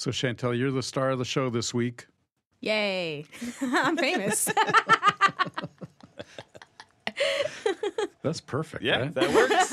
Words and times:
So, 0.00 0.10
Chantel, 0.10 0.58
you're 0.58 0.70
the 0.70 0.82
star 0.82 1.10
of 1.10 1.18
the 1.18 1.26
show 1.26 1.50
this 1.50 1.74
week. 1.74 2.06
Yay. 2.62 3.26
I'm 3.60 3.98
famous. 3.98 4.48
That's 8.22 8.40
perfect. 8.40 8.82
Yeah, 8.82 9.00
right? 9.00 9.14
that 9.14 9.34
works. 9.34 9.70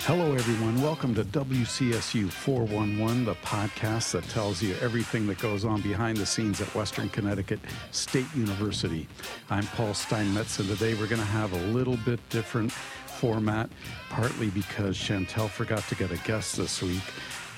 Hello, 0.08 0.32
everyone. 0.32 0.80
Welcome 0.80 1.14
to 1.16 1.22
WCSU 1.22 2.30
411, 2.30 3.26
the 3.26 3.34
podcast 3.34 4.12
that 4.12 4.26
tells 4.30 4.62
you 4.62 4.74
everything 4.80 5.26
that 5.26 5.36
goes 5.36 5.66
on 5.66 5.82
behind 5.82 6.16
the 6.16 6.24
scenes 6.24 6.62
at 6.62 6.74
Western 6.74 7.10
Connecticut 7.10 7.60
State 7.90 8.24
University. 8.34 9.06
I'm 9.50 9.66
Paul 9.66 9.92
Steinmetz, 9.92 10.60
and 10.60 10.68
today 10.70 10.94
we're 10.94 11.08
going 11.08 11.20
to 11.20 11.26
have 11.26 11.52
a 11.52 11.60
little 11.74 11.98
bit 12.06 12.26
different 12.30 12.72
format, 13.18 13.68
partly 14.10 14.48
because 14.50 14.96
Chantel 14.96 15.48
forgot 15.48 15.82
to 15.88 15.96
get 15.96 16.12
a 16.12 16.18
guest 16.18 16.56
this 16.56 16.80
week. 16.80 17.02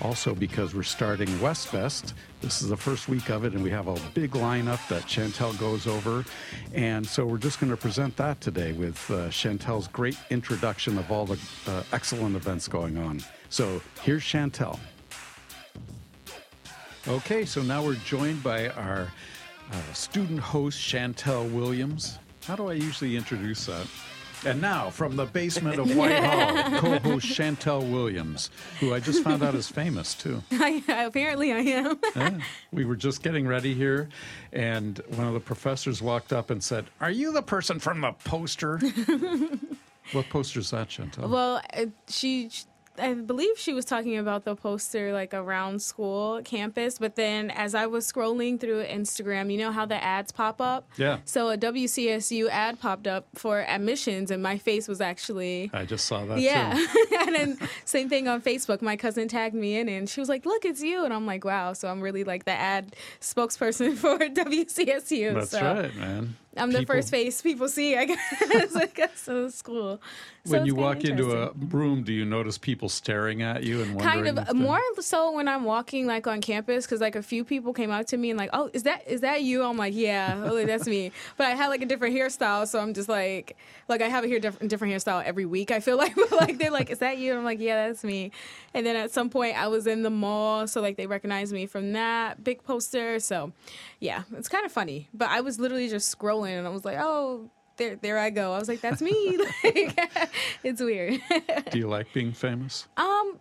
Also, 0.01 0.35
because 0.35 0.75
we're 0.75 0.83
starting 0.83 1.29
Westfest. 1.41 2.15
This 2.41 2.63
is 2.63 2.69
the 2.69 2.77
first 2.77 3.11
week 3.11 3.29
of 3.29 3.45
it, 3.45 3.53
and 3.53 3.63
we 3.63 3.69
have 3.69 3.87
a 3.87 3.97
big 4.15 4.31
lineup 4.31 4.81
that 4.89 5.03
Chantel 5.03 5.59
goes 5.59 5.87
over. 5.87 6.25
And 6.73 7.07
so 7.07 7.27
we're 7.27 7.37
just 7.37 7.61
going 7.61 7.69
to 7.69 7.77
present 7.77 8.17
that 8.17 8.41
today 8.41 8.73
with 8.73 8.99
uh, 9.11 9.29
Chantel's 9.29 9.89
great 9.89 10.17
introduction 10.31 10.97
of 10.97 11.13
all 11.13 11.27
the 11.27 11.39
uh, 11.67 11.83
excellent 11.93 12.35
events 12.35 12.67
going 12.67 12.97
on. 12.97 13.21
So 13.51 13.83
here's 14.03 14.23
Chantel. 14.23 14.79
Okay, 17.07 17.45
so 17.45 17.61
now 17.61 17.85
we're 17.85 17.97
joined 17.97 18.43
by 18.43 18.71
our 18.71 19.13
uh, 19.71 19.93
student 19.93 20.41
host, 20.41 20.81
Chantel 20.81 21.53
Williams. 21.53 22.19
How 22.47 22.57
do 22.57 22.71
I 22.71 22.73
usually 22.73 23.17
introduce 23.17 23.67
that? 23.67 23.87
And 24.45 24.61
now, 24.63 24.89
from 24.89 25.17
the 25.17 25.27
basement 25.27 25.79
of 25.79 25.95
Whitehall, 25.95 26.81
co-host 26.81 27.27
Chantel 27.27 27.91
Williams, 27.91 28.51
who 28.79 28.95
I 28.95 29.01
just 29.01 29.23
found 29.23 29.43
out 29.43 29.55
is 29.55 29.69
famous 29.69 30.15
too. 30.15 30.43
I, 30.53 30.83
apparently, 31.07 31.53
I 31.53 31.59
am. 31.59 31.99
Yeah. 32.17 32.39
We 32.73 32.85
were 32.87 32.97
just 32.97 33.23
getting 33.23 33.47
ready 33.47 33.75
here, 33.75 34.09
and 34.53 34.99
one 35.09 35.27
of 35.27 35.35
the 35.35 35.41
professors 35.41 36.01
walked 36.01 36.33
up 36.33 36.49
and 36.51 36.63
said, 36.63 36.87
"Are 37.01 37.11
you 37.11 37.33
the 37.33 37.43
person 37.43 37.79
from 37.79 38.01
the 38.01 38.13
poster?" 38.25 38.79
what 40.13 40.29
poster 40.31 40.61
is 40.61 40.71
that, 40.71 40.89
Chantel? 40.89 41.29
well, 41.29 41.61
uh, 41.75 41.87
she, 42.09 42.51
I 42.99 43.15
believe 43.15 43.57
she 43.59 43.73
was 43.73 43.85
talking 43.85 44.19
about 44.19 44.45
the 44.45 44.55
poster 44.55 45.13
like 45.13 45.33
around 45.33 45.81
school 45.81 46.43
campus, 46.45 46.99
but 46.99 47.17
then 47.17 47.51
as 47.51 47.75
I 47.75 47.87
was 47.87 48.11
scrolling 48.11 48.61
through 48.61 48.85
Instagram, 48.85 49.51
you 49.51 49.59
know 49.59 49.73
how 49.73 49.87
the 49.87 50.03
ads 50.03 50.33
pop 50.33 50.61
up? 50.61 50.89
Yeah. 50.97 51.19
So 51.25 51.49
a 51.51 51.57
WCSU 51.57 52.49
ad 52.51 52.79
popped 52.81 53.07
up 53.07 53.27
for 53.35 53.61
admissions, 53.63 54.31
and 54.31 54.43
my 54.43 54.59
face 54.59 54.87
was 54.89 55.01
actually. 55.01 55.71
I 55.73 55.85
just 55.87 56.05
saw 56.07 56.25
that 56.27 56.41
Yeah. 56.41 56.75
too. 56.75 57.07
and 57.21 57.35
then 57.35 57.59
same 57.85 58.09
thing 58.09 58.29
on 58.29 58.43
Facebook. 58.43 58.83
My 58.83 58.97
cousin 58.97 59.29
tagged 59.29 59.55
me 59.55 59.79
in 59.79 59.89
and 59.89 60.09
she 60.09 60.21
was 60.21 60.29
like, 60.29 60.45
Look, 60.45 60.65
it's 60.65 60.83
you. 60.83 61.05
And 61.05 61.15
I'm 61.15 61.27
like, 61.27 61.45
Wow. 61.45 61.73
So 61.73 61.89
I'm 61.89 62.01
really 62.01 62.25
like 62.25 62.45
the 62.45 62.53
ad 62.53 62.97
spokesperson 63.21 63.95
for 63.97 64.19
WCSU. 64.19 65.35
That's 65.35 65.51
so 65.51 65.63
right, 65.63 65.95
man. 65.97 66.37
I'm 66.57 66.73
the 66.73 66.81
People- 66.81 66.97
first 66.97 67.11
face 67.11 67.41
people 67.43 67.69
see, 67.69 67.97
I 67.97 68.07
guess, 68.07 68.75
I 68.77 68.87
guess 68.87 69.29
in 69.29 69.51
school. 69.51 70.01
So 70.45 70.53
When 70.53 70.67
you 70.67 70.75
walk 70.75 71.05
into 71.05 71.33
a 71.33 71.53
room, 71.53 72.03
do 72.03 72.13
you 72.15 72.25
notice 72.25 72.57
people 72.57 72.89
staring 72.89 73.43
at 73.43 73.63
you 73.63 73.83
and 73.83 73.95
wondering? 73.95 74.35
kind 74.35 74.39
of 74.49 74.57
more 74.57 74.81
so 74.99 75.33
when 75.33 75.47
I'm 75.49 75.65
walking 75.65 76.07
like 76.07 76.27
on 76.27 76.41
campus 76.41 76.87
because 76.87 77.01
like 77.01 77.15
a 77.15 77.23
few 77.23 77.45
people 77.45 77.75
came 77.75 77.91
up 77.91 78.07
to 78.07 78.17
me 78.17 78.31
and 78.31 78.39
like 78.39 78.49
oh 78.55 78.71
is 78.73 78.85
that 78.85 79.07
is 79.07 79.21
that 79.21 79.43
you? 79.43 79.63
I'm 79.63 79.77
like 79.77 79.95
yeah 79.95 80.43
oh, 80.43 80.65
that's 80.65 80.87
me. 80.87 81.13
But 81.37 81.47
I 81.47 81.51
had 81.51 81.69
like 81.69 81.83
a 81.83 81.87
different 81.87 82.17
hairstyle 82.17 82.67
so 82.67 82.81
I'm 82.81 82.95
just 82.95 83.09
like 83.09 83.55
like 83.89 84.01
I 84.01 84.09
have 84.09 84.25
a 84.25 84.29
hair 84.29 84.41
different 84.41 84.71
different 84.71 84.95
hairstyle 84.95 85.23
every 85.23 85.45
week 85.45 85.71
I 85.71 85.79
feel 85.81 85.97
like. 86.05 86.15
But, 86.17 86.33
like 86.33 86.57
they're 86.59 86.71
like 86.71 86.89
is 86.91 86.99
that 87.01 87.19
you? 87.19 87.31
And 87.33 87.41
I'm 87.41 87.45
like 87.45 87.61
yeah 87.61 87.87
that's 87.89 88.03
me. 88.03 88.33
And 88.73 88.87
then 88.87 88.97
at 88.97 89.11
some 89.13 89.29
point 89.29 89.57
I 89.59 89.69
was 89.69 89.87
in 89.87 90.03
the 90.03 90.11
mall 90.11 90.67
so 90.67 90.81
like 90.81 90.97
they 90.97 91.07
recognized 91.07 91.53
me 91.53 91.67
from 91.67 91.93
that 91.93 92.43
big 92.43 92.65
poster 92.65 93.21
so 93.21 93.53
yeah 94.01 94.23
it's 94.39 94.49
kind 94.49 94.65
of 94.65 94.73
funny. 94.73 95.11
But 95.13 95.29
I 95.29 95.43
was 95.43 95.61
literally 95.61 95.91
just 95.91 96.19
scrolling 96.19 96.40
and 96.45 96.67
I 96.67 96.71
was 96.71 96.85
like 96.85 96.99
oh 97.01 97.49
there 97.77 97.97
there 97.97 98.19
I 98.19 98.31
go 98.31 98.53
I 98.53 98.59
was 98.59 98.69
like 98.69 98.81
that's 98.81 99.01
me 99.03 99.39
like 99.65 100.31
it's 100.65 100.81
weird 100.81 101.21
Do 101.71 101.79
you 101.79 101.89
like 101.89 102.13
being 102.13 102.33
famous? 102.33 102.87
um, 102.97 103.39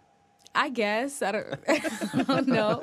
I 0.55 0.69
guess 0.69 1.21
I 1.21 1.31
don't, 1.31 1.59
I 1.67 2.23
don't 2.23 2.47
know. 2.47 2.81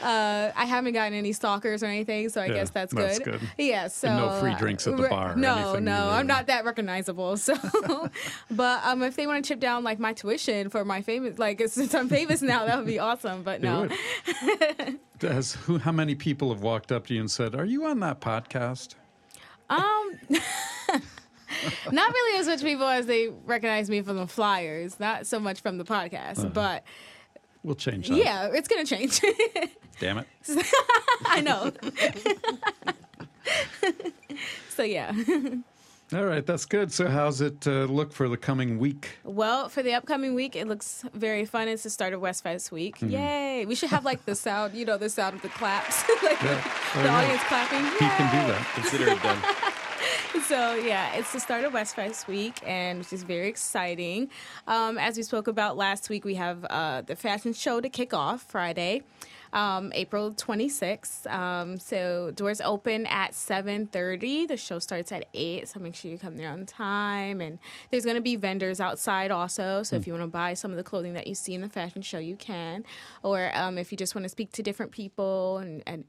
Uh, 0.00 0.52
I 0.54 0.64
haven't 0.64 0.92
gotten 0.92 1.12
any 1.12 1.32
stalkers 1.32 1.82
or 1.82 1.86
anything, 1.86 2.28
so 2.28 2.40
I 2.40 2.46
Yeah, 2.46 2.54
guess 2.54 2.70
that's, 2.70 2.94
that's 2.94 3.18
good. 3.18 3.40
good. 3.40 3.50
Yeah. 3.58 3.88
So 3.88 4.06
And 4.08 4.16
no 4.16 4.40
free 4.40 4.52
uh, 4.52 4.56
drinks 4.58 4.86
at 4.86 4.96
the 4.96 5.08
bar 5.08 5.32
or 5.32 5.36
No, 5.36 5.56
anything 5.72 5.84
no, 5.86 5.92
either. 5.92 6.10
I'm 6.12 6.26
not 6.28 6.46
that 6.46 6.64
recognizable. 6.64 7.36
So, 7.36 7.54
but 8.48 8.84
um, 8.84 9.02
if 9.02 9.16
they 9.16 9.26
want 9.26 9.44
to 9.44 9.48
chip 9.48 9.58
down 9.58 9.82
like 9.82 9.98
my 9.98 10.12
tuition 10.12 10.70
for 10.70 10.84
my 10.84 11.02
famous, 11.02 11.36
like 11.36 11.60
since 11.66 11.94
I'm 11.96 12.08
famous 12.08 12.42
now, 12.42 12.64
that 12.64 12.76
would 12.78 12.86
be 12.86 13.00
awesome. 13.00 13.42
But 13.42 13.60
no. 13.60 13.88
Has, 15.20 15.54
who, 15.54 15.78
how 15.78 15.92
many 15.92 16.14
people 16.14 16.50
have 16.52 16.62
walked 16.62 16.92
up 16.92 17.08
to 17.08 17.14
you 17.14 17.20
and 17.20 17.30
said, 17.30 17.54
"Are 17.56 17.64
you 17.64 17.86
on 17.86 18.00
that 18.00 18.20
podcast?" 18.20 18.94
Um. 19.78 21.00
Not 21.92 22.12
really 22.12 22.38
as 22.40 22.46
much 22.46 22.62
people 22.62 22.86
as 22.86 23.06
they 23.06 23.28
recognize 23.28 23.88
me 23.88 24.02
from 24.02 24.16
the 24.16 24.26
flyers, 24.26 24.98
not 24.98 25.26
so 25.26 25.38
much 25.38 25.60
from 25.60 25.78
the 25.78 25.84
podcast, 25.84 26.38
Uh-huh. 26.40 26.48
but 26.48 26.84
We'll 27.62 27.76
change 27.76 28.08
that. 28.08 28.16
yeah, 28.16 28.50
it's 28.52 28.66
gonna 28.68 28.84
change. 28.84 29.20
Damn 30.00 30.18
it. 30.18 30.26
I 31.26 31.40
know. 31.40 31.72
so 34.70 34.82
yeah. 34.82 35.12
All 36.12 36.24
right, 36.24 36.44
that's 36.44 36.66
good. 36.66 36.92
So, 36.92 37.08
how's 37.08 37.40
it 37.40 37.66
uh, 37.66 37.84
look 37.84 38.12
for 38.12 38.28
the 38.28 38.36
coming 38.36 38.78
week? 38.78 39.18
Well, 39.24 39.68
for 39.70 39.82
the 39.82 39.94
upcoming 39.94 40.34
week, 40.34 40.54
it 40.54 40.68
looks 40.68 41.02
very 41.14 41.44
fun. 41.46 41.66
It's 41.68 41.82
the 41.82 41.90
start 41.90 42.12
of 42.12 42.20
West 42.20 42.42
Fest 42.42 42.70
week. 42.70 42.96
Mm-hmm. 42.98 43.10
Yay! 43.10 43.64
We 43.66 43.74
should 43.74 43.88
have 43.90 44.04
like 44.04 44.24
the 44.26 44.34
sound, 44.34 44.74
you 44.74 44.84
know, 44.84 44.98
the 44.98 45.08
sound 45.08 45.36
of 45.36 45.42
the 45.42 45.48
claps, 45.48 46.04
like 46.22 46.40
Yeah. 46.42 46.60
Oh, 46.94 46.98
the 46.98 47.04
yeah. 47.04 47.16
audience 47.16 47.42
clapping. 47.44 47.84
He 47.84 47.98
can 47.98 48.46
do 48.46 48.52
that. 48.52 48.66
Consider 48.74 49.08
it 49.10 49.22
done. 49.22 49.42
So 50.48 50.74
yeah, 50.74 51.14
it's 51.14 51.32
the 51.32 51.40
start 51.40 51.64
of 51.64 51.72
West 51.72 51.94
Fest 51.94 52.26
week, 52.28 52.60
and 52.66 52.98
which 52.98 53.12
is 53.12 53.22
very 53.22 53.48
exciting. 53.48 54.28
Um, 54.66 54.98
as 54.98 55.16
we 55.16 55.22
spoke 55.22 55.46
about 55.46 55.76
last 55.76 56.10
week, 56.10 56.24
we 56.24 56.34
have 56.34 56.64
uh, 56.66 57.02
the 57.02 57.16
fashion 57.16 57.52
show 57.52 57.80
to 57.80 57.88
kick 57.88 58.12
off 58.12 58.42
Friday, 58.42 59.02
um, 59.52 59.92
April 59.94 60.32
26th. 60.32 61.32
Um, 61.32 61.78
so 61.78 62.32
doors 62.34 62.60
open 62.60 63.06
at 63.06 63.32
7:30. 63.32 64.48
The 64.48 64.56
show 64.56 64.80
starts 64.80 65.12
at 65.12 65.26
eight, 65.34 65.68
so 65.68 65.78
make 65.78 65.94
sure 65.94 66.10
you 66.10 66.18
come 66.18 66.36
there 66.36 66.50
on 66.50 66.66
time. 66.66 67.40
And 67.40 67.58
there's 67.90 68.04
going 68.04 68.16
to 68.16 68.22
be 68.22 68.34
vendors 68.36 68.80
outside 68.80 69.30
also. 69.30 69.82
So 69.84 69.96
if 69.96 70.06
you 70.06 70.12
want 70.12 70.24
to 70.24 70.30
buy 70.30 70.54
some 70.54 70.72
of 70.72 70.76
the 70.76 70.84
clothing 70.84 71.14
that 71.14 71.26
you 71.28 71.34
see 71.34 71.54
in 71.54 71.60
the 71.60 71.68
fashion 71.68 72.02
show, 72.02 72.18
you 72.18 72.36
can. 72.36 72.84
Or 73.22 73.50
um, 73.54 73.78
if 73.78 73.92
you 73.92 73.96
just 73.96 74.14
want 74.14 74.24
to 74.24 74.28
speak 74.30 74.52
to 74.52 74.62
different 74.62 74.90
people 74.90 75.58
and, 75.58 75.82
and 75.86 76.04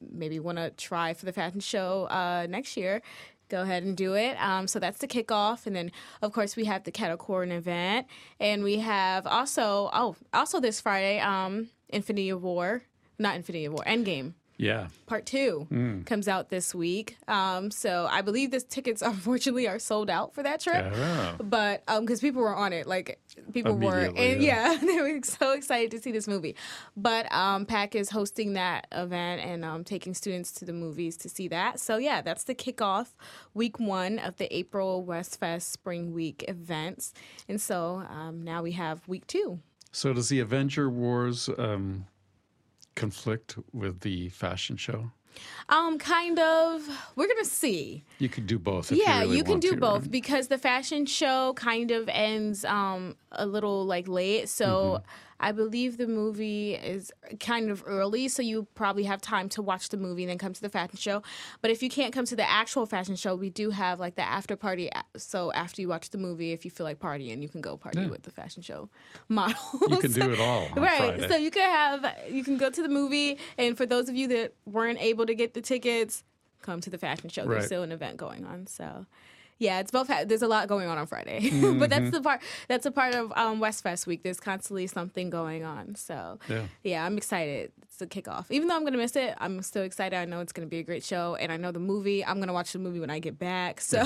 maybe 0.00 0.38
want 0.38 0.58
to 0.58 0.70
try 0.70 1.14
for 1.14 1.24
the 1.24 1.32
fashion 1.32 1.60
show 1.60 2.04
uh, 2.04 2.46
next 2.48 2.76
year, 2.76 3.02
go 3.50 3.62
ahead 3.62 3.82
and 3.82 3.96
do 3.96 4.14
it. 4.14 4.40
Um, 4.42 4.66
so 4.66 4.78
that's 4.78 4.98
the 4.98 5.08
kickoff, 5.08 5.66
and 5.66 5.76
then 5.76 5.92
of 6.22 6.32
course 6.32 6.56
we 6.56 6.64
have 6.64 6.84
the 6.84 6.90
kettle 6.90 7.16
corn 7.16 7.52
event, 7.52 8.06
and 8.38 8.62
we 8.62 8.78
have 8.78 9.26
also 9.26 9.90
oh 9.92 10.16
also 10.32 10.60
this 10.60 10.80
Friday, 10.80 11.20
um, 11.20 11.68
Infinity 11.90 12.30
of 12.30 12.42
War, 12.42 12.82
not 13.18 13.36
Infinity 13.36 13.66
of 13.66 13.74
War, 13.74 13.84
Endgame. 13.84 14.34
Yeah. 14.60 14.88
Part 15.06 15.24
two 15.24 15.66
Mm. 15.70 16.04
comes 16.04 16.28
out 16.28 16.50
this 16.50 16.74
week. 16.74 17.16
Um, 17.26 17.70
so 17.70 18.06
I 18.10 18.20
believe 18.20 18.50
the 18.50 18.60
tickets 18.60 19.00
unfortunately 19.12 19.66
are 19.66 19.78
sold 19.78 20.10
out 20.10 20.34
for 20.34 20.42
that 20.42 20.60
trip. 20.60 20.92
Yeah. 20.94 21.36
But 21.42 21.82
um, 21.88 22.04
because 22.04 22.20
people 22.20 22.42
were 22.42 22.54
on 22.54 22.72
it, 22.74 22.86
like 22.86 23.18
people 23.54 23.74
were, 23.74 24.00
and 24.14 24.42
yeah. 24.42 24.72
yeah, 24.72 24.78
they 24.82 25.00
were 25.00 25.20
so 25.22 25.52
excited 25.52 25.90
to 25.92 25.98
see 25.98 26.12
this 26.12 26.28
movie. 26.28 26.56
But 26.96 27.32
um, 27.32 27.64
PAC 27.64 27.94
is 27.94 28.10
hosting 28.10 28.52
that 28.52 28.86
event 28.92 29.40
and 29.40 29.64
um, 29.64 29.82
taking 29.82 30.12
students 30.12 30.52
to 30.52 30.66
the 30.66 30.74
movies 30.74 31.16
to 31.18 31.28
see 31.30 31.48
that. 31.48 31.80
So 31.80 31.96
yeah, 31.96 32.20
that's 32.20 32.44
the 32.44 32.54
kickoff 32.54 33.14
week 33.54 33.80
one 33.80 34.18
of 34.18 34.36
the 34.36 34.54
April 34.54 35.02
West 35.02 35.40
Fest 35.40 35.72
Spring 35.72 36.12
Week 36.12 36.44
events. 36.48 37.14
And 37.48 37.58
so 37.60 38.04
um, 38.10 38.42
now 38.42 38.62
we 38.62 38.72
have 38.72 39.08
week 39.08 39.26
two. 39.26 39.60
So, 39.92 40.12
does 40.12 40.28
the 40.28 40.38
Avenger 40.38 40.88
Wars 40.88 41.48
um, 41.58 42.06
conflict 43.00 43.56
with 43.72 44.00
the 44.00 44.28
fashion 44.28 44.76
show? 44.76 45.10
Um, 45.68 45.98
kind 45.98 46.38
of. 46.38 46.82
We're 47.16 47.28
gonna 47.28 47.44
see. 47.44 48.04
You 48.18 48.28
could 48.28 48.46
do 48.46 48.58
both. 48.58 48.90
Yeah, 48.92 49.22
you, 49.22 49.30
really 49.30 49.42
can 49.42 49.50
want 49.52 49.62
do 49.62 49.70
to, 49.74 49.80
both 49.80 50.02
right? 50.02 50.10
because 50.10 50.48
the 50.48 50.58
fashion 50.58 51.06
show 51.06 51.54
kind 51.54 51.90
of 51.90 52.08
ends 52.08 52.64
um 52.64 53.16
a 53.32 53.46
little 53.46 53.86
like 53.86 54.08
late. 54.08 54.48
So 54.48 54.66
Mm-hmm. 54.66 55.04
I 55.40 55.52
believe 55.52 55.96
the 55.96 56.06
movie 56.06 56.74
is 56.74 57.10
kind 57.40 57.70
of 57.70 57.82
early, 57.86 58.28
so 58.28 58.42
you 58.42 58.66
probably 58.74 59.04
have 59.04 59.22
time 59.22 59.48
to 59.50 59.62
watch 59.62 59.88
the 59.88 59.96
movie 59.96 60.22
and 60.24 60.30
then 60.30 60.36
come 60.38 60.52
to 60.52 60.60
the 60.60 60.68
fashion 60.68 60.98
show. 60.98 61.22
But 61.62 61.70
if 61.70 61.82
you 61.82 61.88
can't 61.88 62.12
come 62.12 62.26
to 62.26 62.36
the 62.36 62.48
actual 62.48 62.84
fashion 62.84 63.16
show, 63.16 63.34
we 63.34 63.48
do 63.48 63.70
have 63.70 63.98
like 63.98 64.16
the 64.16 64.22
after 64.22 64.54
party. 64.54 64.90
So 65.16 65.50
after 65.52 65.80
you 65.80 65.88
watch 65.88 66.10
the 66.10 66.18
movie, 66.18 66.52
if 66.52 66.64
you 66.66 66.70
feel 66.70 66.84
like 66.84 66.98
partying, 66.98 67.40
you 67.42 67.48
can 67.48 67.60
go 67.62 67.76
party 67.78 68.00
Yeah. 68.02 68.08
with 68.08 68.22
the 68.22 68.30
fashion 68.30 68.62
show 68.62 68.90
model. 69.28 69.56
You 69.88 69.96
can 69.98 70.12
do 70.20 70.30
it 70.30 70.40
all. 70.40 70.68
Right. 70.76 70.98
Friday. 71.16 71.28
So 71.28 71.36
you 71.36 71.50
can 71.50 71.68
have 71.70 72.14
you 72.30 72.44
can 72.44 72.58
go 72.58 72.68
to 72.68 72.82
the 72.82 72.88
movie 72.90 73.38
and 73.56 73.76
for 73.76 73.86
those 73.86 74.08
of 74.10 74.14
you 74.14 74.28
that 74.28 74.52
weren't 74.66 75.00
able 75.00 75.24
to 75.26 75.34
get 75.34 75.54
the 75.54 75.62
tickets, 75.62 76.22
come 76.60 76.80
to 76.82 76.90
the 76.90 76.98
fashion 76.98 77.30
show. 77.30 77.44
Right. 77.46 77.54
There's 77.54 77.66
still 77.66 77.82
an 77.82 77.92
event 77.92 78.18
going 78.18 78.44
on. 78.44 78.66
So 78.66 79.06
Yeah, 79.60 79.78
it's 79.80 79.90
both. 79.90 80.08
Ha- 80.08 80.24
there's 80.26 80.40
a 80.40 80.48
lot 80.48 80.68
going 80.68 80.88
on 80.88 80.96
on 80.96 81.06
Friday, 81.06 81.50
but 81.78 81.90
that's 81.90 82.10
the 82.10 82.22
part. 82.22 82.40
That's 82.66 82.86
a 82.86 82.90
part 82.90 83.14
of 83.14 83.30
um, 83.36 83.60
West 83.60 83.82
Fest 83.82 84.06
week. 84.06 84.22
There's 84.22 84.40
constantly 84.40 84.86
something 84.86 85.28
going 85.28 85.64
on. 85.64 85.94
So 85.96 86.38
Yeah. 86.48 86.62
yeah, 86.82 87.04
I'm 87.04 87.18
excited. 87.18 87.70
It's 87.82 87.98
the 87.98 88.06
kickoff. 88.06 88.46
Even 88.50 88.68
though 88.68 88.76
I'm 88.76 88.84
gonna 88.84 88.96
miss 88.96 89.14
it, 89.16 89.34
I'm 89.38 89.60
still 89.60 89.82
excited. 89.82 90.16
I 90.16 90.24
know 90.24 90.40
it's 90.40 90.54
gonna 90.54 90.66
be 90.66 90.78
a 90.78 90.82
great 90.82 91.04
show, 91.04 91.34
and 91.34 91.52
I 91.52 91.58
know 91.58 91.72
the 91.72 91.78
movie. 91.78 92.24
I'm 92.24 92.40
gonna 92.40 92.54
watch 92.54 92.72
the 92.72 92.78
movie 92.78 93.00
when 93.00 93.10
I 93.10 93.18
get 93.18 93.38
back, 93.38 93.82
so 93.82 94.02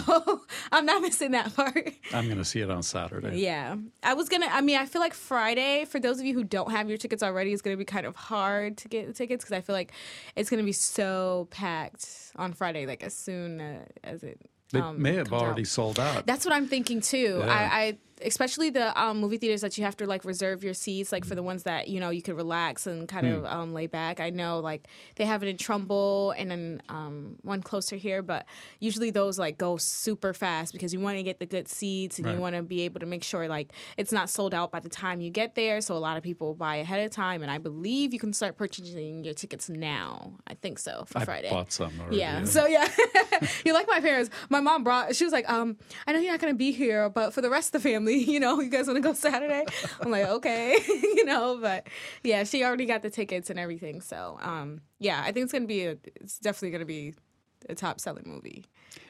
I'm 0.72 0.84
not 0.84 1.00
missing 1.02 1.30
that 1.30 1.54
part. 1.54 1.88
I'm 2.12 2.26
going 2.26 2.38
to 2.38 2.44
see 2.44 2.60
it 2.60 2.68
on 2.70 2.82
Saturday. 2.82 3.38
Yeah, 3.38 3.76
I 4.02 4.14
was 4.14 4.28
gonna. 4.28 4.48
I 4.50 4.60
mean, 4.60 4.76
I 4.76 4.86
feel 4.86 5.00
like 5.00 5.14
Friday 5.14 5.84
for 5.84 6.00
those 6.00 6.18
of 6.18 6.26
you 6.26 6.34
who 6.34 6.42
don't 6.42 6.72
have 6.72 6.88
your 6.88 6.98
tickets 6.98 7.22
already 7.22 7.52
is 7.52 7.62
gonna 7.62 7.76
be 7.76 7.84
kind 7.84 8.06
of 8.06 8.16
hard 8.16 8.76
to 8.78 8.88
get 8.88 9.06
the 9.06 9.12
tickets 9.12 9.44
because 9.44 9.56
I 9.56 9.60
feel 9.60 9.74
like 9.76 9.92
it's 10.34 10.50
gonna 10.50 10.64
be 10.64 10.72
so 10.72 11.46
packed 11.52 12.32
on 12.34 12.52
Friday. 12.54 12.86
Like 12.86 13.04
as 13.04 13.14
soon 13.14 13.60
uh, 13.60 13.84
as 14.02 14.24
it. 14.24 14.40
They 14.74 14.80
um, 14.80 15.00
may 15.00 15.14
have 15.14 15.32
out. 15.32 15.42
already 15.42 15.64
sold 15.64 15.98
out. 15.98 16.26
That's 16.26 16.44
what 16.44 16.54
I'm 16.54 16.66
thinking 16.66 17.00
too. 17.00 17.38
Yeah. 17.38 17.46
I, 17.46 17.80
I 17.80 17.96
especially 18.22 18.70
the 18.70 18.98
um, 19.00 19.18
movie 19.20 19.38
theaters 19.38 19.60
that 19.62 19.76
you 19.78 19.84
have 19.84 19.96
to 19.98 20.06
like 20.06 20.24
reserve 20.24 20.62
your 20.62 20.74
seats, 20.74 21.12
like 21.12 21.24
for 21.24 21.34
the 21.34 21.42
ones 21.42 21.64
that 21.64 21.88
you 21.88 22.00
know 22.00 22.10
you 22.10 22.22
could 22.22 22.36
relax 22.36 22.86
and 22.86 23.08
kind 23.08 23.26
Hmm. 23.26 23.32
of 23.34 23.44
um, 23.46 23.72
lay 23.74 23.86
back. 23.86 24.20
I 24.20 24.30
know 24.30 24.60
like 24.60 24.86
they 25.16 25.24
have 25.24 25.42
it 25.42 25.48
in 25.48 25.56
Trumbull 25.56 26.32
and 26.32 26.50
then 26.50 26.82
um, 26.88 27.36
one 27.42 27.62
closer 27.62 27.96
here, 27.96 28.22
but 28.22 28.46
usually 28.80 29.10
those 29.10 29.38
like 29.38 29.58
go 29.58 29.76
super 29.76 30.32
fast 30.34 30.72
because 30.72 30.92
you 30.92 31.00
want 31.00 31.16
to 31.16 31.22
get 31.22 31.38
the 31.38 31.46
good 31.46 31.68
seats 31.68 32.18
and 32.18 32.26
Right. 32.26 32.34
you 32.34 32.40
want 32.40 32.54
to 32.56 32.62
be 32.62 32.82
able 32.82 33.00
to 33.00 33.06
make 33.06 33.24
sure 33.24 33.48
like 33.48 33.72
it's 33.96 34.12
not 34.12 34.28
sold 34.30 34.54
out 34.54 34.70
by 34.70 34.80
the 34.80 34.88
time 34.88 35.20
you 35.20 35.30
get 35.30 35.54
there. 35.54 35.80
So 35.80 35.96
a 35.96 35.98
lot 35.98 36.16
of 36.16 36.22
people 36.22 36.54
buy 36.54 36.76
ahead 36.76 37.04
of 37.04 37.10
time, 37.10 37.42
and 37.42 37.50
I 37.50 37.58
believe 37.58 38.12
you 38.12 38.18
can 38.18 38.32
start 38.32 38.56
purchasing 38.56 39.24
your 39.24 39.34
tickets 39.34 39.68
now. 39.68 40.34
I 40.46 40.54
think 40.54 40.78
so 40.78 41.04
for 41.06 41.18
I 41.20 41.24
Friday. 41.24 41.50
bought 41.50 41.72
some 41.72 41.92
already. 42.00 42.18
Yeah. 42.18 42.44
So 42.44 42.66
yeah, 42.66 42.88
you're 43.64 43.74
like 43.74 43.88
my 43.88 44.00
parents. 44.00 44.30
My 44.50 44.60
mom 44.60 44.84
brought. 44.84 45.16
She 45.16 45.24
was 45.24 45.32
like, 45.32 45.48
um, 45.50 45.76
I 46.06 46.12
know 46.12 46.20
you're 46.20 46.32
not 46.32 46.40
gonna 46.40 46.54
be 46.54 46.72
here, 46.72 47.08
but 47.08 47.32
for 47.32 47.40
the 47.40 47.50
rest 47.50 47.74
of 47.74 47.82
the 47.82 47.88
family, 47.88 48.03
you 48.12 48.40
know, 48.40 48.60
you 48.60 48.70
guys 48.70 48.86
want 48.86 48.96
to 48.96 49.02
go 49.02 49.12
Saturday? 49.12 49.64
I'm 50.00 50.10
like, 50.10 50.26
okay, 50.26 50.76
you 50.88 51.24
know, 51.24 51.58
but 51.60 51.86
yeah, 52.22 52.44
she 52.44 52.64
already 52.64 52.86
got 52.86 53.02
the 53.02 53.10
tickets 53.10 53.50
and 53.50 53.58
everything. 53.58 54.00
So 54.00 54.38
um, 54.40 54.80
yeah, 54.98 55.22
I 55.22 55.32
think 55.32 55.44
it's 55.44 55.52
gonna 55.52 55.66
be 55.66 55.84
a. 55.86 55.96
It's 56.16 56.38
definitely 56.38 56.70
gonna 56.70 56.84
be 56.84 57.14
a 57.68 57.74
top 57.74 58.00
selling 58.00 58.24
movie. 58.26 58.64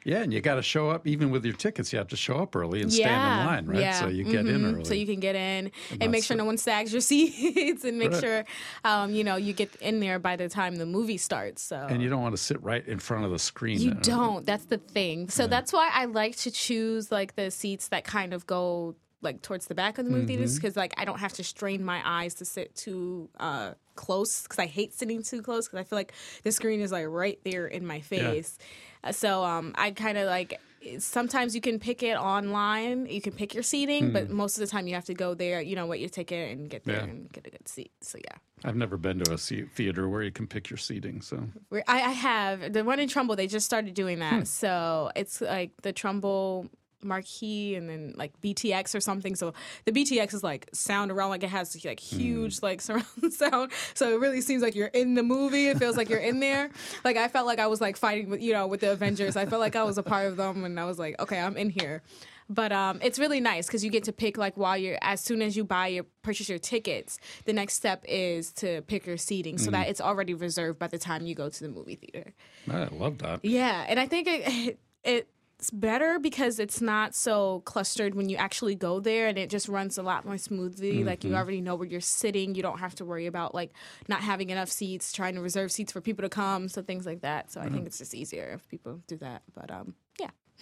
Yeah, 0.04 0.18
and 0.22 0.32
you 0.32 0.40
got 0.40 0.54
to 0.56 0.62
show 0.62 0.90
up 0.90 1.06
even 1.06 1.30
with 1.30 1.44
your 1.44 1.54
tickets. 1.54 1.92
You 1.92 1.98
have 1.98 2.08
to 2.08 2.16
show 2.16 2.36
up 2.36 2.54
early 2.56 2.82
and 2.82 2.92
stand 2.92 3.26
in 3.26 3.46
line, 3.46 3.66
right? 3.66 3.80
Yeah. 3.80 4.00
So 4.00 4.08
you 4.08 4.24
get 4.24 4.46
in 4.46 4.62
Mhm. 4.62 4.74
early. 4.74 4.84
So 4.84 4.94
you 4.94 5.06
can 5.06 5.18
get 5.20 5.34
in 5.34 5.70
and, 5.90 6.00
not 6.00 6.10
make 6.10 6.24
sure 6.24 6.34
sit- 6.34 6.38
no 6.38 6.44
one 6.44 6.56
sags 6.58 6.92
your 6.92 7.00
seats 7.12 7.84
and 7.84 7.98
make 7.98 8.12
Right. 8.12 8.20
sure, 8.20 8.44
um, 8.84 9.12
you 9.14 9.24
know, 9.24 9.36
you 9.36 9.52
get 9.54 9.74
in 9.76 10.00
there 10.00 10.18
by 10.18 10.36
the 10.36 10.48
time 10.48 10.76
the 10.76 10.86
movie 10.86 11.16
starts. 11.16 11.62
So 11.62 11.76
and 11.88 12.02
you 12.02 12.08
don't 12.10 12.22
want 12.22 12.34
to 12.36 12.42
sit 12.42 12.62
right 12.62 12.86
in 12.86 12.98
front 12.98 13.24
of 13.24 13.30
the 13.30 13.38
screen. 13.38 13.80
You 13.80 13.92
Uh, 13.92 13.94
don't. 14.02 14.46
That's 14.46 14.66
the 14.66 14.78
thing. 14.78 15.28
So 15.30 15.46
that's 15.46 15.72
why 15.72 15.90
I 15.92 16.04
like 16.06 16.36
to 16.38 16.50
choose 16.50 17.10
like 17.10 17.34
the 17.36 17.50
seats 17.50 17.88
that 17.88 18.04
kind 18.04 18.32
of 18.34 18.46
go 18.46 18.94
like 19.24 19.42
towards 19.42 19.66
the 19.66 19.74
back 19.74 19.98
of 19.98 20.04
the 20.04 20.10
movie 20.10 20.22
Mm-hmm. 20.24 20.28
theaters 20.28 20.54
because 20.56 20.76
like 20.76 20.94
I 20.96 21.04
don't 21.04 21.18
have 21.18 21.32
to 21.34 21.44
strain 21.44 21.82
my 21.84 22.00
eyes 22.04 22.34
to 22.34 22.44
sit 22.44 22.74
too 22.76 23.28
uh, 23.40 23.72
close 23.96 24.42
because 24.42 24.58
I 24.58 24.66
hate 24.66 24.92
sitting 24.94 25.22
too 25.22 25.42
close 25.42 25.66
because 25.66 25.80
I 25.80 25.84
feel 25.84 25.98
like 25.98 26.12
the 26.42 26.52
screen 26.52 26.80
is 26.80 26.92
like 26.92 27.06
right 27.08 27.38
there 27.44 27.66
in 27.66 27.86
my 27.86 28.00
face. 28.00 28.58
Uh, 29.02 29.12
So 29.12 29.42
um, 29.44 29.74
I 29.76 29.90
kind 29.90 30.18
of 30.18 30.26
like. 30.26 30.60
Sometimes 30.98 31.54
you 31.54 31.62
can 31.62 31.78
pick 31.78 32.02
it 32.02 32.14
online. 32.14 33.06
You 33.06 33.22
can 33.22 33.32
pick 33.32 33.54
your 33.54 33.62
seating, 33.62 34.12
but 34.12 34.28
most 34.28 34.58
of 34.58 34.60
the 34.60 34.66
time 34.66 34.86
you 34.86 34.94
have 34.94 35.06
to 35.06 35.14
go 35.14 35.32
there. 35.32 35.62
You 35.62 35.76
know, 35.76 35.86
get 35.88 35.98
your 35.98 36.10
ticket 36.10 36.52
and 36.52 36.68
get 36.68 36.84
there 36.84 37.00
Hmm. 37.00 37.06
Yeah. 37.06 37.10
and 37.14 37.32
get 37.32 37.46
a 37.46 37.50
good 37.50 37.66
seat. 37.66 37.90
So 38.02 38.18
yeah. 38.22 38.36
I've 38.64 38.76
never 38.76 38.98
been 38.98 39.18
to 39.20 39.32
a 39.32 39.38
theater 39.38 40.10
where 40.10 40.22
you 40.22 40.30
can 40.30 40.46
pick 40.46 40.68
your 40.68 40.76
seating. 40.76 41.22
So 41.22 41.42
I, 41.72 41.82
I 41.88 42.10
have 42.10 42.74
the 42.74 42.84
one 42.84 43.00
in 43.00 43.08
Trumbull. 43.08 43.34
They 43.34 43.46
just 43.46 43.64
started 43.64 43.94
doing 43.94 44.18
that, 44.18 44.40
Hmm. 44.40 44.44
so 44.44 45.10
it's 45.16 45.40
like 45.40 45.70
the 45.80 45.94
Trumbull 45.94 46.68
marquee 47.04 47.74
and 47.74 47.88
then 47.88 48.14
like 48.16 48.32
BTX 48.40 48.94
or 48.94 49.00
something. 49.00 49.34
So 49.34 49.54
the 49.84 49.92
BTX 49.92 50.34
is 50.34 50.42
like 50.42 50.68
sound 50.72 51.10
around, 51.10 51.30
like 51.30 51.42
it 51.42 51.50
has 51.50 51.84
like 51.84 52.00
huge 52.00 52.62
like 52.62 52.80
surround 52.80 53.06
sound. 53.30 53.72
So 53.94 54.14
it 54.14 54.20
really 54.20 54.40
seems 54.40 54.62
like 54.62 54.74
you're 54.74 54.88
in 54.88 55.14
the 55.14 55.22
movie. 55.22 55.68
It 55.68 55.78
feels 55.78 55.96
like 55.96 56.08
you're 56.08 56.18
in 56.18 56.40
there. 56.40 56.70
Like 57.04 57.16
I 57.16 57.28
felt 57.28 57.46
like 57.46 57.58
I 57.58 57.66
was 57.66 57.80
like 57.80 57.96
fighting 57.96 58.30
with 58.30 58.42
you 58.42 58.52
know 58.52 58.66
with 58.66 58.80
the 58.80 58.92
Avengers. 58.92 59.36
I 59.36 59.46
felt 59.46 59.60
like 59.60 59.76
I 59.76 59.84
was 59.84 59.98
a 59.98 60.02
part 60.02 60.26
of 60.26 60.36
them, 60.36 60.64
and 60.64 60.78
I 60.78 60.84
was 60.84 60.98
like, 60.98 61.20
okay, 61.20 61.40
I'm 61.40 61.56
in 61.56 61.70
here. 61.70 62.02
But 62.48 62.72
um, 62.72 62.98
it's 63.02 63.18
really 63.18 63.40
nice 63.40 63.66
because 63.66 63.84
you 63.84 63.90
get 63.90 64.04
to 64.04 64.12
pick 64.12 64.36
like 64.36 64.56
while 64.56 64.76
you're 64.76 64.98
as 65.00 65.20
soon 65.20 65.40
as 65.40 65.56
you 65.56 65.64
buy 65.64 65.88
your 65.88 66.04
purchase 66.22 66.48
your 66.48 66.58
tickets, 66.58 67.18
the 67.46 67.52
next 67.52 67.74
step 67.74 68.04
is 68.06 68.52
to 68.54 68.82
pick 68.82 69.06
your 69.06 69.16
seating 69.16 69.56
so 69.56 69.70
that 69.70 69.88
it's 69.88 70.00
already 70.00 70.34
reserved 70.34 70.78
by 70.78 70.86
the 70.86 70.98
time 70.98 71.24
you 71.26 71.34
go 71.34 71.48
to 71.48 71.62
the 71.62 71.70
movie 71.70 71.96
theater. 71.96 72.34
I 72.70 72.88
love 72.94 73.18
that. 73.18 73.44
Yeah, 73.44 73.86
and 73.88 73.98
I 73.98 74.06
think 74.06 74.28
it, 74.28 74.78
it's 75.64 75.70
better 75.70 76.18
because 76.18 76.58
it's 76.58 76.82
not 76.82 77.14
so 77.14 77.60
clustered 77.64 78.14
when 78.14 78.28
you 78.28 78.36
actually 78.36 78.74
go 78.74 79.00
there, 79.00 79.28
and 79.28 79.38
it 79.38 79.48
just 79.48 79.66
runs 79.66 79.96
a 79.96 80.02
lot 80.02 80.26
more 80.26 80.36
smoothly. 80.36 81.02
Like 81.04 81.24
you 81.24 81.34
already 81.34 81.62
know 81.62 81.74
where 81.74 81.88
you're 81.88 82.02
sitting. 82.02 82.54
You 82.54 82.62
don't 82.62 82.80
have 82.80 82.94
to 82.96 83.04
worry 83.06 83.24
about 83.24 83.54
like 83.54 83.72
not 84.06 84.20
having 84.20 84.50
enough 84.50 84.68
seats, 84.68 85.10
trying 85.10 85.36
to 85.36 85.40
reserve 85.40 85.72
seats 85.72 85.90
for 85.90 86.02
people 86.02 86.22
to 86.22 86.28
come, 86.28 86.68
so 86.68 86.82
things 86.82 87.06
like 87.06 87.22
that. 87.22 87.50
So 87.50 87.62
I 87.62 87.70
think 87.70 87.86
it's 87.86 87.96
just 87.96 88.14
easier 88.14 88.52
if 88.54 88.68
people 88.68 89.00
do 89.06 89.16
that. 89.18 89.42
But 89.54 89.70
um. 89.70 89.94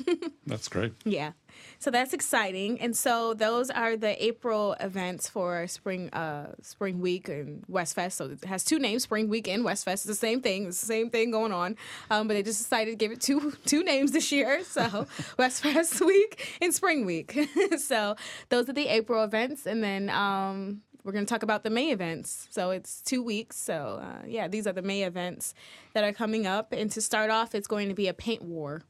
That's 0.47 0.69
great. 0.69 0.93
Yeah. 1.05 1.33
So 1.79 1.91
that's 1.91 2.13
exciting. 2.13 2.81
And 2.81 2.97
so 2.97 3.35
those 3.35 3.69
are 3.69 3.97
the 3.97 4.23
April 4.25 4.75
events 4.81 5.29
for 5.29 5.67
spring 5.67 6.09
uh 6.11 6.53
spring 6.63 7.01
week 7.01 7.29
and 7.29 7.65
West 7.69 7.95
Fest. 7.95 8.17
So 8.19 8.31
it 8.31 8.45
has 8.45 8.65
two 8.65 8.79
names, 8.79 9.03
Spring 9.03 9.29
Week 9.29 9.49
and 9.49 9.65
West 9.65 9.85
Fest. 9.85 10.07
It's 10.07 10.19
the 10.19 10.27
same 10.27 10.41
thing. 10.41 10.67
It's 10.67 10.81
the 10.81 10.87
same 10.87 11.11
thing 11.11 11.31
going 11.31 11.53
on. 11.53 11.77
Um, 12.11 12.27
but 12.27 12.35
they 12.35 12.43
just 12.43 12.59
decided 12.61 12.93
to 12.93 12.97
give 12.97 13.13
it 13.13 13.21
two 13.21 13.53
two 13.67 13.85
names 13.85 14.13
this 14.13 14.33
year. 14.33 14.63
So 14.73 15.07
West 15.39 15.63
Fest 15.63 16.01
week 16.01 16.57
and 16.63 16.73
Spring 16.73 17.05
Week. 17.05 17.39
so 17.79 18.17
those 18.49 18.69
are 18.71 18.73
the 18.73 18.89
April 18.89 19.23
events 19.23 19.67
and 19.67 19.83
then 19.85 20.09
um 20.09 20.81
we're 21.05 21.13
going 21.13 21.27
to 21.27 21.29
talk 21.31 21.43
about 21.43 21.65
the 21.65 21.71
May 21.71 21.91
events. 21.91 22.47
So 22.51 22.71
it's 22.71 23.03
two 23.03 23.23
weeks. 23.25 23.57
So, 23.57 24.01
uh, 24.03 24.25
yeah, 24.25 24.47
these 24.47 24.69
are 24.69 24.73
the 24.73 24.83
May 24.83 25.03
events 25.03 25.53
that 25.95 26.05
are 26.05 26.13
coming 26.13 26.47
up. 26.47 26.73
And 26.73 26.93
to 26.93 27.01
start 27.01 27.29
off, 27.29 27.57
it's 27.57 27.67
going 27.67 27.89
to 27.89 27.95
be 27.95 28.07
a 28.07 28.15
paint 28.15 28.43
war. 28.43 28.83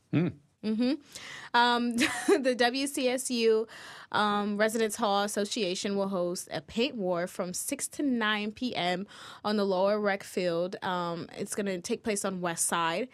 Um, 1.55 1.97
the 1.97 2.57
WCSU 2.59 3.67
um, 4.13 4.57
Residence 4.57 4.97
Hall 4.97 5.23
Association 5.23 5.97
will 5.97 6.09
host 6.09 6.49
a 6.53 6.61
paint 6.61 6.95
war 6.95 7.27
from 7.27 7.53
6 7.55 7.89
to 7.89 8.03
9 8.03 8.53
p.m. 8.53 9.07
on 9.45 9.57
the 9.57 9.65
lower 9.65 9.99
rec 10.01 10.23
field. 10.23 10.77
Um, 10.83 11.29
it's 11.37 11.55
going 11.55 11.67
to 11.67 11.81
take 11.81 12.03
place 12.03 12.25
on 12.25 12.41
West 12.41 12.67
Side. 12.67 13.09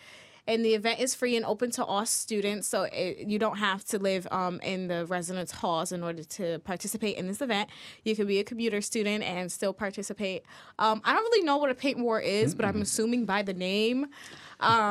And 0.49 0.65
the 0.65 0.75
event 0.75 0.99
is 0.99 1.15
free 1.15 1.37
and 1.37 1.45
open 1.45 1.71
to 1.73 1.85
all 1.85 2.06
students, 2.06 2.67
so 2.67 2.85
it, 2.85 3.29
you 3.29 3.39
don't 3.39 3.59
have 3.59 3.85
to 3.87 3.99
live 3.99 4.27
um, 4.31 4.59
in 4.61 4.88
the 4.88 5.05
residence 5.05 5.52
halls 5.52 5.93
in 5.93 6.02
order 6.02 6.25
to 6.25 6.59
participate 6.61 7.17
in 7.19 7.26
this 7.26 7.43
event. 7.43 7.69
You 8.02 8.17
can 8.17 8.26
be 8.26 8.38
a 8.38 8.45
commuter 8.45 8.81
student 8.81 9.23
and 9.25 9.52
still 9.52 9.75
participate. 9.75 10.45
Um, 10.78 11.02
I 11.05 11.12
don't 11.12 11.23
really 11.23 11.45
know 11.45 11.59
what 11.59 11.71
a 11.71 11.75
paint 11.75 11.99
war 11.99 12.19
is, 12.19 12.55
but 12.55 12.64
I'm 12.64 12.81
assuming 12.81 13.26
by 13.26 13.43
the 13.43 13.52
name. 13.52 14.07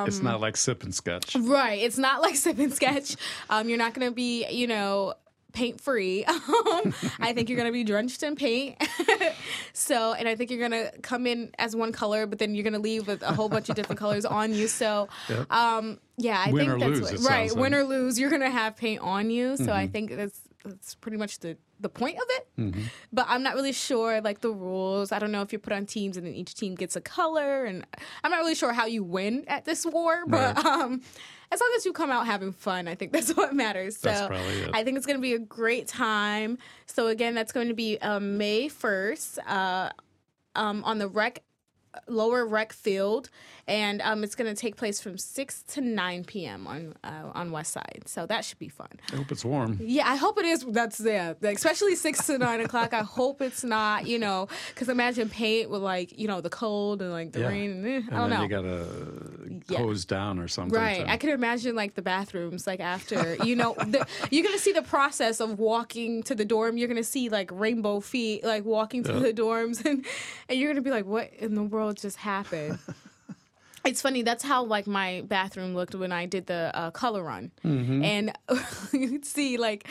it's 0.07 0.21
not 0.21 0.39
like 0.39 0.55
sip 0.55 0.83
and 0.83 0.93
sketch. 0.93 1.35
Right. 1.35 1.79
It's 1.79 1.97
not 1.97 2.21
like 2.21 2.35
sip 2.35 2.59
and 2.59 2.73
sketch. 2.73 3.15
Um, 3.49 3.69
you're 3.69 3.77
not 3.77 3.93
going 3.93 4.07
to 4.07 4.13
be, 4.13 4.47
you 4.49 4.67
know, 4.67 5.13
paint 5.57 5.81
free. 5.81 6.23
Um, 6.67 6.93
I 7.19 7.33
think 7.33 7.49
you're 7.49 7.57
going 7.57 7.67
to 7.67 7.73
be 7.73 7.83
drenched 7.83 8.21
in 8.23 8.35
paint. 8.35 8.75
so, 9.73 10.13
and 10.13 10.27
I 10.27 10.35
think 10.35 10.51
you're 10.51 10.67
going 10.69 10.71
to 10.83 10.91
come 11.01 11.25
in 11.25 11.51
as 11.57 11.75
one 11.75 11.91
color, 11.91 12.25
but 12.27 12.39
then 12.39 12.53
you're 12.55 12.63
going 12.63 12.73
to 12.73 12.79
leave 12.79 13.07
with 13.07 13.21
a 13.23 13.33
whole 13.33 13.49
bunch 13.49 13.69
of 13.69 13.75
different 13.75 13.99
colors 13.99 14.25
on 14.25 14.53
you. 14.53 14.67
So, 14.67 15.07
Yep. 15.29 15.51
um, 15.51 15.99
yeah, 16.17 16.43
I 16.45 16.51
Win 16.51 16.67
think 16.67 16.79
that's 16.79 16.91
lose, 17.11 17.23
what, 17.23 17.29
right. 17.31 17.49
sounds 17.49 17.59
Win 17.59 17.73
or 17.73 17.83
lose, 17.83 18.19
you're 18.19 18.29
going 18.29 18.41
to 18.41 18.49
have 18.49 18.75
paint 18.75 19.01
on 19.01 19.29
you. 19.29 19.55
So 19.57 19.71
I 19.71 19.87
think 19.87 20.15
that's 20.15 20.39
that's 20.67 20.95
pretty 20.95 21.17
much 21.17 21.39
the 21.39 21.57
the 21.79 21.89
point 21.89 22.17
of 22.17 22.23
it. 22.29 22.75
But 23.13 23.25
I'm 23.29 23.43
not 23.43 23.53
really 23.55 23.71
sure 23.73 24.19
like 24.21 24.41
the 24.41 24.49
rules. 24.51 25.11
I 25.11 25.19
don't 25.19 25.31
know 25.31 25.41
if 25.41 25.51
you're 25.51 25.59
put 25.59 25.73
on 25.73 25.85
teams 25.85 26.17
and 26.17 26.25
then 26.25 26.33
each 26.33 26.55
team 26.55 26.75
gets 26.75 26.95
a 26.95 27.01
color, 27.01 27.65
and 27.65 27.85
I'm 28.23 28.31
not 28.31 28.37
really 28.39 28.55
sure 28.55 28.73
how 28.73 28.85
you 28.85 29.03
win 29.03 29.43
at 29.47 29.65
this 29.65 29.85
war. 29.85 30.23
But 30.27 30.55
Right. 30.57 30.65
um, 30.65 31.01
as 31.51 31.61
long 31.61 31.71
as 31.77 31.85
you 31.85 31.93
come 31.93 32.11
out 32.11 32.25
having 32.25 32.51
fun, 32.51 32.87
I 32.87 32.95
think 32.95 33.11
that's 33.15 33.31
what 33.35 33.53
matters. 33.53 33.97
So 33.97 34.09
That's 34.09 34.27
probably 34.27 34.61
it. 34.63 34.69
I 34.73 34.83
think 34.83 34.97
it's 34.97 35.05
going 35.05 35.17
to 35.17 35.21
be 35.21 35.33
a 35.33 35.39
great 35.39 35.87
time. 35.87 36.57
So 36.87 37.07
again, 37.07 37.35
that's 37.35 37.51
going 37.51 37.67
to 37.69 37.73
be 37.75 37.97
um, 38.01 38.37
May 38.37 38.67
1st 38.69 39.39
uh, 39.47 39.89
um, 40.55 40.83
on 40.83 40.97
the 40.97 41.07
rec 41.07 41.43
lower 42.07 42.45
rec 42.45 42.73
field 42.73 43.29
and 43.67 44.01
um, 44.01 44.23
it's 44.23 44.35
going 44.35 44.53
to 44.53 44.59
take 44.59 44.75
place 44.77 45.01
from 45.01 45.17
6 45.17 45.63
to 45.63 45.81
9 45.81 46.23
p.m 46.25 46.67
on 46.67 46.93
uh, 47.03 47.31
on 47.33 47.51
west 47.51 47.73
side. 47.73 48.03
So 48.05 48.25
that 48.25 48.45
should 48.45 48.59
be 48.59 48.69
fun. 48.69 48.87
I 49.11 49.15
hope 49.17 49.31
it's 49.31 49.43
warm. 49.43 49.77
yeah 49.81 50.03
i 50.07 50.15
hope 50.15 50.37
it 50.39 50.45
is. 50.45 50.63
That's 50.67 50.99
yeah 50.99 51.33
like, 51.41 51.57
especially 51.57 51.95
6 51.95 52.25
to 52.27 52.37
9 52.37 52.61
o'clock. 52.61 52.93
I 52.93 53.03
hope 53.03 53.41
it's 53.41 53.63
not 53.63 54.07
you 54.07 54.19
know 54.19 54.47
because 54.69 54.89
imagine 54.89 55.29
paint 55.29 55.69
with 55.69 55.81
like 55.81 56.17
you 56.17 56.27
know 56.27 56.41
the 56.41 56.49
cold 56.49 57.01
and 57.01 57.11
like 57.11 57.31
the 57.33 57.39
Yeah. 57.41 57.47
rain. 57.49 57.71
And, 57.71 57.85
eh, 57.87 58.01
i 58.11 58.17
don't 58.17 58.29
then 58.29 58.39
know 58.39 58.43
you 58.43 58.49
got 58.49 58.61
to 58.61 59.36
Yeah. 59.67 59.79
hose 59.79 60.05
down 60.05 60.39
or 60.39 60.47
something. 60.47 60.77
Right. 60.79 61.01
to- 61.05 61.09
I 61.11 61.17
could 61.17 61.29
imagine 61.31 61.75
like 61.75 61.95
the 61.95 62.01
bathrooms, 62.01 62.65
like 62.67 62.79
after, 62.79 63.35
you 63.43 63.55
know, 63.55 63.73
the, 63.77 64.05
you're 64.31 64.43
going 64.43 64.55
to 64.55 64.61
see 64.61 64.71
the 64.73 64.81
process 64.81 65.39
of 65.39 65.59
walking 65.59 66.23
to 66.23 66.35
the 66.35 66.45
dorm. 66.45 66.77
You're 66.77 66.87
going 66.87 66.97
to 66.97 67.03
see 67.03 67.29
like 67.29 67.49
rainbow 67.53 67.99
feet, 67.99 68.43
like 68.43 68.65
walking 68.65 69.03
to 69.03 69.13
Yeah. 69.13 69.19
the 69.19 69.33
dorms. 69.33 69.83
And, 69.85 70.05
and 70.49 70.59
you're 70.59 70.67
going 70.69 70.83
to 70.83 70.87
be 70.87 70.91
like, 70.91 71.05
what 71.05 71.31
in 71.39 71.55
the 71.55 71.63
world 71.63 71.97
just 71.97 72.17
happened? 72.17 72.79
it's 73.85 74.01
funny. 74.01 74.21
That's 74.21 74.43
how 74.43 74.63
like 74.63 74.87
my 74.87 75.23
bathroom 75.27 75.73
looked 75.75 75.95
when 75.95 76.11
I 76.11 76.25
did 76.25 76.47
the 76.47 76.71
uh, 76.73 76.91
color 76.91 77.23
run, 77.23 77.51
and 77.63 78.31
you'd 78.91 79.25
see 79.25 79.57
like 79.57 79.87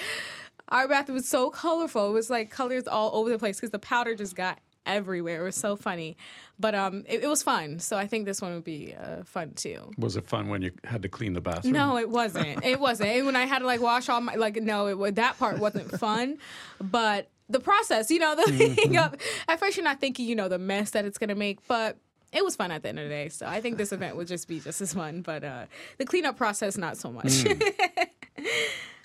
our 0.68 0.86
bathroom 0.88 1.14
was 1.16 1.28
so 1.28 1.48
colorful. 1.50 2.10
It 2.10 2.12
was 2.12 2.28
like 2.28 2.50
colors 2.50 2.86
all 2.88 3.14
over 3.14 3.30
the 3.30 3.38
place 3.38 3.56
because 3.56 3.70
the 3.70 3.78
powder 3.78 4.14
just 4.14 4.34
got 4.36 4.58
everywhere. 4.86 5.40
It 5.40 5.44
was 5.44 5.56
so 5.56 5.76
funny, 5.76 6.16
but 6.58 6.74
um, 6.74 7.04
it, 7.06 7.24
it 7.24 7.28
was 7.28 7.42
fun. 7.42 7.78
So 7.78 7.96
I 7.96 8.06
think 8.06 8.24
this 8.24 8.40
one 8.40 8.54
would 8.54 8.64
be 8.64 8.94
uh, 8.98 9.24
fun 9.24 9.52
too. 9.54 9.90
Was 9.98 10.16
it 10.16 10.26
fun 10.26 10.48
when 10.48 10.62
you 10.62 10.72
had 10.84 11.02
to 11.02 11.08
clean 11.08 11.32
the 11.34 11.40
bathroom? 11.40 11.74
No, 11.74 11.98
it 11.98 12.08
wasn't. 12.08 12.64
It 12.64 12.80
wasn't. 12.80 13.10
And 13.10 13.26
when 13.26 13.36
I 13.36 13.46
had 13.46 13.60
to 13.60 13.66
like 13.66 13.80
wash 13.80 14.08
all 14.08 14.20
my 14.20 14.34
like 14.36 14.56
no, 14.56 14.86
it 14.86 15.14
that 15.16 15.38
part 15.38 15.58
wasn't 15.58 15.98
fun, 15.98 16.38
but 16.80 17.28
the 17.48 17.60
process, 17.60 18.10
you 18.10 18.18
know, 18.18 18.34
the 18.34 18.50
thing 18.74 18.96
up. 18.96 19.16
At 19.48 19.60
first, 19.60 19.76
you're 19.76 19.84
not 19.84 20.00
thinking, 20.00 20.26
you 20.26 20.34
know, 20.34 20.48
the 20.48 20.58
mess 20.58 20.90
that 20.90 21.04
it's 21.04 21.18
gonna 21.18 21.34
make, 21.34 21.66
but 21.68 21.96
it 22.32 22.44
was 22.44 22.56
fun 22.56 22.70
at 22.70 22.82
the 22.82 22.88
end 22.88 22.98
of 22.98 23.04
the 23.04 23.10
day. 23.10 23.28
So 23.28 23.46
I 23.46 23.60
think 23.60 23.78
this 23.78 23.92
event 23.92 24.16
would 24.16 24.26
just 24.26 24.48
be 24.48 24.60
just 24.60 24.80
as 24.80 24.92
fun, 24.92 25.22
but 25.22 25.44
uh, 25.44 25.66
the 25.98 26.04
cleanup 26.04 26.36
process 26.36 26.76
not 26.76 26.96
so 26.96 27.10
much. 27.10 27.44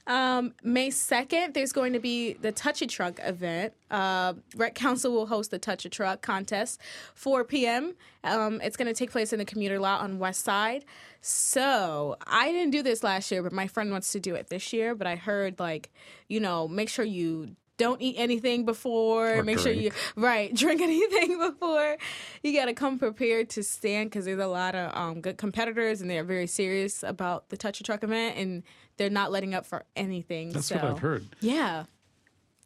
Um, 0.08 0.54
May 0.64 0.90
2nd, 0.90 1.54
there's 1.54 1.72
going 1.72 1.94
to 1.94 2.00
be 2.00 2.34
the 2.34 2.52
Touch 2.52 2.82
a 2.82 2.88
Truck 2.88 3.20
event. 3.24 3.74
Uh, 3.90 4.34
Rec 4.56 4.76
Council 4.76 5.12
will 5.12 5.28
host 5.28 5.52
the 5.52 5.60
Touch 5.60 5.86
a 5.86 5.90
Truck 5.90 6.22
contest, 6.22 6.80
4 7.14 7.44
p.m. 7.44 7.94
Um, 8.24 8.62
it's 8.62 8.78
going 8.78 8.88
to 8.88 8.94
take 8.94 9.12
place 9.12 9.34
in 9.34 9.40
the 9.40 9.46
commuter 9.46 9.80
lot 9.80 10.02
on 10.02 10.20
West 10.20 10.44
Side. 10.44 10.86
So 11.22 12.18
I 12.26 12.52
didn't 12.52 12.72
do 12.72 12.82
this 12.82 13.04
last 13.04 13.32
year, 13.32 13.44
but 13.44 13.54
my 13.54 13.68
friend 13.68 13.92
wants 13.92 14.12
to 14.14 14.20
do 14.20 14.36
it 14.36 14.50
this 14.50 14.74
year. 14.74 14.96
But 14.96 15.08
I 15.08 15.16
heard, 15.16 15.60
like, 15.60 15.92
you 16.28 16.40
know, 16.40 16.68
make 16.68 16.90
sure 16.90 17.06
you 17.06 17.56
don't 17.82 18.00
eat 18.00 18.16
anything 18.20 18.64
before. 18.64 19.38
Or 19.38 19.44
make 19.44 19.58
sure 19.58 19.72
you, 19.72 19.92
right, 20.16 20.54
drink 20.56 20.82
anything 20.82 21.40
before. 21.40 21.98
You 22.44 22.54
got 22.54 22.66
to 22.66 22.74
come 22.74 23.00
prepared 23.00 23.50
to 23.52 23.64
stand 23.64 24.12
because 24.12 24.26
there's 24.26 24.40
a 24.40 24.46
lot 24.46 24.76
of 24.76 24.96
um, 24.96 25.20
good 25.20 25.38
competitors 25.38 26.00
and 26.00 26.10
they're 26.10 26.24
very 26.24 26.46
serious 26.46 27.02
about 27.02 27.50
the 27.50 27.58
Touch 27.58 27.80
a 27.80 27.84
Truck 27.84 28.04
event 28.04 28.38
and 28.38 28.64
they're 28.98 29.10
not 29.10 29.32
letting 29.32 29.56
up 29.56 29.66
for 29.66 29.84
anything. 29.96 30.52
That's 30.52 30.68
so. 30.68 30.76
what 30.76 30.86
I've 30.86 31.00
heard. 31.00 31.26
Yeah. 31.40 31.86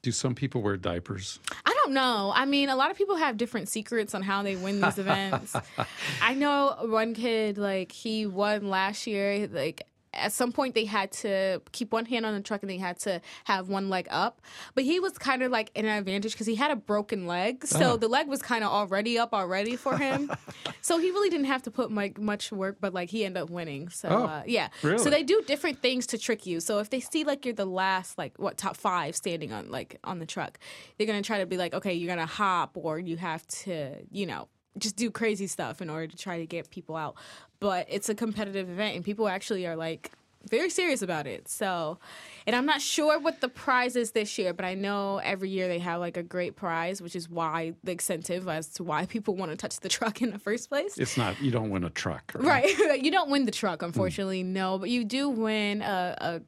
Do 0.02 0.12
some 0.12 0.36
people 0.36 0.62
wear 0.62 0.76
diapers? 0.76 1.40
I 1.66 1.74
don't 1.74 1.94
know. 1.94 2.34
I 2.36 2.46
mean, 2.46 2.68
a 2.68 2.76
lot 2.76 2.92
of 2.92 2.98
people 2.98 3.16
have 3.16 3.38
different 3.38 3.70
secrets 3.70 4.14
on 4.14 4.22
how 4.22 4.44
they 4.44 4.58
win 4.58 4.82
these 4.82 4.98
events. 5.00 5.56
I 6.22 6.34
know 6.34 6.76
one 6.82 7.14
kid, 7.14 7.58
like, 7.58 7.94
he 7.94 8.26
won 8.26 8.70
last 8.70 9.08
year. 9.08 9.48
Like, 9.48 9.88
at 10.16 10.32
some 10.34 10.52
point, 10.52 10.76
they 10.76 10.86
had 10.86 11.12
to 11.14 11.62
keep 11.72 11.92
one 11.92 12.06
hand 12.06 12.26
on 12.26 12.34
the 12.34 12.42
truck 12.42 12.62
and 12.64 12.70
they 12.70 12.78
had 12.78 12.98
to 13.00 13.22
have 13.46 13.70
one 13.70 13.90
leg 13.90 14.08
up. 14.10 14.42
But 14.74 14.84
he 14.84 15.00
was 15.00 15.18
kind 15.18 15.44
of 15.44 15.52
like 15.52 15.72
in 15.76 15.86
an 15.86 15.98
advantage 15.98 16.32
because 16.34 16.48
he 16.48 16.56
had 16.56 16.72
a 16.72 16.76
broken 16.76 17.28
leg. 17.28 17.66
So 17.66 17.94
Oh. 17.94 17.98
the 17.98 18.08
leg 18.08 18.28
was 18.28 18.42
kind 18.42 18.64
of 18.64 18.72
already 18.72 19.18
up 19.20 19.34
already 19.34 19.76
for 19.76 19.98
him. 19.98 20.32
so 20.82 20.98
he 20.98 21.12
really 21.12 21.30
didn't 21.30 21.46
have 21.48 21.64
to 21.64 21.72
put 21.72 21.92
like 21.92 22.20
much 22.20 22.52
work, 22.52 22.78
but 22.80 22.94
like 22.94 23.10
he 23.10 23.26
ended 23.26 23.44
up 23.44 23.50
winning. 23.50 23.90
So 23.90 24.10
Oh, 24.10 24.24
uh, 24.26 24.44
yeah. 24.46 24.70
really? 24.84 24.98
So 25.00 25.10
they 25.10 25.24
do 25.24 25.42
different 25.46 25.82
things 25.82 26.08
to 26.08 26.18
trick 26.18 26.46
you. 26.46 26.60
So 26.60 26.80
if 26.80 26.90
they 26.90 27.00
see 27.00 27.24
like 27.24 27.46
you're 27.46 27.54
the 27.54 27.66
last, 27.66 28.18
like 28.18 28.38
what 28.40 28.58
top 28.58 28.78
five 28.78 29.16
standing 29.16 29.52
on 29.52 29.70
like 29.70 30.00
on 30.04 30.20
the 30.20 30.26
truck, 30.26 30.60
they're 30.98 31.08
gonna 31.08 31.22
try 31.22 31.40
to 31.40 31.46
be 31.46 31.58
like, 31.58 31.74
okay, 31.74 31.94
you're 31.94 32.08
gonna 32.14 32.26
hop 32.26 32.72
or 32.76 33.00
you 33.00 33.18
have 33.18 33.46
to, 33.48 33.96
you 34.12 34.26
know, 34.26 34.48
just 34.78 34.98
do 34.98 35.10
crazy 35.10 35.48
stuff 35.48 35.82
in 35.82 35.90
order 35.90 36.06
to 36.06 36.18
try 36.18 36.38
to 36.40 36.46
get 36.46 36.70
people 36.70 36.98
out. 36.98 37.16
But 37.60 37.88
it's 37.90 38.10
a 38.10 38.16
competitive 38.16 38.70
event 38.70 38.96
and 38.96 39.06
people 39.06 39.28
actually 39.28 39.66
are 39.66 39.76
like 39.76 40.12
very 40.50 40.70
serious 40.70 41.02
about 41.02 41.28
it. 41.28 41.48
So, 41.48 41.98
and 42.46 42.56
I'm 42.56 42.66
not 42.66 42.82
sure 42.82 43.20
what 43.20 43.42
the 43.42 43.50
prize 43.50 43.96
is 43.96 44.12
this 44.12 44.38
year, 44.38 44.54
but 44.54 44.66
I 44.66 44.74
know 44.76 45.18
every 45.18 45.50
year 45.50 45.68
they 45.68 45.80
have 45.80 46.00
like 46.00 46.18
a 46.18 46.24
great 46.24 46.56
prize, 46.56 47.02
which 47.02 47.16
is 47.16 47.30
why 47.30 47.74
the 47.84 47.94
incentive 47.94 48.48
as 48.48 48.70
to 48.74 48.84
why 48.84 49.06
people 49.06 49.36
want 49.36 49.52
to 49.52 49.58
touch 49.58 49.80
the 49.80 49.90
truck 49.96 50.22
in 50.22 50.32
the 50.32 50.40
first 50.40 50.70
place. 50.70 50.98
It's 50.98 51.18
not. 51.18 51.42
You 51.42 51.52
don't 51.52 51.70
win 51.70 51.84
a 51.84 51.90
truck, 51.90 52.32
Right. 52.36 52.78
you 53.04 53.12
don't 53.12 53.30
win 53.30 53.46
the 53.46 53.52
truck, 53.52 53.80
hmm. 53.80 53.86
unfortunately, 53.86 54.44
no, 54.44 54.78
but 54.78 54.90
you 54.90 55.04
do 55.04 55.30
win 55.30 55.82
a 55.82 56.16
a, 56.18 56.42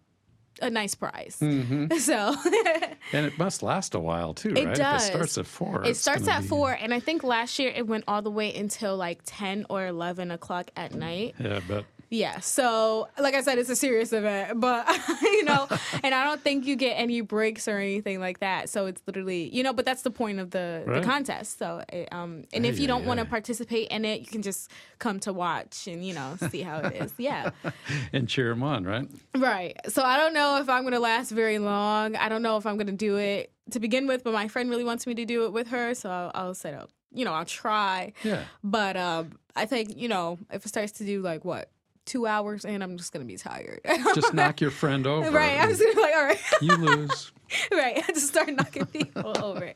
a 0.62 0.70
nice 0.70 0.96
prize. 0.96 1.38
Mm-hmm. 1.42 1.94
So 1.98 2.36
And 3.14 3.26
it 3.26 3.38
must 3.38 3.64
last 3.64 3.96
a 3.96 4.00
while 4.00 4.34
too, 4.34 4.54
It 4.56 4.66
right? 4.66 4.76
does. 4.76 5.04
If 5.04 5.10
it 5.10 5.14
starts 5.14 5.38
at 5.38 5.46
four. 5.48 5.84
it 5.86 5.96
starts 5.98 6.28
at 6.28 6.42
be- 6.42 6.48
four, 6.48 6.72
and 6.74 6.94
I 6.94 7.00
think 7.00 7.24
last 7.24 7.60
year 7.60 7.72
it 7.76 7.88
went 7.88 8.04
all 8.08 8.22
the 8.22 8.32
way 8.32 8.54
until 8.56 8.96
like 8.98 9.20
ten 9.26 9.66
or 9.70 9.88
eleven 9.88 10.32
o'clock 10.32 10.72
at 10.76 10.94
night. 10.94 11.36
Yeah, 11.40 11.60
but 11.68 11.86
Yeah. 12.10 12.40
So, 12.40 13.08
like 13.20 13.34
I 13.36 13.42
said, 13.42 13.58
it's 13.58 13.70
a 13.70 13.76
serious 13.76 14.14
event, 14.14 14.60
but 14.60 14.88
you 15.22 15.44
know, 15.44 15.68
and 16.04 16.14
I 16.16 16.24
don't 16.24 16.42
think 16.42 16.66
you 16.66 16.76
get 16.76 16.94
any 16.94 17.22
breaks 17.22 17.68
or 17.68 17.78
anything 17.78 18.20
like 18.20 18.40
that. 18.40 18.70
So 18.70 18.86
it's 18.86 19.02
literally, 19.06 19.54
you 19.56 19.64
know, 19.64 19.74
but 19.74 19.86
that's 19.86 20.04
the 20.04 20.12
point 20.12 20.40
of 20.40 20.52
the, 20.52 20.84
Right. 20.86 21.02
the 21.02 21.08
contest. 21.08 21.58
So, 21.60 21.84
it, 21.92 22.08
um, 22.12 22.46
and 22.54 22.66
if 22.66 22.78
Ay, 22.78 22.82
you 22.82 22.88
don't 22.88 23.04
ay, 23.04 23.08
want 23.08 23.20
to 23.20 23.26
participate 23.26 23.90
in 23.90 24.06
it, 24.06 24.22
you 24.22 24.28
can 24.28 24.42
just 24.42 24.72
come 25.00 25.20
to 25.22 25.34
watch 25.34 25.88
and 25.88 26.06
you 26.06 26.14
know 26.14 26.36
see 26.50 26.62
how 26.62 26.80
it 26.80 26.96
is. 26.96 27.14
Yeah. 27.18 27.52
and 28.14 28.28
cheer 28.30 28.50
them 28.50 28.64
on, 28.64 28.84
right? 28.86 29.08
Right. 29.36 29.76
So 29.90 30.02
I 30.04 30.18
don't 30.18 30.34
know 30.34 30.58
if 30.62 30.70
I'm 30.70 30.84
going 30.84 30.94
to 30.94 31.00
last 31.00 31.32
very 31.32 31.60
long. 31.60 32.16
I 32.16 32.30
don't 32.30 32.42
know 32.42 32.58
if 32.58 32.66
I'm 32.66 32.76
going 32.78 32.88
to 32.88 32.94
do 32.94 33.18
it 33.18 33.52
to 33.72 33.80
begin 33.80 34.08
with, 34.08 34.24
but 34.24 34.34
my 34.34 34.48
friend 34.48 34.70
really 34.70 34.84
wants 34.86 35.06
me 35.06 35.14
to 35.16 35.26
do 35.26 35.46
it 35.46 35.52
with 35.52 35.68
her, 35.70 35.94
so 35.94 36.10
I'll, 36.10 36.32
I'll 36.34 36.54
set 36.54 36.74
up. 36.74 36.90
You 37.14 37.26
know, 37.26 37.34
I'll 37.34 37.46
try. 37.46 38.14
Yeah. 38.24 38.44
But 38.64 38.96
um, 38.98 39.32
I 39.56 39.66
think 39.66 39.98
you 39.98 40.08
know 40.08 40.38
if 40.52 40.66
it 40.66 40.70
starts 40.70 40.94
to 40.94 41.06
do 41.06 41.22
like 41.22 41.44
what 41.44 41.70
two 42.08 42.26
hours 42.26 42.66
in, 42.66 42.82
I'm 42.82 42.98
just 42.98 43.12
to 43.26 43.32
be 43.32 43.38
tired. 43.38 43.82
Just 44.16 44.34
knock 44.34 44.60
your 44.62 44.72
friend 44.72 45.06
over. 45.06 45.30
right. 45.30 45.60
I'm 45.60 45.70
just 45.70 45.80
gonna 45.82 45.94
be 45.94 46.02
like, 46.02 46.16
all 46.16 46.26
right. 46.26 46.40
you 46.62 46.76
lose. 46.78 47.32
right. 47.72 47.98
I 48.08 48.12
just 48.14 48.28
start 48.30 48.50
knocking 48.50 48.86
people 48.88 49.34
over. 49.44 49.74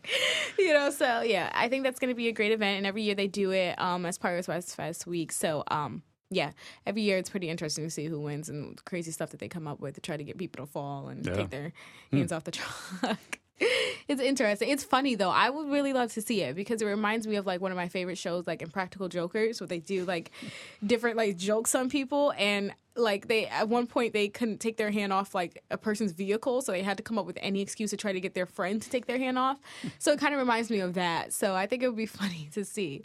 You 0.57 0.73
know, 0.73 0.89
so 0.89 1.21
yeah, 1.21 1.51
I 1.53 1.69
think 1.69 1.83
that's 1.83 1.99
to 2.09 2.15
be 2.15 2.27
a 2.27 2.31
great 2.31 2.51
event, 2.51 2.77
and 2.77 2.87
every 2.87 3.03
year 3.03 3.13
they 3.15 3.27
do 3.27 3.51
it 3.51 3.79
um, 3.79 4.05
as 4.07 4.17
part 4.17 4.39
of 4.39 4.47
West 4.47 4.75
Fest 4.75 5.05
Week. 5.05 5.31
So 5.31 5.63
um, 5.69 6.01
yeah, 6.29 6.51
every 6.85 7.01
year 7.03 7.17
it's 7.17 7.29
pretty 7.29 7.49
interesting 7.49 7.83
to 7.83 7.89
see 7.91 8.05
who 8.05 8.19
wins 8.19 8.49
and 8.49 8.83
crazy 8.85 9.11
stuff 9.11 9.29
that 9.31 9.39
they 9.39 9.47
come 9.49 9.67
up 9.67 9.79
with 9.81 9.95
to 9.95 10.01
try 10.01 10.17
to 10.17 10.23
get 10.23 10.37
people 10.37 10.65
to 10.65 10.71
fall 10.71 11.09
and 11.09 11.25
Yeah. 11.25 11.33
take 11.33 11.49
their 11.49 11.73
hands 12.11 12.31
off 12.31 12.45
the 12.45 12.51
truck. 12.51 13.39
It's 14.07 14.19
interesting. 14.21 14.67
It's 14.69 14.83
funny 14.83 15.15
though. 15.15 15.29
I 15.29 15.49
would 15.49 15.69
really 15.69 15.93
love 15.93 16.11
to 16.13 16.21
see 16.21 16.41
it 16.41 16.53
because 16.55 16.81
it 16.81 16.85
reminds 16.85 17.27
me 17.27 17.37
of 17.37 17.45
like 17.45 17.61
one 17.61 17.71
of 17.71 17.77
my 17.77 17.87
favorite 17.87 18.17
shows, 18.17 18.45
like 18.45 18.61
Impractical 18.61 19.07
Jokers, 19.07 19.61
where 19.61 19.67
they 19.67 19.79
do 19.79 20.03
like 20.03 20.31
different 20.85 21.15
like 21.15 21.37
jokes 21.37 21.73
on 21.75 21.89
people 21.89 22.33
and 22.37 22.73
like 22.97 23.29
they 23.29 23.45
at 23.45 23.69
one 23.69 23.87
point 23.87 24.11
they 24.11 24.27
couldn't 24.27 24.59
take 24.59 24.75
their 24.75 24.91
hand 24.91 25.13
off 25.13 25.33
like 25.33 25.63
a 25.71 25.77
person's 25.77 26.11
vehicle, 26.11 26.61
so 26.61 26.73
they 26.73 26.83
had 26.83 26.97
to 26.97 27.03
come 27.03 27.17
up 27.17 27.25
with 27.25 27.37
any 27.41 27.61
excuse 27.61 27.91
to 27.91 27.97
try 27.97 28.11
to 28.11 28.19
get 28.19 28.33
their 28.33 28.45
friend 28.45 28.81
to 28.81 28.89
take 28.89 29.05
their 29.05 29.17
hand 29.17 29.37
off. 29.39 29.59
So 29.97 30.11
it 30.11 30.19
kind 30.19 30.33
of 30.33 30.39
reminds 30.39 30.69
me 30.69 30.79
of 30.81 30.95
that. 30.95 31.31
So 31.31 31.55
I 31.55 31.65
think 31.67 31.81
it 31.83 31.87
would 31.87 31.95
be 31.95 32.05
funny 32.21 32.49
to 32.53 32.65
see, 32.65 33.03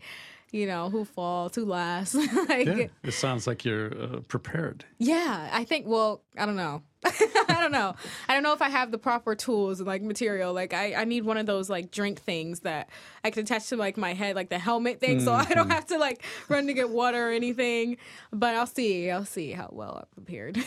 you 0.51 0.67
know, 0.67 0.91
who 0.91 1.05
falls, 1.05 1.55
who 1.55 1.67
lasts. 1.67 2.17
like, 2.49 2.67
Yeah. 2.67 2.87
It 3.05 3.13
sounds 3.13 3.47
like 3.47 3.65
you're 3.65 3.93
uh, 4.03 4.21
prepared. 4.27 4.85
yeah, 4.99 5.51
I 5.53 5.63
think. 5.63 5.87
Well, 5.87 6.23
I 6.37 6.47
don't 6.47 6.57
know. 6.57 6.83
I 7.49 7.59
don't 7.61 7.73
know. 7.73 7.95
I 8.29 8.35
don't 8.35 8.43
know 8.43 8.53
if 8.53 8.63
I 8.63 8.69
have 8.69 8.91
the 8.91 8.99
proper 8.99 9.35
tools 9.35 9.81
and 9.81 9.87
like 9.87 10.03
material. 10.03 10.53
Like 10.53 10.75
I, 10.75 10.95
I 10.95 11.05
need 11.05 11.25
one 11.25 11.37
of 11.37 11.47
those 11.47 11.71
like 11.71 11.91
drink 11.91 12.21
things 12.21 12.61
that 12.61 12.89
I 13.25 13.31
can 13.31 13.43
attach 13.43 13.69
to 13.69 13.77
like 13.77 13.97
my 13.97 14.15
head, 14.15 14.37
like 14.37 14.49
the 14.51 14.59
helmet 14.59 15.01
thing, 15.01 15.21
so 15.21 15.33
I 15.33 15.45
don't 15.45 15.71
have 15.71 15.87
to 15.87 15.99
like 15.99 16.23
run 16.49 16.67
to 16.67 16.73
get 16.73 16.91
water 16.91 17.29
or 17.29 17.33
anything. 17.33 17.97
But 18.33 18.55
I'll 18.55 18.67
see. 18.67 19.11
I'll 19.11 19.25
see 19.25 19.53
how 19.53 19.71
well 19.73 19.99
I'm 20.03 20.25
prepared. 20.25 20.59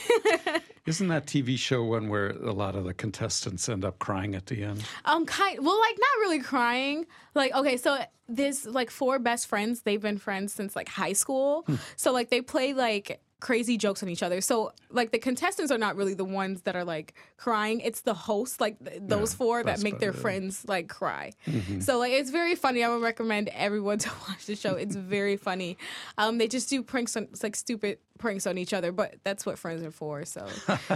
Isn't 0.86 1.08
that 1.10 1.28
TV 1.28 1.58
show 1.58 1.84
one 1.84 2.10
where 2.10 2.30
a 2.30 2.52
lot 2.52 2.76
of 2.76 2.84
the 2.84 2.94
contestants 2.94 3.70
end 3.70 3.86
up 3.86 4.00
crying 4.00 4.34
at 4.36 4.48
the 4.48 4.64
end? 4.64 4.84
um, 5.06 5.26
kind. 5.26 5.60
Well, 5.64 5.80
like 5.80 5.98
not 6.00 6.20
really 6.22 6.40
crying. 6.40 7.06
Like 7.36 7.54
okay, 7.54 7.78
so 7.78 8.00
there's 8.28 8.66
like 8.66 8.90
four 8.92 9.20
best 9.20 9.48
friends. 9.48 9.82
They've 9.82 10.02
been 10.02 10.18
friends 10.18 10.54
since 10.54 10.76
like 10.76 10.90
high 10.90 11.14
school. 11.14 11.66
So 11.96 12.12
like 12.12 12.30
they 12.30 12.42
play 12.42 12.74
like 12.74 13.22
crazy 13.40 13.78
jokes 13.78 14.04
on 14.04 14.10
each 14.10 14.22
other. 14.22 14.42
So 14.42 14.74
like 14.90 15.12
the 15.12 15.20
contestants 15.20 15.72
are 15.72 15.78
not 15.78 15.96
really 15.96 16.14
the 16.14 16.26
ones 16.26 16.64
that 16.64 16.76
are 16.76 16.84
like 16.84 17.14
crying. 17.38 17.80
It's 17.80 18.02
the 18.02 18.14
hosts, 18.14 18.60
like 18.60 18.78
th- 18.84 19.02
those 19.02 19.32
Yeah, 19.34 19.38
four 19.38 19.64
that 19.64 19.82
make 19.82 20.00
their 20.00 20.12
better. 20.12 20.22
friends 20.22 20.66
like 20.68 20.90
cry. 20.90 21.32
So 21.80 22.00
like 22.00 22.12
it's 22.12 22.32
very 22.32 22.56
funny. 22.56 22.84
I 22.84 22.90
would 22.90 23.02
recommend 23.02 23.48
everyone 23.50 23.98
to 24.06 24.10
watch 24.28 24.46
the 24.46 24.56
show. 24.56 24.74
It's 24.76 24.96
very 24.96 25.38
funny. 25.38 25.78
Um, 26.18 26.38
they 26.38 26.48
just 26.48 26.70
do 26.70 26.84
pranks 26.84 27.16
on 27.16 27.30
like 27.42 27.56
stupid 27.56 28.00
pranks 28.18 28.46
on 28.46 28.58
each 28.58 28.74
other, 28.74 28.92
but 28.92 29.16
that's 29.24 29.46
what 29.46 29.58
friends 29.58 29.82
are 29.84 29.92
for. 29.92 30.26
So 30.26 30.46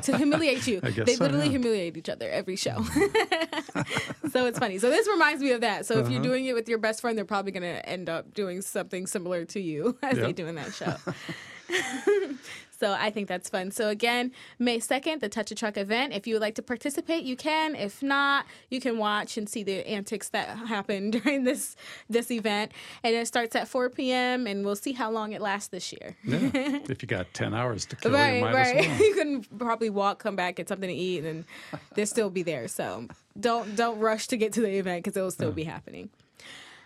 to 0.01 0.17
humiliate 0.17 0.67
you, 0.67 0.81
they 0.81 1.15
so, 1.15 1.23
literally 1.23 1.45
yeah. 1.45 1.51
humiliate 1.51 1.95
each 1.95 2.09
other 2.09 2.29
every 2.29 2.57
show. 2.57 2.83
so 4.31 4.45
it's 4.45 4.59
funny. 4.59 4.77
So 4.79 4.89
this 4.89 5.07
reminds 5.07 5.41
me 5.41 5.51
of 5.51 5.62
that. 5.62 5.85
So 5.85 5.93
if 5.95 6.01
Uh-huh. 6.03 6.13
you're 6.13 6.21
doing 6.23 6.45
it 6.45 6.53
with 6.53 6.67
your 6.67 6.77
best 6.79 7.00
friend, 7.00 7.17
they're 7.17 7.23
probably 7.23 7.53
going 7.53 7.63
to 7.63 7.88
end 7.88 8.09
up 8.09 8.33
doing 8.33 8.62
something 8.62 9.07
similar 9.07 9.45
to 9.45 9.62
you 9.62 9.97
as 10.03 10.17
they 10.17 10.33
do 10.33 10.47
in 10.47 10.55
that 10.55 10.73
show. 10.73 10.95
So 12.79 12.91
I 12.91 13.12
think 13.12 13.29
that's 13.29 13.48
fun. 13.50 13.72
So 13.72 13.88
again, 13.88 14.34
May 14.60 14.79
2nd, 14.79 15.22
the 15.22 15.29
Touch 15.29 15.51
a 15.51 15.55
Truck 15.55 15.77
event. 15.77 16.12
If 16.12 16.27
you 16.27 16.36
would 16.36 16.41
like 16.41 16.55
to 16.55 16.62
participate, 16.62 17.24
you 17.24 17.38
can. 17.38 17.75
If 17.75 18.03
not, 18.03 18.46
you 18.70 18.82
can 18.82 18.98
watch 18.98 19.38
and 19.38 19.48
see 19.48 19.63
the 19.63 19.88
antics 19.88 20.27
that 20.29 20.50
happen 20.67 21.10
during 21.10 21.46
this 21.46 21.77
this 22.10 22.29
event. 22.29 22.74
And 23.01 23.15
it 23.15 23.25
starts 23.25 23.55
at 23.55 23.70
4 23.70 23.89
p.m. 23.91 24.48
and 24.48 24.65
we'll 24.65 24.75
see 24.75 24.91
how 24.91 25.10
long 25.12 25.32
it 25.32 25.39
lasts 25.39 25.70
this 25.70 25.93
year. 25.93 26.17
Yeah. 26.25 26.50
if 26.89 27.01
you 27.01 27.08
got 27.08 27.34
10 27.34 27.53
hours 27.53 27.86
to 27.86 27.96
kill, 27.96 28.12
Right, 28.12 28.39
you 28.39 28.46
right. 28.48 28.75
well. 28.86 28.98
you 29.00 29.15
can 29.15 29.43
probably 29.58 29.89
walk, 29.89 30.20
come 30.20 30.36
back, 30.36 30.58
get 30.58 30.67
something 30.67 30.89
to 30.89 30.93
eat, 30.96 31.24
and 31.24 31.46
they'll 31.96 32.05
still 32.05 32.29
be 32.29 32.43
there. 32.43 32.67
So 32.67 33.08
don't 33.39 33.77
don't 33.77 33.98
rush 34.00 34.27
to 34.27 34.36
get 34.36 34.51
to 34.53 34.62
the 34.62 34.77
event 34.77 35.05
because 35.05 35.15
it'll 35.15 35.32
still 35.32 35.53
be 35.53 35.63
happening. 35.63 36.10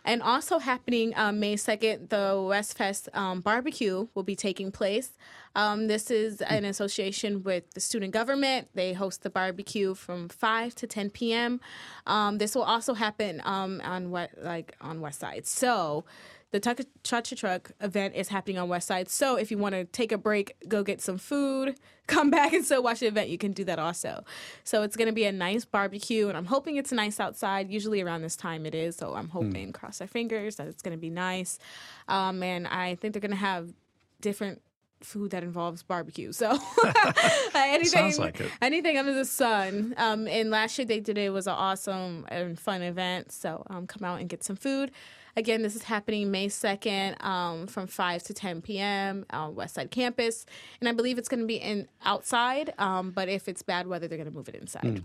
And 0.08 0.24
also 0.24 0.60
happening 0.60 1.12
um, 1.18 1.42
May 1.42 1.56
2nd, 1.56 2.08
the 2.08 2.42
West 2.48 2.78
Fest 2.78 3.10
um, 3.14 3.42
barbecue 3.42 4.08
will 4.16 4.24
be 4.24 4.38
taking 4.38 4.72
place. 4.72 5.12
Um, 5.54 5.88
this 5.88 6.10
is 6.10 6.42
an 6.42 6.64
association 6.64 7.44
with 7.44 7.70
the 7.74 7.82
student 7.82 8.14
government. 8.14 8.70
They 8.74 8.94
host 8.94 9.24
the 9.24 9.30
barbecue 9.30 9.96
from 9.96 10.30
5 10.30 10.76
to 10.76 10.88
10 10.88 11.10
p.m. 11.10 11.60
Um, 12.06 12.38
this 12.38 12.56
will 12.56 12.64
also 12.64 12.94
happen 12.94 13.42
um, 13.44 13.82
on 13.84 14.10
what 14.10 14.30
like 14.42 14.78
on 14.80 15.02
West 15.02 15.20
Side. 15.20 15.46
So 15.46 16.06
the 16.52 16.60
Touch 17.04 17.32
a 17.32 17.36
Truck 17.36 17.72
event 17.82 18.16
is 18.16 18.30
happening 18.30 18.58
on 18.58 18.70
West 18.70 18.88
Side. 18.88 19.10
So 19.10 19.36
if 19.36 19.52
you 19.52 19.58
want 19.58 19.76
to 19.76 19.84
take 19.84 20.12
a 20.12 20.18
break, 20.18 20.56
go 20.68 20.82
get 20.82 21.02
some 21.02 21.18
food, 21.18 21.78
come 22.08 22.30
back 22.30 22.54
and 22.54 22.64
still 22.64 22.82
watch 22.82 23.02
the 23.02 23.08
event, 23.08 23.30
you 23.30 23.38
can 23.38 23.52
do 23.52 23.66
that 23.66 23.80
also. 23.80 24.24
So 24.64 24.84
it's 24.84 24.96
going 24.96 25.08
to 25.08 25.14
be 25.14 25.26
a 25.26 25.32
nice 25.32 25.66
barbecue, 25.66 26.30
and 26.30 26.38
I'm 26.38 26.46
hoping 26.46 26.78
it's 26.78 26.92
nice 26.92 27.20
outside. 27.20 27.70
Usually 27.70 28.02
around 28.02 28.22
this 28.22 28.38
time 28.38 28.66
it 28.66 28.74
is. 28.74 28.96
So 28.96 29.14
I'm 29.14 29.30
hoping, 29.30 29.74
cross 29.74 30.00
our 30.00 30.08
fingers, 30.08 30.56
that 30.56 30.68
it's 30.68 30.82
going 30.82 30.96
to 30.96 31.02
be 31.02 31.10
nice. 31.10 31.60
Um, 32.08 32.42
and 32.42 32.66
I 32.68 32.96
think 32.96 33.14
they're 33.14 33.22
going 33.22 33.32
to 33.32 33.38
have 33.38 33.74
different 34.22 34.62
food 35.02 35.32
that 35.32 35.44
involves 35.44 35.84
barbecue. 35.84 36.32
So 36.32 36.58
anything, 37.56 38.18
like 38.18 38.42
anything 38.62 38.98
under 38.98 39.14
the 39.14 39.26
sun. 39.26 39.94
Um, 39.98 40.28
and 40.28 40.50
last 40.50 40.78
year 40.78 40.86
they 40.86 41.00
did 41.00 41.18
it. 41.18 41.26
It 41.26 41.30
was 41.30 41.48
an 41.48 41.54
awesome 41.54 42.26
and 42.30 42.60
fun 42.60 42.82
event. 42.82 43.32
So 43.32 43.64
um, 43.70 43.88
come 43.88 44.04
out 44.08 44.20
and 44.20 44.30
get 44.30 44.44
some 44.44 44.56
food. 44.56 44.92
Again, 45.38 45.62
this 45.62 45.76
is 45.76 45.84
happening 45.84 46.32
May 46.32 46.48
2nd 46.48 47.24
um, 47.24 47.68
from 47.68 47.86
5 47.86 48.24
to 48.24 48.34
10 48.34 48.64
p.m. 48.64 49.24
on 49.30 49.54
West 49.54 49.76
Side 49.76 49.92
Campus. 49.92 50.48
And 50.80 50.90
I 50.90 50.94
believe 50.94 51.20
it's 51.20 51.30
going 51.30 51.42
to 51.42 51.46
be 51.46 51.58
in 51.58 51.88
outside, 52.04 52.74
um, 52.80 53.12
but 53.12 53.30
if 53.30 53.48
it's 53.48 53.62
bad 53.62 53.86
weather, 53.86 54.08
they're 54.08 54.18
going 54.18 54.30
to 54.30 54.36
move 54.36 54.50
it 54.50 54.56
inside. 54.56 55.04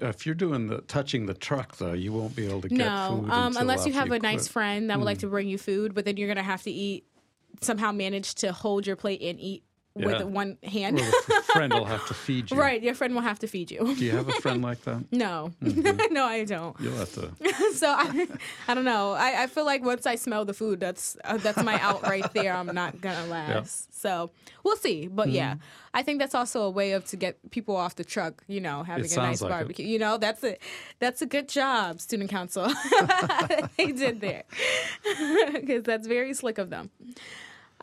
If 0.00 0.26
you're 0.26 0.34
doing 0.34 0.66
the 0.66 0.82
touching 0.82 1.24
the 1.24 1.32
truck, 1.32 1.78
though, 1.78 1.94
you 1.94 2.12
won't 2.12 2.36
be 2.36 2.46
able 2.46 2.60
to 2.60 2.68
get 2.68 2.76
No, 2.76 3.20
food 3.22 3.30
um, 3.30 3.56
unless 3.56 3.86
you 3.86 3.94
have 3.94 4.10
a 4.10 4.18
nice 4.18 4.48
friend 4.48 4.90
that 4.90 4.98
would 4.98 5.06
like 5.06 5.20
to 5.20 5.28
bring 5.28 5.48
you 5.48 5.56
food, 5.56 5.94
but 5.94 6.04
then 6.04 6.18
you're 6.18 6.28
going 6.28 6.36
to 6.36 6.42
have 6.42 6.62
to 6.64 6.70
eat, 6.70 7.06
somehow 7.62 7.90
manage 7.90 8.34
to 8.36 8.52
hold 8.52 8.86
your 8.86 8.96
plate 8.96 9.22
and 9.22 9.40
eat 9.40 9.62
Yeah. 9.96 10.06
with 10.06 10.22
one 10.24 10.58
hand. 10.64 10.98
Or 10.98 11.04
the 11.04 11.42
friend 11.52 11.72
will 11.72 11.84
have 11.84 12.04
to 12.08 12.14
feed 12.14 12.50
you. 12.50 12.56
right, 12.58 12.82
your 12.82 12.94
friend 12.94 13.14
will 13.14 13.22
have 13.22 13.38
to 13.40 13.46
feed 13.46 13.70
you. 13.70 13.94
Do 13.94 14.04
you 14.04 14.10
have 14.10 14.28
a 14.28 14.32
friend 14.40 14.60
like 14.60 14.82
that? 14.84 15.04
No, 15.12 15.52
Mm-hmm. 15.62 16.12
no, 16.18 16.24
I 16.24 16.44
don't. 16.44 16.74
You'll 16.80 16.96
have 16.96 17.12
to. 17.14 17.30
so 17.74 17.86
I, 17.96 18.26
I 18.66 18.74
don't 18.74 18.84
know. 18.84 19.12
I, 19.12 19.44
I 19.44 19.46
feel 19.46 19.64
like 19.64 19.84
once 19.84 20.04
I 20.04 20.16
smell 20.16 20.44
the 20.44 20.52
food, 20.54 20.80
that's 20.80 21.16
uh, 21.24 21.36
that's 21.36 21.62
my 21.62 21.80
out 21.80 22.02
right 22.02 22.30
there. 22.32 22.52
I'm 22.54 22.66
not 22.74 23.00
gonna 23.00 23.26
last. 23.26 24.00
So 24.00 24.30
we'll 24.64 24.76
see. 24.76 25.06
But 25.06 25.28
Mm-hmm. 25.28 25.36
yeah, 25.36 25.54
I 25.94 26.02
think 26.02 26.18
that's 26.18 26.34
also 26.34 26.62
a 26.62 26.70
way 26.70 26.90
of 26.92 27.04
to 27.06 27.16
get 27.16 27.38
people 27.52 27.76
off 27.76 27.94
the 27.94 28.04
truck. 28.04 28.42
You 28.48 28.60
know, 28.60 28.82
having 28.82 29.04
a 29.10 29.16
nice 29.16 29.40
like 29.42 29.48
it. 29.48 29.52
barbecue. 29.54 29.86
You 29.86 30.00
know, 30.00 30.18
that's 30.18 30.42
a 30.42 30.56
that's 30.98 31.22
a 31.22 31.26
good 31.26 31.48
job, 31.48 32.00
student 32.00 32.30
council. 32.30 32.66
they 33.78 33.92
did 33.92 34.20
there 34.20 34.42
because 35.54 35.84
that's 35.84 36.06
very 36.08 36.34
slick 36.34 36.58
of 36.58 36.70
them. 36.70 36.90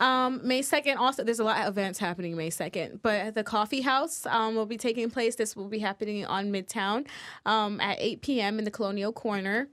Um, 0.02 0.40
May 0.42 0.62
2nd, 0.62 0.96
also, 0.96 1.22
there's 1.22 1.38
a 1.38 1.44
lot 1.44 1.62
of 1.62 1.68
events 1.68 2.00
happening 2.00 2.36
May 2.36 2.50
2nd, 2.50 3.02
but 3.02 3.36
the 3.36 3.44
coffee 3.44 3.82
house 3.82 4.26
um, 4.26 4.56
will 4.56 4.66
be 4.66 4.76
taking 4.76 5.10
place. 5.10 5.36
This 5.36 5.54
will 5.54 5.68
be 5.68 5.78
happening 5.78 6.26
on 6.26 6.50
Midtown 6.50 7.06
um, 7.46 7.80
at 7.80 7.98
8 8.00 8.20
p.m. 8.20 8.58
in 8.58 8.64
the 8.64 8.70
Colonial 8.72 9.12
Corner. 9.12 9.68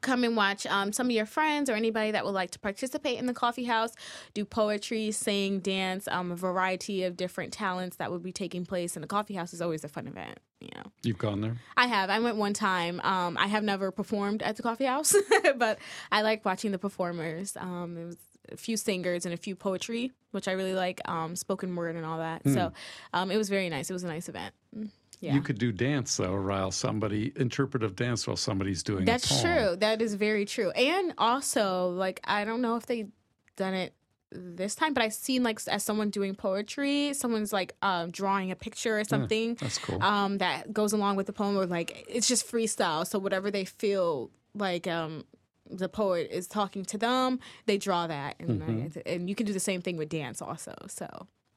Come 0.00 0.24
and 0.24 0.36
watch 0.36 0.66
um, 0.66 0.92
some 0.92 1.06
of 1.06 1.12
your 1.12 1.26
friends 1.26 1.70
or 1.70 1.74
anybody 1.74 2.10
that 2.10 2.24
would 2.24 2.34
like 2.34 2.50
to 2.52 2.58
participate 2.58 3.16
in 3.18 3.26
the 3.26 3.34
coffee 3.34 3.64
house, 3.64 3.92
do 4.34 4.44
poetry, 4.44 5.12
sing, 5.12 5.60
dance, 5.60 6.08
um, 6.08 6.32
a 6.32 6.36
variety 6.36 7.04
of 7.04 7.16
different 7.16 7.52
talents 7.52 7.96
that 7.96 8.10
will 8.10 8.18
be 8.18 8.32
taking 8.32 8.66
place. 8.66 8.96
And 8.96 9.04
the 9.04 9.08
coffee 9.08 9.34
house 9.34 9.52
is 9.52 9.62
always 9.62 9.84
a 9.84 9.88
fun 9.88 10.08
event, 10.08 10.38
you 10.60 10.70
know. 10.74 10.82
You've 11.04 11.18
gone 11.18 11.42
there? 11.42 11.58
I 11.76 11.86
have. 11.86 12.10
I 12.10 12.18
went 12.18 12.36
one 12.36 12.54
time. 12.54 13.00
Um, 13.04 13.36
I 13.38 13.46
have 13.46 13.62
never 13.62 13.92
performed 13.92 14.42
at 14.42 14.56
the 14.56 14.64
coffee 14.64 14.84
house, 14.84 15.14
but 15.56 15.78
I 16.10 16.22
like 16.22 16.44
watching 16.44 16.72
the 16.72 16.78
performers. 16.78 17.56
Um, 17.56 17.96
it 17.96 18.04
was 18.04 18.16
a 18.52 18.56
few 18.56 18.76
singers 18.76 19.24
and 19.24 19.32
a 19.34 19.36
few 19.36 19.54
poetry, 19.56 20.12
which 20.32 20.48
I 20.48 20.52
really 20.52 20.74
like, 20.74 21.00
um, 21.06 21.36
spoken 21.36 21.74
word 21.76 21.96
and 21.96 22.04
all 22.04 22.18
that. 22.18 22.42
So 22.44 22.72
um, 23.12 23.30
it 23.30 23.36
was 23.36 23.48
very 23.48 23.68
nice. 23.68 23.90
It 23.90 23.92
was 23.92 24.04
a 24.04 24.08
nice 24.08 24.28
event. 24.28 24.54
Mm, 24.76 24.90
Yeah. 25.20 25.34
You 25.34 25.40
could 25.40 25.58
do 25.58 25.72
dance, 25.72 26.16
though, 26.16 26.40
while 26.40 26.70
somebody, 26.70 27.32
interpretive 27.36 27.96
dance 27.96 28.26
while 28.26 28.36
somebody's 28.36 28.82
doing 28.82 29.02
a 29.02 29.06
That's 29.06 29.40
true. 29.42 29.76
That 29.76 30.00
is 30.00 30.14
very 30.14 30.44
true. 30.44 30.70
And 30.70 31.14
also, 31.18 31.88
like, 31.90 32.20
I 32.24 32.44
don't 32.44 32.60
know 32.60 32.76
if 32.76 32.86
they 32.86 33.08
done 33.56 33.74
it 33.74 33.94
this 34.30 34.74
time, 34.74 34.92
but 34.92 35.02
I've 35.02 35.14
seen 35.14 35.42
like 35.42 35.58
as 35.68 35.82
someone 35.82 36.10
doing 36.10 36.34
poetry, 36.34 37.14
someone's 37.14 37.50
like 37.50 37.74
um, 37.80 38.10
drawing 38.10 38.50
a 38.50 38.56
picture 38.56 38.98
or 38.98 39.04
something. 39.04 39.54
That's 39.54 39.78
cool. 39.78 40.02
um, 40.02 40.36
that 40.38 40.70
goes 40.72 40.92
along 40.92 41.16
with 41.16 41.26
the 41.26 41.32
poem 41.32 41.56
or 41.56 41.64
like 41.64 42.04
it's 42.08 42.28
just 42.28 42.46
freestyle 42.46 43.06
so 43.06 43.18
whatever 43.18 43.50
they 43.50 43.64
feel 43.64 44.30
like 44.54 44.86
um, 44.86 45.24
the 45.70 45.88
poet 45.88 46.28
is 46.30 46.46
talking 46.46 46.84
to 46.84 46.98
them 46.98 47.38
they 47.66 47.78
draw 47.78 48.06
that 48.06 48.34
and, 48.38 48.60
Mm-hmm. 48.62 48.98
I- 48.98 49.10
and 49.10 49.28
you 49.28 49.34
can 49.34 49.46
do 49.46 49.52
the 49.52 49.60
same 49.60 49.80
thing 49.80 49.96
with 49.96 50.08
dance 50.08 50.40
also 50.42 50.74
so 50.88 51.06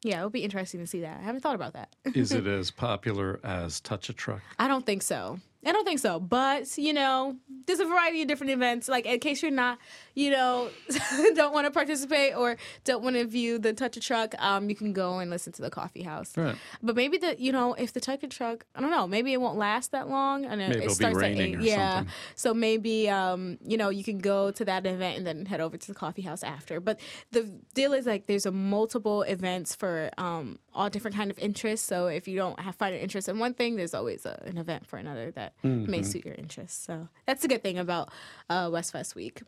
yeah 0.04 0.18
it'll 0.18 0.30
be 0.30 0.44
interesting 0.44 0.80
to 0.80 0.88
see 0.88 1.02
that 1.02 1.20
i 1.20 1.24
haven't 1.24 1.42
thought 1.42 1.56
about 1.56 1.74
that 1.74 1.96
Is 2.16 2.32
it 2.32 2.46
as 2.60 2.72
popular 2.72 3.40
as 3.44 3.80
Touch 3.80 4.10
a 4.10 4.14
Truck? 4.14 4.42
i 4.60 4.68
don't 4.68 4.86
think 4.86 5.02
so 5.02 5.40
i 5.66 5.72
don't 5.72 5.86
think 5.86 6.00
so 6.00 6.20
but 6.20 6.78
you 6.78 6.94
know 6.94 7.36
there's 7.66 7.80
a 7.80 7.86
variety 7.86 8.22
of 8.22 8.28
different 8.28 8.52
events. 8.52 8.88
Like 8.88 9.06
in 9.06 9.20
case 9.20 9.42
you're 9.42 9.52
not 9.52 9.78
you 10.16 10.32
know 10.32 10.70
don't 11.36 11.54
want 11.54 11.66
to 11.66 11.72
participate 11.72 12.36
or 12.36 12.58
don't 12.84 13.04
want 13.04 13.16
to 13.16 13.26
view 13.26 13.60
the 13.60 13.74
touch 13.74 13.98
a 13.98 14.00
truck 14.00 14.36
um, 14.40 14.70
you 14.70 14.76
can 14.76 14.94
go 14.94 15.20
and 15.20 15.30
listen 15.30 15.54
to 15.54 15.62
the 15.62 15.70
coffee 15.70 16.04
house. 16.04 16.36
Right. 16.36 16.56
But 16.82 16.96
maybe 16.96 17.18
the 17.18 17.40
you 17.40 17.52
know 17.52 17.74
if 17.74 17.94
the 17.94 18.00
Touch 18.00 18.24
a 18.24 18.28
Truck 18.28 18.66
I 18.76 18.82
don't 18.82 18.92
know 18.92 19.08
maybe 19.08 19.34
it 19.34 19.40
won't 19.42 19.58
last 19.58 19.92
that 19.92 20.10
long 20.10 20.46
and 20.46 20.62
it, 20.62 20.70
Maybe 20.70 20.84
it 20.84 20.88
be 20.88 20.94
starts 20.94 21.18
at 21.18 21.24
eight. 21.24 21.56
or 21.58 21.62
yeah. 21.62 21.96
something. 21.98 22.14
so 22.36 22.54
maybe 22.54 23.10
um 23.10 23.58
you 23.66 23.78
know 23.78 23.90
you 23.90 24.04
can 24.04 24.20
go 24.20 24.52
to 24.52 24.66
that 24.66 24.86
event 24.86 25.18
and 25.18 25.28
then 25.28 25.46
head 25.46 25.62
over 25.62 25.78
to 25.78 25.88
the 25.88 25.94
coffee 25.94 26.22
house 26.24 26.44
after. 26.44 26.80
But 26.80 27.00
the 27.32 27.44
deal 27.74 27.94
is 27.94 28.06
like 28.06 28.26
there's 28.28 28.46
a 28.46 28.52
multiple 28.52 29.22
events 29.24 29.76
for 29.76 30.10
um 30.18 30.60
all 30.74 30.90
different 30.90 31.16
kind 31.16 31.32
of 31.32 31.38
interests. 31.40 31.86
So 31.86 32.08
if 32.08 32.28
you 32.28 32.36
don't 32.36 32.60
have 32.60 32.76
find 32.76 32.96
an 32.96 33.02
interest 33.02 33.30
in 33.30 33.40
one 33.40 33.54
thing 33.54 33.76
there's 33.76 33.94
always 33.94 34.26
a, 34.26 34.42
an 34.46 34.58
event 34.58 34.88
for 34.88 34.98
another 34.98 35.32
that 35.32 35.51
Mm-hmm. 35.64 35.92
may 35.92 36.04
suit 36.04 36.26
your 36.26 36.36
interests 36.36 36.86
so 36.86 37.08
that's 37.26 37.44
a 37.44 37.48
good 37.48 37.64
thing 37.64 37.78
about 37.78 38.10
uh, 38.50 38.70
West 38.72 38.92
Fest 38.92 39.16
Week. 39.16 39.42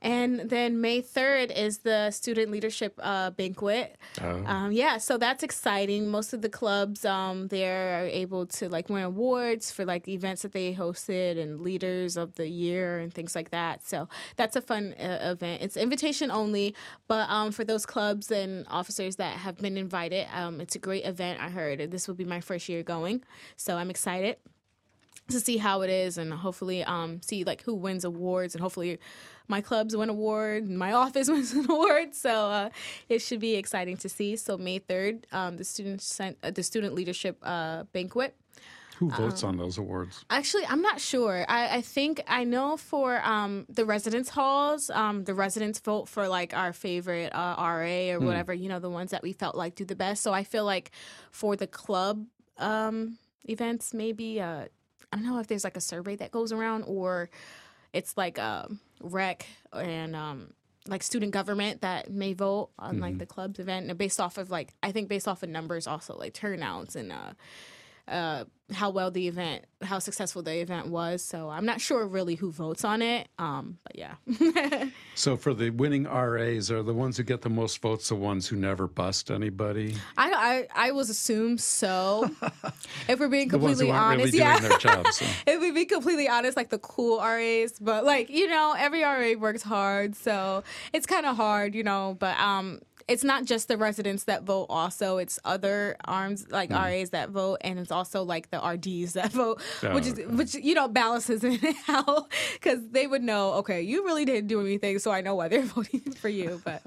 And 0.00 0.48
then 0.48 0.80
May 0.80 1.02
3rd 1.02 1.56
is 1.56 1.78
the 1.78 2.12
student 2.12 2.52
leadership 2.52 2.98
uh, 3.02 3.30
banquet. 3.30 3.96
Oh. 4.22 4.44
Um, 4.46 4.70
yeah, 4.70 4.98
so 4.98 5.18
that's 5.18 5.42
exciting. 5.42 6.08
Most 6.08 6.32
of 6.32 6.40
the 6.40 6.48
clubs 6.48 7.04
um, 7.04 7.48
there 7.48 8.04
are 8.04 8.06
able 8.06 8.46
to 8.46 8.68
like 8.68 8.88
win 8.88 9.02
awards 9.02 9.72
for 9.72 9.84
like 9.84 10.06
events 10.06 10.42
that 10.42 10.52
they 10.52 10.72
hosted 10.72 11.36
and 11.36 11.60
leaders 11.60 12.16
of 12.16 12.36
the 12.36 12.48
year 12.48 13.00
and 13.00 13.12
things 13.12 13.34
like 13.34 13.50
that. 13.50 13.84
So 13.84 14.08
that's 14.36 14.54
a 14.54 14.60
fun 14.60 14.94
uh, 15.00 15.18
event. 15.32 15.62
It's 15.62 15.76
invitation 15.76 16.30
only, 16.30 16.76
but 17.08 17.28
um, 17.28 17.50
for 17.50 17.64
those 17.64 17.84
clubs 17.84 18.30
and 18.30 18.66
officers 18.68 19.16
that 19.16 19.38
have 19.38 19.58
been 19.58 19.76
invited, 19.76 20.28
um, 20.32 20.60
it's 20.60 20.76
a 20.76 20.78
great 20.78 21.04
event. 21.06 21.40
I 21.40 21.48
heard 21.48 21.90
this 21.90 22.06
will 22.06 22.14
be 22.14 22.24
my 22.24 22.40
first 22.40 22.68
year 22.68 22.84
going, 22.84 23.24
so 23.56 23.76
I'm 23.76 23.90
excited 23.90 24.36
to 25.28 25.40
see 25.40 25.56
how 25.56 25.82
it 25.82 25.90
is 25.90 26.18
and 26.18 26.32
hopefully 26.32 26.82
um, 26.84 27.20
see 27.22 27.44
like 27.44 27.62
who 27.62 27.74
wins 27.74 28.04
awards 28.04 28.54
and 28.54 28.62
hopefully 28.62 28.98
my 29.46 29.60
clubs 29.60 29.96
win 29.96 30.08
award 30.08 30.64
and 30.64 30.78
my 30.78 30.92
office 31.04 31.28
wins 31.28 31.52
an 31.52 31.70
award 31.70 32.14
so 32.14 32.30
uh, 32.30 32.70
it 33.08 33.20
should 33.20 33.40
be 33.40 33.54
exciting 33.54 33.96
to 33.96 34.08
see 34.08 34.36
so 34.36 34.58
may 34.58 34.80
3rd 34.80 35.24
um, 35.32 35.56
the 35.56 35.64
student 35.64 36.02
sent, 36.02 36.36
uh, 36.42 36.50
the 36.50 36.62
student 36.62 36.94
leadership 36.94 37.38
uh, 37.42 37.84
banquet 37.92 38.34
Who 38.98 39.10
votes 39.10 39.44
on 39.44 39.56
those 39.56 39.78
awards? 39.78 40.24
Actually, 40.28 40.66
I'm 40.66 40.82
not 40.82 41.00
sure. 41.00 41.46
I, 41.48 41.76
I 41.76 41.80
think 41.82 42.20
I 42.26 42.42
know 42.42 42.76
for 42.76 43.20
um, 43.22 43.64
the 43.68 43.84
residence 43.84 44.28
halls, 44.28 44.90
um, 44.90 45.22
the 45.22 45.34
residents 45.34 45.78
vote 45.78 46.08
for 46.08 46.26
like 46.26 46.52
our 46.52 46.72
favorite 46.72 47.30
uh, 47.32 47.54
RA 47.58 48.10
or 48.14 48.18
whatever, 48.18 48.52
you 48.52 48.68
know, 48.68 48.80
the 48.80 48.90
ones 48.90 49.12
that 49.12 49.22
we 49.22 49.32
felt 49.32 49.54
like 49.54 49.76
do 49.76 49.84
the 49.84 49.94
best. 49.94 50.24
So 50.24 50.32
I 50.32 50.42
feel 50.42 50.64
like 50.64 50.90
for 51.30 51.54
the 51.54 51.68
club 51.68 52.26
um, 52.56 53.18
events, 53.48 53.94
maybe, 53.94 54.40
uh, 54.40 54.66
I 55.12 55.16
don't 55.16 55.26
know 55.26 55.38
if 55.38 55.46
there's 55.46 55.64
like 55.64 55.76
a 55.76 55.80
survey 55.80 56.16
that 56.16 56.30
goes 56.30 56.52
around 56.52 56.82
or 56.82 57.30
it's 57.92 58.16
like 58.16 58.38
a 58.38 58.68
rec 59.00 59.46
and 59.72 60.14
um, 60.14 60.52
like 60.86 61.02
student 61.02 61.32
government 61.32 61.80
that 61.80 62.10
may 62.10 62.34
vote 62.34 62.70
on 62.78 63.00
like 63.00 63.18
the 63.18 63.26
club's 63.26 63.58
event 63.58 63.88
and 63.88 63.98
based 63.98 64.20
off 64.20 64.38
of 64.38 64.50
like, 64.50 64.74
I 64.82 64.92
think 64.92 65.08
based 65.08 65.26
off 65.28 65.42
of 65.42 65.48
numbers 65.48 65.86
also 65.86 66.16
like 66.16 66.34
turnouts 66.34 66.96
and, 66.96 67.12
uh, 67.12 67.32
uh, 68.08 68.44
how 68.72 68.90
well 68.90 69.10
the 69.10 69.28
event, 69.28 69.64
how 69.82 69.98
successful 69.98 70.42
the 70.42 70.60
event 70.60 70.88
was. 70.88 71.22
So 71.22 71.48
I'm 71.48 71.64
not 71.64 71.80
sure 71.80 72.06
really 72.06 72.34
who 72.34 72.52
votes 72.52 72.84
on 72.84 73.00
it. 73.00 73.28
Um, 73.38 73.78
but 73.82 73.96
yeah, 73.96 74.14
So 75.14 75.36
for 75.36 75.54
the 75.54 75.70
winning 75.70 76.04
RAs, 76.04 76.70
are 76.70 76.82
the 76.82 76.92
ones 76.92 77.16
who 77.16 77.22
get 77.22 77.42
the 77.42 77.48
most 77.48 77.80
votes 77.80 78.10
the 78.10 78.14
ones 78.14 78.46
who 78.46 78.56
never 78.56 78.86
bust 78.86 79.30
anybody? 79.30 79.96
I, 80.16 80.66
I 80.74 80.88
I 80.88 80.90
was 80.92 81.08
assumed 81.10 81.60
so. 81.60 82.30
if 83.08 83.18
we're 83.18 83.28
being 83.28 83.48
completely 83.50 83.90
honest, 83.90 84.26
really 84.26 84.38
yeah. 84.38 84.78
jobs. 84.78 85.16
so. 85.16 85.26
if 85.46 85.60
we 85.60 85.70
be 85.70 85.86
completely 85.86 86.28
honest, 86.28 86.56
like 86.56 86.68
the 86.68 86.78
cool 86.78 87.18
RAs, 87.18 87.78
but 87.80 88.04
like 88.04 88.28
you 88.28 88.48
know, 88.48 88.74
every 88.78 89.02
RA 89.02 89.32
works 89.38 89.62
hard, 89.62 90.14
so 90.14 90.62
it's 90.92 91.06
kind 91.06 91.26
of 91.26 91.36
hard, 91.36 91.74
you 91.74 91.82
know. 91.82 92.16
But 92.18 92.38
um, 92.38 92.80
it's 93.08 93.24
not 93.24 93.44
just 93.46 93.68
the 93.68 93.76
residents 93.76 94.24
that 94.24 94.42
vote. 94.42 94.66
Also, 94.68 95.16
it's 95.18 95.38
other 95.44 95.96
arms 96.04 96.46
like 96.50 96.70
Hmm. 96.70 96.76
RAs 96.76 97.10
that 97.10 97.30
vote, 97.30 97.58
and 97.62 97.78
it's 97.78 97.90
also 97.90 98.22
like 98.22 98.50
the 98.50 98.58
RDs 98.60 99.14
that 99.14 99.32
vote, 99.40 99.60
which 99.94 100.06
is 100.06 100.18
Oh, 100.18 100.22
okay. 100.22 100.34
which 100.34 100.54
you 100.54 100.74
know 100.74 100.88
balances 100.88 101.42
it 101.44 101.76
out 101.88 102.30
because 102.54 102.80
they 102.90 103.06
would 103.06 103.22
know. 103.22 103.54
Okay, 103.54 103.80
you 103.82 104.04
really 104.04 104.24
didn't 104.24 104.48
do 104.48 104.60
anything, 104.60 104.98
so 104.98 105.10
I 105.10 105.20
know 105.22 105.34
why 105.34 105.48
they're 105.48 105.62
voting 105.76 106.00
for 106.12 106.28
you. 106.28 106.60
But 106.64 106.82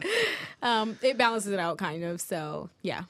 um, 0.62 0.98
it 1.02 1.18
balances 1.18 1.52
it 1.52 1.60
out 1.60 1.78
kind 1.78 2.04
of. 2.04 2.22
So 2.22 2.70
yeah, 2.84 3.04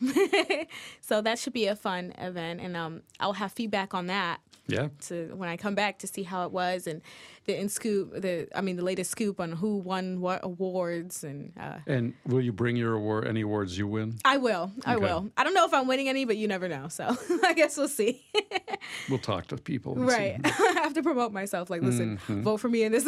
so 1.02 1.22
that 1.22 1.40
should 1.40 1.54
be 1.54 1.68
a 1.68 1.76
fun 1.76 2.14
event, 2.18 2.62
and 2.62 2.76
um, 2.78 3.02
I'll 3.20 3.34
have 3.34 3.52
feedback 3.52 3.94
on 3.94 4.08
that 4.08 4.40
Yeah. 4.68 4.90
to 5.08 5.34
when 5.36 5.50
I 5.50 5.58
come 5.58 5.76
back 5.76 6.00
to 6.00 6.08
see 6.08 6.24
how 6.24 6.46
it 6.46 6.52
was 6.52 6.88
and 6.88 7.02
the 7.46 7.60
in 7.60 7.70
scoop 7.70 8.14
the 8.22 8.48
I 8.56 8.62
mean 8.62 8.76
the 8.76 8.84
latest 8.84 9.10
scoop 9.12 9.40
on 9.40 9.52
who 9.54 9.78
won 9.78 10.22
what 10.22 10.42
awards 10.44 11.24
and 11.24 11.52
uh, 11.60 11.80
And 11.88 12.14
will 12.28 12.42
you 12.42 12.52
bring 12.54 12.76
your 12.76 13.00
award, 13.02 13.28
any 13.28 13.42
awards 13.42 13.78
you 13.78 13.88
win? 13.88 14.18
I 14.24 14.38
will 14.38 14.72
I 14.86 14.96
Okay. 14.96 15.04
will 15.04 15.30
I 15.36 15.44
don't 15.44 15.54
know 15.54 15.66
if 15.66 15.74
I'm 15.74 15.88
winning 15.88 16.08
any 16.08 16.26
but 16.26 16.38
you 16.38 16.48
never 16.48 16.68
know 16.68 16.88
so 16.88 17.06
I 17.44 17.54
guess 17.54 17.76
we'll 17.78 17.88
see 17.88 18.22
We'll 19.10 19.20
talk 19.20 19.48
to 19.48 19.58
people. 19.58 19.94
and 20.00 20.10
see. 20.10 20.16
right 20.18 20.40
I 20.46 20.82
have 20.84 20.94
to 20.94 21.04
promote 21.04 21.32
myself 21.34 21.70
like 21.70 21.82
listen 21.82 22.18
mm-hmm. 22.18 22.42
vote 22.42 22.58
for 22.58 22.70
me 22.70 22.84
in 22.84 22.92
this 22.92 23.06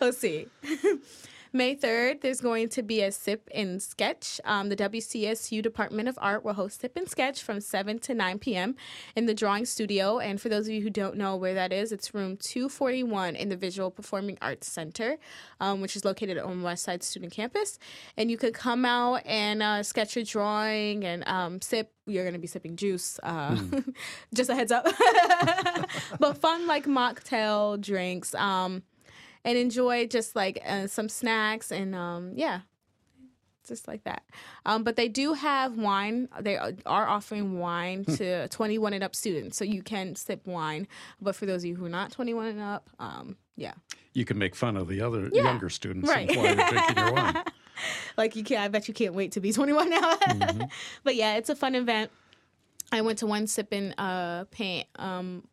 let's 0.00 0.18
see 0.18 0.46
May 1.54 1.76
3rd, 1.76 2.22
there's 2.22 2.40
going 2.40 2.70
to 2.70 2.82
be 2.82 3.02
a 3.02 3.12
Sip 3.12 3.46
and 3.54 3.82
Sketch. 3.82 4.40
Um, 4.42 4.70
the 4.70 4.76
WCSU 4.76 5.60
Department 5.62 6.08
of 6.08 6.18
Art 6.18 6.46
will 6.46 6.54
host 6.54 6.80
Sip 6.80 6.96
and 6.96 7.06
Sketch 7.06 7.42
from 7.42 7.60
7 7.60 7.98
to 7.98 8.14
9 8.14 8.38
p.m. 8.38 8.74
in 9.16 9.26
the 9.26 9.34
Drawing 9.34 9.66
Studio. 9.66 10.18
And 10.18 10.40
for 10.40 10.48
those 10.48 10.66
of 10.66 10.72
you 10.72 10.80
who 10.80 10.88
don't 10.88 11.18
know 11.18 11.36
where 11.36 11.52
that 11.52 11.70
is, 11.70 11.92
it's 11.92 12.14
room 12.14 12.38
241 12.38 13.36
in 13.36 13.50
the 13.50 13.56
Visual 13.56 13.90
Performing 13.90 14.38
Arts 14.40 14.66
Center, 14.66 15.18
um, 15.60 15.82
which 15.82 15.94
is 15.94 16.06
located 16.06 16.38
on 16.38 16.62
West 16.62 16.84
Side 16.84 17.02
Student 17.02 17.34
Campus. 17.34 17.78
And 18.16 18.30
you 18.30 18.38
could 18.38 18.54
come 18.54 18.86
out 18.86 19.20
and 19.26 19.62
uh, 19.62 19.82
sketch 19.82 20.16
your 20.16 20.24
drawing 20.24 21.04
and 21.04 21.22
um, 21.28 21.60
sip. 21.60 21.92
You're 22.06 22.24
going 22.24 22.32
to 22.32 22.40
be 22.40 22.46
sipping 22.46 22.76
juice. 22.76 23.20
Uh, 23.22 23.60
just 24.34 24.48
a 24.48 24.54
heads 24.54 24.72
up. 24.72 24.86
but 26.18 26.38
fun, 26.38 26.66
like 26.66 26.86
mocktail 26.86 27.78
drinks. 27.78 28.34
Um, 28.34 28.84
and 29.44 29.58
enjoy 29.58 30.06
just 30.06 30.34
like 30.36 30.62
uh, 30.66 30.86
some 30.86 31.08
snacks 31.08 31.70
and 31.72 31.94
um, 31.94 32.32
yeah 32.34 32.60
just 33.64 33.86
like 33.86 34.02
that. 34.02 34.24
Um, 34.66 34.82
but 34.82 34.96
they 34.96 35.08
do 35.08 35.34
have 35.34 35.78
wine. 35.78 36.28
They 36.40 36.56
are 36.56 37.06
offering 37.08 37.60
wine 37.60 38.04
to 38.06 38.48
21 38.48 38.92
and 38.92 39.04
up 39.04 39.14
students. 39.14 39.56
So 39.56 39.64
you 39.64 39.82
can 39.84 40.16
sip 40.16 40.44
wine 40.48 40.88
but 41.20 41.36
for 41.36 41.46
those 41.46 41.62
of 41.62 41.66
you 41.66 41.76
who 41.76 41.84
are 41.84 41.88
not 41.88 42.10
21 42.10 42.46
and 42.46 42.60
up 42.60 42.90
um, 42.98 43.36
yeah. 43.56 43.74
You 44.14 44.24
can 44.24 44.36
make 44.36 44.54
fun 44.56 44.76
of 44.76 44.88
the 44.88 45.00
other 45.00 45.30
Yeah. 45.32 45.44
younger 45.44 45.70
students 45.70 46.08
Right. 46.10 46.28
while 46.36 46.46
you're 46.46 46.68
drinking 46.68 46.96
your 46.96 47.12
wine. 47.12 47.42
like 48.16 48.36
you 48.36 48.44
can't 48.44 48.60
i 48.62 48.68
bet 48.68 48.86
you 48.88 48.94
can't 48.94 49.14
wait 49.14 49.32
to 49.32 49.40
be 49.40 49.52
21 49.52 49.88
now. 49.90 50.18
But 51.04 51.14
yeah 51.14 51.36
it's 51.36 51.48
a 51.48 51.54
fun 51.56 51.74
event. 51.76 52.10
I 52.90 53.00
went 53.00 53.18
to 53.20 53.26
one 53.26 53.46
sip 53.46 53.68
and 53.72 53.94
uh, 53.96 54.44
paint 54.50 54.86
um, 54.96 55.44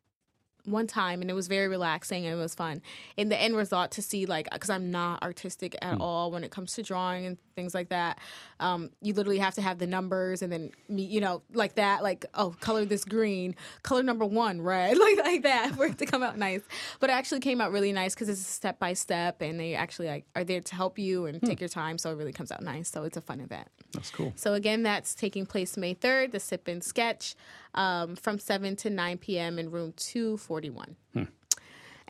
one 0.70 0.88
time 0.88 1.22
and 1.22 1.30
it 1.30 1.34
was 1.34 1.48
very 1.48 1.68
relaxing 1.68 2.26
and 2.26 2.34
it 2.34 2.42
was 2.42 2.56
fun. 2.56 2.82
In 3.18 3.30
the 3.30 3.40
end 3.40 3.56
result 3.56 3.92
to 3.92 4.02
see 4.02 4.26
like 4.26 4.48
because 4.52 4.70
i'm 4.70 4.92
not 4.92 5.22
artistic 5.24 5.76
at 5.82 5.96
hmm. 5.96 6.02
all 6.02 6.32
when 6.32 6.44
it 6.44 6.52
comes 6.52 6.74
to 6.74 6.84
drawing 6.84 7.26
and 7.26 7.38
things 7.60 7.74
like 7.74 7.90
that 7.90 8.18
um, 8.62 8.90
you 9.02 9.14
literally 9.14 9.38
have 9.40 9.54
to 9.56 9.62
have 9.62 9.78
the 9.80 9.88
numbers 9.88 10.42
and 10.42 10.52
then 10.54 10.72
you 10.88 11.20
know 11.20 11.42
like 11.54 11.76
that 11.76 12.02
like 12.02 12.26
oh 12.36 12.56
color 12.62 12.86
this 12.86 13.04
green 13.04 13.54
color 13.84 14.02
number 14.02 14.26
one 14.26 14.62
red 14.62 14.98
like 15.06 15.18
like 15.18 15.44
that 15.44 15.72
for 15.76 15.86
it 15.88 15.98
to 15.98 16.06
come 16.06 16.24
out 16.24 16.38
nice 16.38 16.62
but 17.02 17.10
it 17.10 17.14
actually 17.14 17.42
came 17.42 17.60
out 17.60 17.72
really 17.72 17.92
nice 17.92 18.14
because 18.16 18.30
it's 18.30 18.46
step 18.46 18.80
by 18.80 18.94
step 18.94 19.42
and 19.42 19.60
they 19.60 19.76
actually 19.76 20.08
like 20.08 20.26
are 20.36 20.46
there 20.46 20.62
to 20.62 20.76
help 20.76 20.98
you 20.98 21.26
and 21.26 21.42
take 21.44 21.60
your 21.60 21.70
time 21.70 21.98
so 21.98 22.10
it 22.12 22.16
really 22.16 22.34
comes 22.34 22.52
out 22.52 22.62
nice 22.62 22.90
so 22.90 23.04
it's 23.04 23.18
a 23.18 23.22
fun 23.22 23.42
event 23.42 23.68
That's 23.94 24.10
cool. 24.12 24.32
so 24.36 24.54
again, 24.54 24.84
that's 24.84 25.14
taking 25.16 25.46
place 25.46 25.76
May 25.76 25.96
3rd, 25.96 26.32
the 26.32 26.40
Sip 26.40 26.68
and 26.68 26.84
Sketch 26.84 27.36
um, 27.74 28.16
from 28.16 28.40
7 28.40 28.76
to 28.78 28.90
9 28.90 29.18
p.m. 29.18 29.60
in 29.60 29.70
room 29.72 29.94
241. 29.98 30.96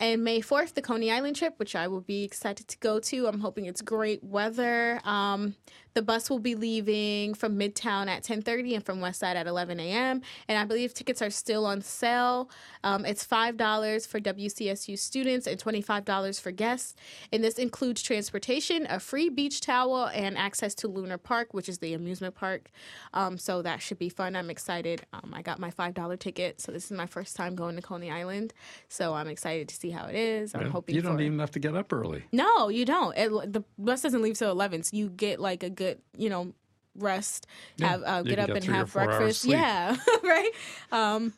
And 0.00 0.24
May 0.24 0.40
4th, 0.40 0.72
the 0.72 0.80
Coney 0.80 1.12
Island 1.12 1.36
trip, 1.36 1.58
which 1.58 1.76
I 1.76 1.86
will 1.86 2.00
be 2.00 2.24
excited 2.24 2.66
to 2.68 2.78
go 2.78 3.00
to. 3.00 3.26
I'm 3.26 3.40
hoping 3.40 3.66
it's 3.66 3.82
great 3.82 4.24
weather. 4.24 4.98
Um, 5.04 5.56
the 5.94 6.02
bus 6.02 6.30
will 6.30 6.38
be 6.38 6.54
leaving 6.54 7.34
from 7.34 7.58
Midtown 7.58 8.08
at 8.08 8.22
10:30 8.22 8.76
and 8.76 8.84
from 8.84 9.00
West 9.00 9.20
Side 9.20 9.36
at 9.36 9.46
11 9.46 9.80
a.m. 9.80 10.22
And 10.48 10.58
I 10.58 10.64
believe 10.64 10.94
tickets 10.94 11.20
are 11.22 11.30
still 11.30 11.66
on 11.66 11.82
sale. 11.82 12.50
Um, 12.84 13.04
it's 13.04 13.24
five 13.24 13.56
dollars 13.56 14.06
for 14.06 14.20
WCSU 14.20 14.98
students 14.98 15.46
and 15.46 15.58
$25 15.62 16.40
for 16.40 16.50
guests. 16.50 16.94
And 17.32 17.42
this 17.42 17.58
includes 17.58 18.02
transportation, 18.02 18.86
a 18.88 19.00
free 19.00 19.28
beach 19.28 19.60
towel, 19.60 20.06
and 20.06 20.36
access 20.38 20.74
to 20.76 20.88
Luna 20.88 21.18
Park, 21.18 21.52
which 21.52 21.68
is 21.68 21.78
the 21.78 21.94
amusement 21.94 22.34
park. 22.34 22.70
Um, 23.14 23.38
so 23.38 23.62
that 23.62 23.82
should 23.82 23.98
be 23.98 24.08
fun. 24.08 24.36
I'm 24.36 24.50
excited. 24.50 25.02
Um, 25.12 25.32
I 25.34 25.42
got 25.42 25.58
my 25.58 25.70
five 25.70 25.94
dollar 25.94 26.16
ticket, 26.16 26.60
so 26.60 26.72
this 26.72 26.84
is 26.90 26.92
my 26.96 27.06
first 27.06 27.36
time 27.36 27.54
going 27.54 27.76
to 27.76 27.82
Coney 27.82 28.10
Island. 28.10 28.52
So 28.88 29.14
I'm 29.14 29.28
excited 29.28 29.68
to 29.68 29.74
see 29.74 29.90
how 29.90 30.06
it 30.06 30.14
is. 30.14 30.54
I'm 30.54 30.70
hoping 30.70 30.94
you 30.94 31.02
don't 31.02 31.20
even 31.20 31.38
have 31.38 31.50
to 31.52 31.58
get 31.58 31.74
up 31.76 31.92
early. 31.92 32.24
no, 32.32 32.68
you 32.68 32.84
don't. 32.84 33.16
It, 33.16 33.52
the 33.52 33.64
bus 33.78 34.02
doesn't 34.02 34.22
leave 34.22 34.38
till 34.38 34.50
eleven, 34.50 34.82
so 34.82 34.96
you 34.96 35.08
get 35.08 35.40
like 35.40 35.62
a 35.62 35.70
good, 35.80 35.98
you 36.14 36.28
know, 36.28 36.52
rest. 36.94 37.46
Have 37.80 38.02
uh, 38.04 38.22
get 38.22 38.38
up 38.38 38.50
and 38.50 38.64
have 38.64 38.92
breakfast. 38.92 39.44
Yeah, 39.46 39.96
right. 40.22 40.50
Um, 40.92 41.32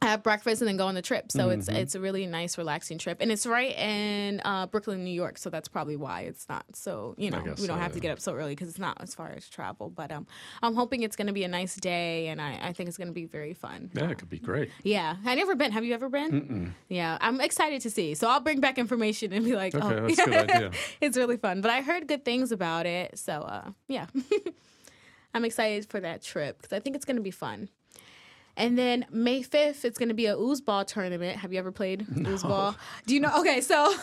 have 0.00 0.22
breakfast 0.22 0.60
and 0.62 0.68
then 0.68 0.76
go 0.76 0.86
on 0.86 0.94
the 0.94 1.02
trip. 1.02 1.32
So 1.32 1.48
Mm-hmm. 1.48 1.58
it's 1.60 1.68
it's 1.68 1.94
a 1.94 2.00
really 2.00 2.26
nice, 2.26 2.56
relaxing 2.58 2.98
trip, 2.98 3.18
and 3.20 3.32
it's 3.32 3.46
right 3.46 3.76
in 3.76 4.40
uh, 4.44 4.66
Brooklyn, 4.66 5.02
New 5.02 5.10
York. 5.12 5.38
So 5.38 5.50
that's 5.50 5.68
probably 5.68 5.96
why 5.96 6.22
it's 6.22 6.48
not 6.48 6.64
so. 6.74 7.14
You 7.16 7.30
know, 7.30 7.38
we 7.40 7.44
don't 7.44 7.58
so, 7.58 7.74
have 7.74 7.92
to 7.92 8.00
get 8.00 8.10
up 8.12 8.20
so 8.20 8.34
early 8.34 8.52
because 8.52 8.68
it's 8.68 8.78
not 8.78 8.96
as 9.00 9.14
far 9.14 9.32
as 9.36 9.48
travel. 9.48 9.90
But 9.90 10.12
um, 10.12 10.26
I'm 10.62 10.74
hoping 10.74 11.02
it's 11.02 11.16
going 11.16 11.26
to 11.26 11.32
be 11.32 11.44
a 11.44 11.48
nice 11.48 11.74
day, 11.76 12.28
and 12.28 12.40
I, 12.40 12.58
I 12.62 12.72
think 12.72 12.88
it's 12.88 12.98
going 12.98 13.08
to 13.08 13.14
be 13.14 13.24
very 13.24 13.54
fun. 13.54 13.90
Yeah, 13.94 14.10
it 14.10 14.18
could 14.18 14.30
be 14.30 14.38
great. 14.38 14.70
Yeah, 14.82 15.16
I 15.24 15.34
never 15.34 15.54
been. 15.56 15.72
Have 15.72 15.84
you 15.84 15.94
ever 15.94 16.08
been? 16.08 16.74
Yeah, 16.88 17.18
I'm 17.20 17.40
excited 17.40 17.80
to 17.82 17.90
see. 17.90 18.14
So 18.14 18.28
I'll 18.28 18.40
bring 18.40 18.60
back 18.60 18.78
information 18.78 19.32
and 19.32 19.44
be 19.44 19.54
like, 19.56 19.74
Okay, 19.74 19.86
oh, 19.86 20.06
that's 20.06 20.18
a 20.20 20.24
good 20.24 20.50
idea. 20.50 20.70
it's 21.00 21.16
really 21.16 21.36
fun. 21.36 21.60
But 21.60 21.70
I 21.70 21.82
heard 21.82 22.06
good 22.06 22.24
things 22.24 22.52
about 22.52 22.86
it, 22.86 23.18
so 23.18 23.32
uh, 23.40 23.70
yeah, 23.88 24.06
I'm 25.34 25.44
excited 25.44 25.86
for 25.88 26.00
that 26.00 26.22
trip 26.22 26.60
because 26.62 26.74
I 26.76 26.80
think 26.80 26.96
it's 26.96 27.04
going 27.04 27.16
to 27.16 27.22
be 27.22 27.30
fun. 27.30 27.68
And 28.58 28.76
then 28.76 29.06
May 29.10 29.42
5th, 29.42 29.84
it's 29.84 29.98
going 29.98 30.08
to 30.08 30.14
be 30.16 30.26
a 30.26 30.34
oozball 30.34 30.84
tournament. 30.84 31.38
Have 31.38 31.52
you 31.52 31.60
ever 31.60 31.70
played 31.72 32.06
oozball? 32.10 32.74
Do 33.06 33.14
you 33.14 33.20
know? 33.20 33.32
Okay, 33.38 33.60
so 33.60 33.94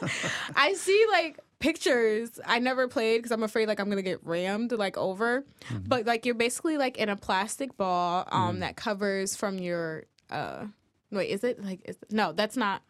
I 0.54 0.74
see 0.74 1.06
like 1.10 1.40
pictures. 1.58 2.38
I 2.44 2.58
never 2.58 2.86
played 2.86 3.18
because 3.18 3.32
I'm 3.32 3.42
afraid 3.42 3.66
like 3.66 3.80
I'm 3.80 3.86
going 3.86 3.96
to 3.96 4.02
get 4.02 4.20
rammed 4.24 4.72
like 4.72 4.98
over. 4.98 5.44
But 5.86 6.04
like 6.04 6.26
you're 6.26 6.34
basically 6.34 6.76
like 6.76 6.98
in 6.98 7.08
a 7.08 7.16
plastic 7.16 7.76
ball 7.78 8.28
um, 8.30 8.60
that 8.60 8.76
covers 8.76 9.34
from 9.34 9.58
your. 9.58 10.04
Uh, 10.28 10.66
wait, 11.10 11.30
is 11.30 11.42
it 11.42 11.64
like? 11.64 11.80
Is, 11.86 11.96
no, 12.10 12.32
that's 12.32 12.58
not. 12.58 12.82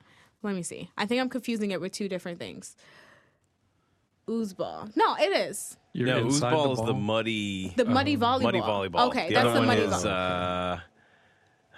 Let 0.42 0.57
me 0.57 0.62
see. 0.62 0.90
I 0.98 1.07
think 1.07 1.20
I'm 1.20 1.29
confusing 1.31 1.70
it 1.70 1.81
with 1.81 1.92
two 1.92 2.09
different 2.09 2.40
things. 2.40 2.77
Oozball. 4.29 4.90
No, 4.96 5.14
it 5.16 5.33
is. 5.48 5.77
You're 5.92 6.09
no, 6.09 6.18
inside 6.18 6.53
oozball 6.55 6.64
the 6.77 6.83
is 6.83 6.87
the 6.88 6.94
muddy 6.94 7.72
The 7.77 7.85
muddy 7.85 8.16
volleyball. 8.16 8.42
muddy 8.42 8.61
volleyball. 8.61 9.07
Okay, 9.09 9.29
the 9.29 9.35
that's 9.35 9.53
the 9.55 9.62
muddy 9.62 9.83
is 9.83 9.92
volleyball. 9.92 10.77
uh, 10.79 10.81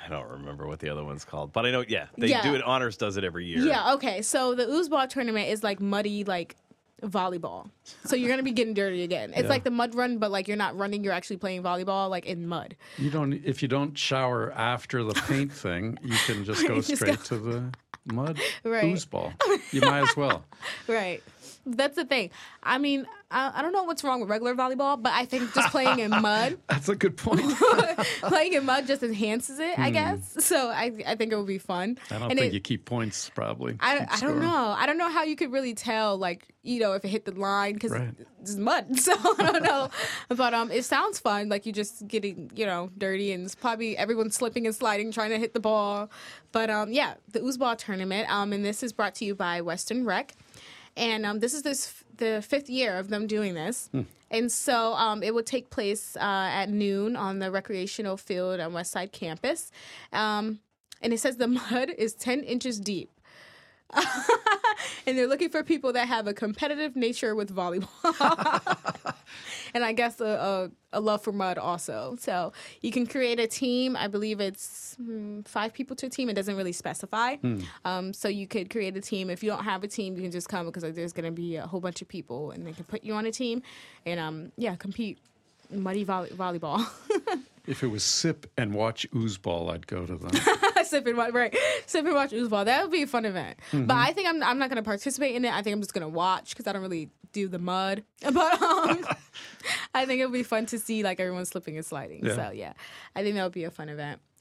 I 0.07 0.09
don't 0.11 0.29
remember 0.29 0.67
what 0.67 0.79
the 0.81 0.89
other 0.89 1.05
one's 1.05 1.25
called, 1.25 1.53
but 1.53 1.67
I 1.67 1.71
know. 1.71 1.85
Yeah, 1.87 2.07
they 2.17 2.29
Yeah. 2.29 2.43
do 2.43 2.55
it. 2.55 2.63
Honors 2.63 2.97
does 2.97 3.17
it 3.17 3.25
every 3.25 3.47
year. 3.47 3.59
Yeah, 3.61 3.95
okay. 3.95 4.23
So 4.23 4.55
the 4.55 4.65
oozball 4.67 5.09
tournament 5.09 5.49
is 5.49 5.63
like 5.65 5.81
muddy, 5.81 6.23
like 6.25 6.57
volleyball. 7.03 7.69
So 8.05 8.17
you're 8.17 8.31
gonna 8.31 8.43
be 8.43 8.53
getting 8.53 8.73
dirty 8.75 9.03
again. 9.03 9.31
It's 9.31 9.43
Yeah. 9.43 9.49
like 9.49 9.65
the 9.65 9.71
mud 9.71 9.95
run, 9.95 10.19
but 10.19 10.31
like 10.31 10.49
you're 10.49 10.57
not 10.57 10.77
running. 10.77 11.05
You're 11.05 11.13
actually 11.13 11.37
playing 11.37 11.63
volleyball, 11.63 12.09
like 12.09 12.27
in 12.27 12.47
mud. 12.47 12.77
You 12.99 13.11
don't. 13.11 13.33
If 13.45 13.63
you 13.63 13.69
don't 13.69 13.97
shower 13.99 14.53
after 14.53 15.03
the 15.05 15.15
paint 15.15 15.53
thing, 15.65 15.99
you 16.03 16.17
can 16.27 16.45
just 16.45 16.67
go 16.67 16.77
You 16.77 16.83
just 16.83 16.97
straight 16.97 17.19
go- 17.19 17.23
to 17.25 17.39
the 17.39 17.65
mud 18.13 18.39
Right. 18.65 18.85
oozball. 18.85 19.33
You 19.73 19.81
might 19.83 20.03
as 20.09 20.17
well. 20.17 20.45
Right. 20.87 21.23
That's 21.67 21.97
the 21.97 22.05
thing. 22.05 22.31
I 22.63 22.79
mean, 22.79 23.07
I, 23.31 23.53
I 23.57 23.63
don't 23.63 23.73
know 23.73 23.83
what's 23.83 24.05
wrong 24.05 24.21
with 24.21 24.31
regular 24.31 24.55
volleyball, 24.55 25.03
but 25.03 25.13
I 25.13 25.25
think 25.25 25.53
just 25.53 25.71
playing 25.71 25.99
in 25.99 26.11
mud, 26.23 26.59
That's 26.69 26.89
a 26.89 26.95
good 26.95 27.17
point. 27.17 27.43
playing 28.23 28.53
in 28.53 28.65
mud 28.65 28.87
just 28.87 29.03
enhances 29.03 29.59
it. 29.59 29.79
I 29.79 29.91
guess. 29.91 30.45
So 30.45 30.69
I, 30.69 30.93
I 31.07 31.17
think 31.17 31.33
it 31.33 31.37
would 31.37 31.47
be 31.47 31.59
fun. 31.59 31.99
Hmm. 32.09 32.15
I 32.15 32.19
don't 32.19 32.31
And 32.31 32.39
think 32.41 32.53
it- 32.53 32.55
you 32.55 32.61
keep 32.61 32.85
points. 32.85 33.31
Probably. 33.35 33.77
I, 33.81 34.07
I 34.11 34.21
don't 34.21 34.41
know. 34.41 34.75
I 34.79 34.87
don't 34.87 34.97
know 34.99 35.11
how 35.11 35.25
you 35.25 35.35
could 35.37 35.51
really 35.53 35.75
tell, 35.75 36.17
like, 36.17 36.47
you 36.63 36.79
know, 36.81 36.93
if 36.93 37.05
it 37.05 37.09
hit 37.09 37.25
the 37.25 37.33
line 37.33 37.75
because 37.75 37.91
Right. 37.93 38.15
it's 38.41 38.55
mud. 38.57 38.87
So 38.99 39.13
I 39.13 39.51
don't 39.53 39.63
know. 39.65 39.89
but 40.29 40.55
um, 40.55 40.71
it 40.71 40.85
sounds 40.85 41.19
fun. 41.19 41.49
Like 41.49 41.67
you 41.67 41.73
just 41.73 42.07
getting, 42.07 42.51
you 42.55 42.67
know, 42.67 42.91
dirty 42.97 43.33
and 43.33 43.45
it's 43.45 43.55
probably 43.57 43.97
everyone 43.97 44.31
slipping 44.31 44.67
and 44.67 44.75
sliding 44.75 45.11
trying 45.13 45.31
to 45.31 45.39
hit 45.39 45.53
the 45.55 45.61
ball. 45.61 46.11
But 46.53 46.71
um, 46.71 46.93
yeah, 46.93 47.15
the 47.33 47.41
oozball 47.41 47.77
tournament. 47.77 48.31
Um, 48.33 48.53
and 48.53 48.65
this 48.65 48.83
is 48.85 48.93
brought 48.93 49.15
to 49.17 49.25
you 49.25 49.35
by 49.35 49.61
Western 49.63 50.05
Rec. 50.05 50.33
And 50.97 51.27
um, 51.27 51.41
this 51.41 51.55
is 51.55 51.63
this 51.63 52.05
the 52.17 52.43
fifth 52.47 52.71
year 52.71 52.99
of 52.99 53.09
them 53.09 53.27
doing 53.27 53.55
this. 53.55 53.91
And 54.31 54.51
so 54.51 54.95
um, 54.95 55.23
it 55.23 55.35
will 55.35 55.43
take 55.43 55.71
place 55.71 56.17
uh, 56.17 56.21
at 56.21 56.69
noon 56.69 57.17
on 57.17 57.39
the 57.39 57.51
recreational 57.51 58.17
field 58.17 58.61
on 58.61 58.73
West 58.73 58.93
Side 58.93 59.13
campus. 59.13 59.71
Um, 60.13 60.61
and 61.03 61.13
it 61.13 61.21
says 61.21 61.37
the 61.37 61.47
mud 61.71 61.91
is 61.97 62.15
10 62.15 62.41
inches 62.41 62.81
deep. 62.81 63.11
and 65.07 65.17
they're 65.17 65.27
looking 65.27 65.49
for 65.49 65.63
people 65.63 65.93
that 65.93 66.09
have 66.09 66.27
a 66.27 66.35
competitive 66.35 66.97
nature 66.97 67.35
with 67.35 67.55
volleyball. 67.55 69.15
and 69.75 69.85
I 69.85 69.93
guess 69.93 70.21
a, 70.21 70.71
a, 70.93 70.99
a, 70.99 71.01
love 71.01 71.23
for 71.23 71.33
mud 71.33 71.59
also. 71.59 72.17
So 72.19 72.53
you 72.81 72.91
can 72.91 73.07
create 73.07 73.39
a 73.39 73.47
team. 73.47 73.97
I 73.97 74.09
believe 74.09 74.41
it's 74.41 74.97
hmm, 74.97 75.41
five 75.43 75.73
people 75.73 75.95
to 75.97 76.07
a 76.07 76.09
team. 76.09 76.29
It 76.29 76.35
doesn't 76.35 76.57
really 76.57 76.73
specify. 76.73 77.37
Hmm. 77.37 77.61
Um, 77.85 78.13
so 78.13 78.29
you 78.29 78.47
could 78.47 78.71
create 78.71 78.97
a 78.97 79.01
team. 79.01 79.31
If 79.31 79.43
you 79.43 79.51
don't 79.51 79.65
have 79.65 79.85
a 79.85 79.89
team, 79.89 80.17
you 80.17 80.23
can 80.23 80.33
just 80.33 80.49
come 80.49 80.67
because 80.67 80.83
like, 80.83 80.95
there's 80.95 81.13
going 81.13 81.27
to 81.27 81.33
be 81.33 81.57
a 81.57 81.67
whole 81.67 81.81
bunch 81.81 82.03
of 82.03 82.09
people 82.09 82.51
and 82.51 82.67
they 82.67 82.73
can 82.73 82.85
put 82.85 83.05
you 83.05 83.15
on 83.15 83.27
a 83.27 83.33
team 83.33 83.63
and 84.05 84.19
um, 84.19 84.53
yeah, 84.57 84.75
compete 84.77 85.19
muddy 85.71 86.05
volley- 86.05 86.31
volleyball. 86.31 86.85
if 87.67 87.83
it 87.83 87.89
was 87.89 88.03
sip 88.03 88.51
and 88.57 88.75
watch 88.75 89.09
oozeball, 89.13 89.73
I'd 89.73 89.87
go 89.87 90.07
to 90.07 90.17
them. 90.17 90.33
sip 90.91 91.07
and 91.07 91.17
watch, 91.17 91.33
right? 91.33 91.57
Sip 91.87 92.05
and 92.05 92.15
watch. 92.15 92.31
That 92.31 92.83
would 92.83 92.93
be 92.93 93.03
a 93.03 93.07
fun 93.07 93.25
event. 93.25 93.59
Mm-hmm. 93.71 93.87
But 93.87 93.97
I 93.97 94.13
think 94.13 94.29
I'm 94.29 94.43
I'm 94.43 94.59
not 94.59 94.69
going 94.69 94.83
to 94.83 94.83
participate 94.83 95.35
in 95.35 95.45
it. 95.45 95.53
I 95.53 95.63
think 95.63 95.75
I'm 95.75 95.81
just 95.81 95.95
going 95.95 96.03
to 96.03 96.09
watch 96.09 96.51
because 96.51 96.67
I 96.67 96.73
don't 96.73 96.83
really 96.83 97.11
do 97.33 97.49
the 97.49 97.59
mud. 97.59 98.05
But 98.33 98.63
um, 98.63 99.07
I 99.95 100.07
think 100.07 100.21
it'll 100.21 100.33
be 100.33 100.43
fun 100.43 100.67
to 100.67 100.79
see 100.79 101.03
like 101.03 101.21
everyone 101.21 101.45
slipping 101.45 101.77
and 101.77 101.87
sliding. 101.87 102.25
Yeah. 102.25 102.35
So 102.35 102.51
yeah, 102.53 102.73
I 103.15 103.23
think 103.23 103.37
that 103.37 103.43
would 103.45 103.53
be 103.53 103.65
a 103.65 103.71
fun 103.71 103.89
event. 103.89 104.21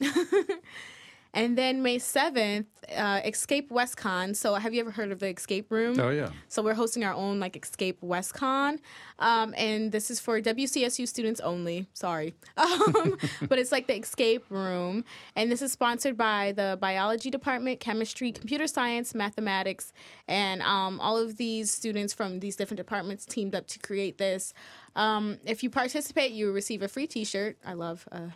And 1.34 1.56
then 1.56 1.82
May 1.82 1.98
7th, 1.98 2.66
uh, 2.96 3.20
Escape 3.24 3.70
WestConn. 3.70 4.34
So 4.34 4.54
have 4.54 4.72
you 4.72 4.80
ever 4.80 4.90
heard 4.90 5.12
of 5.12 5.18
the 5.18 5.28
Escape 5.28 5.70
Room? 5.70 5.98
Oh, 6.00 6.10
yeah. 6.10 6.30
So 6.48 6.62
we're 6.62 6.74
hosting 6.74 7.04
our 7.04 7.12
own 7.14 7.40
like 7.40 7.56
Escape 7.56 8.00
WestConn. 8.00 8.78
Um, 9.18 9.54
and 9.56 9.92
this 9.92 10.10
is 10.10 10.20
for 10.20 10.40
WCSU 10.40 11.06
students 11.06 11.40
only. 11.40 11.86
Sorry. 11.92 12.34
Um, 12.66 13.16
but 13.48 13.58
it's 13.58 13.72
like 13.72 13.86
the 13.86 13.96
Escape 13.96 14.44
Room. 14.48 15.04
And 15.34 15.50
this 15.50 15.62
is 15.62 15.72
sponsored 15.72 16.16
by 16.16 16.52
the 16.52 16.76
Biology 16.80 17.30
Department, 17.30 17.80
Chemistry, 17.80 18.32
Computer 18.32 18.66
Science, 18.66 19.14
Mathematics. 19.14 19.92
And 20.28 20.62
um, 20.62 21.00
all 21.00 21.16
of 21.16 21.36
these 21.36 21.70
students 21.70 22.12
from 22.12 22.40
these 22.40 22.56
different 22.56 22.78
departments 22.78 23.24
teamed 23.24 23.54
up 23.54 23.66
to 23.68 23.78
create 23.78 24.18
this. 24.18 24.52
Um, 24.94 25.38
if 25.44 25.62
you 25.62 25.70
participate, 25.70 26.32
you 26.32 26.52
receive 26.52 26.82
a 26.82 26.88
free 26.88 27.06
T-shirt. 27.06 27.58
I 27.64 27.74
love 27.74 28.08
uh, 28.10 28.28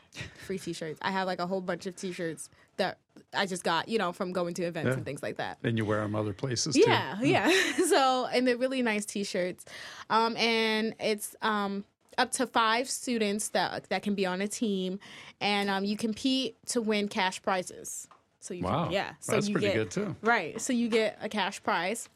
free 0.44 0.58
T-shirts. 0.58 0.98
I 1.02 1.10
have 1.10 1.26
like 1.26 1.38
a 1.38 1.46
whole 1.46 1.62
bunch 1.62 1.86
of 1.86 1.96
T-shirts 1.96 2.50
that 2.80 2.98
I 3.32 3.46
just 3.46 3.62
got, 3.62 3.88
you 3.88 3.98
know, 3.98 4.12
from 4.12 4.32
going 4.32 4.54
to 4.54 4.64
events 4.64 4.88
yeah. 4.88 4.94
and 4.94 5.04
things 5.04 5.22
like 5.22 5.36
that. 5.36 5.58
And 5.62 5.78
you 5.78 5.84
wear 5.84 6.00
them 6.00 6.16
other 6.16 6.32
places 6.32 6.74
too. 6.74 6.82
Yeah, 6.86 7.20
yeah. 7.22 7.50
so, 7.88 8.26
and 8.32 8.46
they're 8.46 8.56
really 8.56 8.82
nice 8.82 9.04
T-shirts, 9.04 9.64
um, 10.08 10.36
and 10.36 10.94
it's 10.98 11.36
um, 11.42 11.84
up 12.18 12.32
to 12.32 12.46
five 12.46 12.88
students 12.88 13.50
that 13.50 13.88
that 13.90 14.02
can 14.02 14.14
be 14.14 14.26
on 14.26 14.40
a 14.40 14.48
team, 14.48 14.98
and 15.40 15.70
um, 15.70 15.84
you 15.84 15.96
compete 15.96 16.56
to 16.66 16.80
win 16.80 17.08
cash 17.08 17.40
prizes. 17.40 18.08
So 18.40 18.54
you 18.54 18.64
wow, 18.64 18.84
can, 18.84 18.92
yeah, 18.92 19.12
so 19.20 19.32
that's 19.32 19.48
you 19.48 19.54
pretty 19.54 19.68
get, 19.68 19.76
good 19.76 19.90
too. 19.90 20.16
Right, 20.22 20.60
so 20.60 20.72
you 20.72 20.88
get 20.88 21.18
a 21.20 21.28
cash 21.28 21.62
prize 21.62 22.08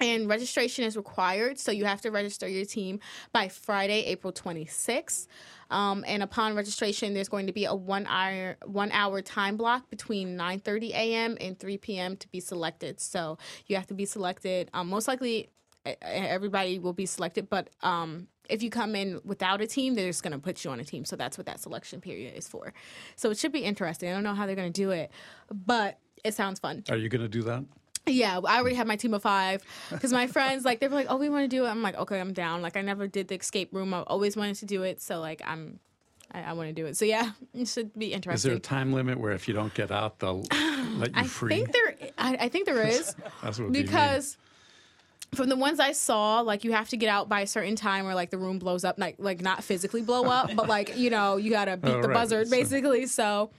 and 0.00 0.28
registration 0.28 0.84
is 0.84 0.96
required 0.96 1.58
so 1.58 1.70
you 1.70 1.84
have 1.84 2.00
to 2.00 2.10
register 2.10 2.48
your 2.48 2.64
team 2.64 2.98
by 3.32 3.48
friday 3.48 4.04
april 4.06 4.32
26th 4.32 5.26
um, 5.70 6.04
and 6.06 6.22
upon 6.22 6.54
registration 6.54 7.14
there's 7.14 7.28
going 7.28 7.46
to 7.46 7.52
be 7.52 7.64
a 7.64 7.74
one 7.74 8.06
hour 8.06 8.56
one 8.64 8.90
hour 8.92 9.22
time 9.22 9.56
block 9.56 9.88
between 9.90 10.36
9.30 10.36 10.90
a.m 10.90 11.36
and 11.40 11.58
3 11.58 11.78
p.m 11.78 12.16
to 12.16 12.28
be 12.28 12.40
selected 12.40 13.00
so 13.00 13.38
you 13.66 13.76
have 13.76 13.86
to 13.86 13.94
be 13.94 14.04
selected 14.04 14.70
um, 14.74 14.88
most 14.88 15.08
likely 15.08 15.48
everybody 16.02 16.78
will 16.78 16.92
be 16.92 17.06
selected 17.06 17.48
but 17.48 17.70
um, 17.82 18.26
if 18.48 18.62
you 18.62 18.70
come 18.70 18.94
in 18.94 19.20
without 19.24 19.60
a 19.60 19.66
team, 19.66 19.94
they're 19.94 20.08
just 20.08 20.22
going 20.22 20.32
to 20.32 20.38
put 20.38 20.64
you 20.64 20.70
on 20.70 20.80
a 20.80 20.84
team. 20.84 21.04
So 21.04 21.16
that's 21.16 21.38
what 21.38 21.46
that 21.46 21.60
selection 21.60 22.00
period 22.00 22.34
is 22.36 22.48
for. 22.48 22.72
So 23.16 23.30
it 23.30 23.38
should 23.38 23.52
be 23.52 23.60
interesting. 23.60 24.10
I 24.10 24.12
don't 24.12 24.22
know 24.22 24.34
how 24.34 24.46
they're 24.46 24.56
going 24.56 24.72
to 24.72 24.82
do 24.82 24.90
it, 24.90 25.10
but 25.50 25.98
it 26.24 26.34
sounds 26.34 26.60
fun. 26.60 26.84
Are 26.90 26.96
you 26.96 27.08
going 27.08 27.22
to 27.22 27.28
do 27.28 27.42
that? 27.42 27.64
Yeah, 28.06 28.40
I 28.44 28.58
already 28.58 28.76
have 28.76 28.86
my 28.86 28.96
team 28.96 29.14
of 29.14 29.22
five 29.22 29.62
because 29.90 30.12
my 30.12 30.26
friends 30.26 30.64
like 30.64 30.80
they 30.80 30.88
were 30.88 30.94
like, 30.94 31.06
"Oh, 31.08 31.16
we 31.16 31.30
want 31.30 31.44
to 31.44 31.48
do 31.48 31.64
it." 31.64 31.68
I'm 31.68 31.82
like, 31.82 31.96
"Okay, 31.96 32.20
I'm 32.20 32.34
down." 32.34 32.60
Like 32.60 32.76
I 32.76 32.82
never 32.82 33.06
did 33.06 33.28
the 33.28 33.36
escape 33.36 33.72
room. 33.72 33.94
I 33.94 34.02
always 34.02 34.36
wanted 34.36 34.56
to 34.56 34.66
do 34.66 34.82
it, 34.82 35.00
so 35.00 35.20
like 35.20 35.40
I'm, 35.46 35.80
I, 36.30 36.42
I 36.42 36.52
want 36.52 36.68
to 36.68 36.74
do 36.74 36.84
it. 36.84 36.98
So 36.98 37.06
yeah, 37.06 37.30
it 37.54 37.66
should 37.66 37.98
be 37.98 38.12
interesting. 38.12 38.36
Is 38.36 38.42
there 38.42 38.56
a 38.56 38.60
time 38.60 38.92
limit 38.92 39.18
where 39.18 39.32
if 39.32 39.48
you 39.48 39.54
don't 39.54 39.72
get 39.72 39.90
out, 39.90 40.18
they'll 40.18 40.42
let 40.96 41.10
you 41.10 41.22
I 41.22 41.24
free? 41.24 41.54
I 41.54 41.56
think 41.56 41.72
there, 41.72 41.96
I, 42.18 42.36
I 42.40 42.48
think 42.50 42.66
there 42.66 42.86
is. 42.86 43.16
That's 43.42 43.58
what 43.58 43.72
because. 43.72 44.36
From 45.34 45.48
the 45.48 45.56
ones 45.56 45.80
I 45.80 45.90
saw, 45.90 46.42
like 46.42 46.62
you 46.62 46.70
have 46.70 46.90
to 46.90 46.96
get 46.96 47.08
out 47.08 47.28
by 47.28 47.40
a 47.40 47.46
certain 47.48 47.74
time, 47.74 48.06
or 48.06 48.14
like 48.14 48.30
the 48.30 48.38
room 48.38 48.60
blows 48.60 48.84
up, 48.84 49.00
like 49.00 49.16
like 49.18 49.40
not 49.40 49.64
physically 49.64 50.00
blow 50.00 50.24
up, 50.30 50.54
but 50.54 50.68
like 50.68 50.96
you 50.96 51.10
know 51.10 51.38
you 51.38 51.50
gotta 51.50 51.76
beat 51.76 51.90
oh, 51.90 52.02
the 52.02 52.08
right. 52.08 52.14
buzzard 52.14 52.50
basically. 52.50 53.06
So, 53.06 53.50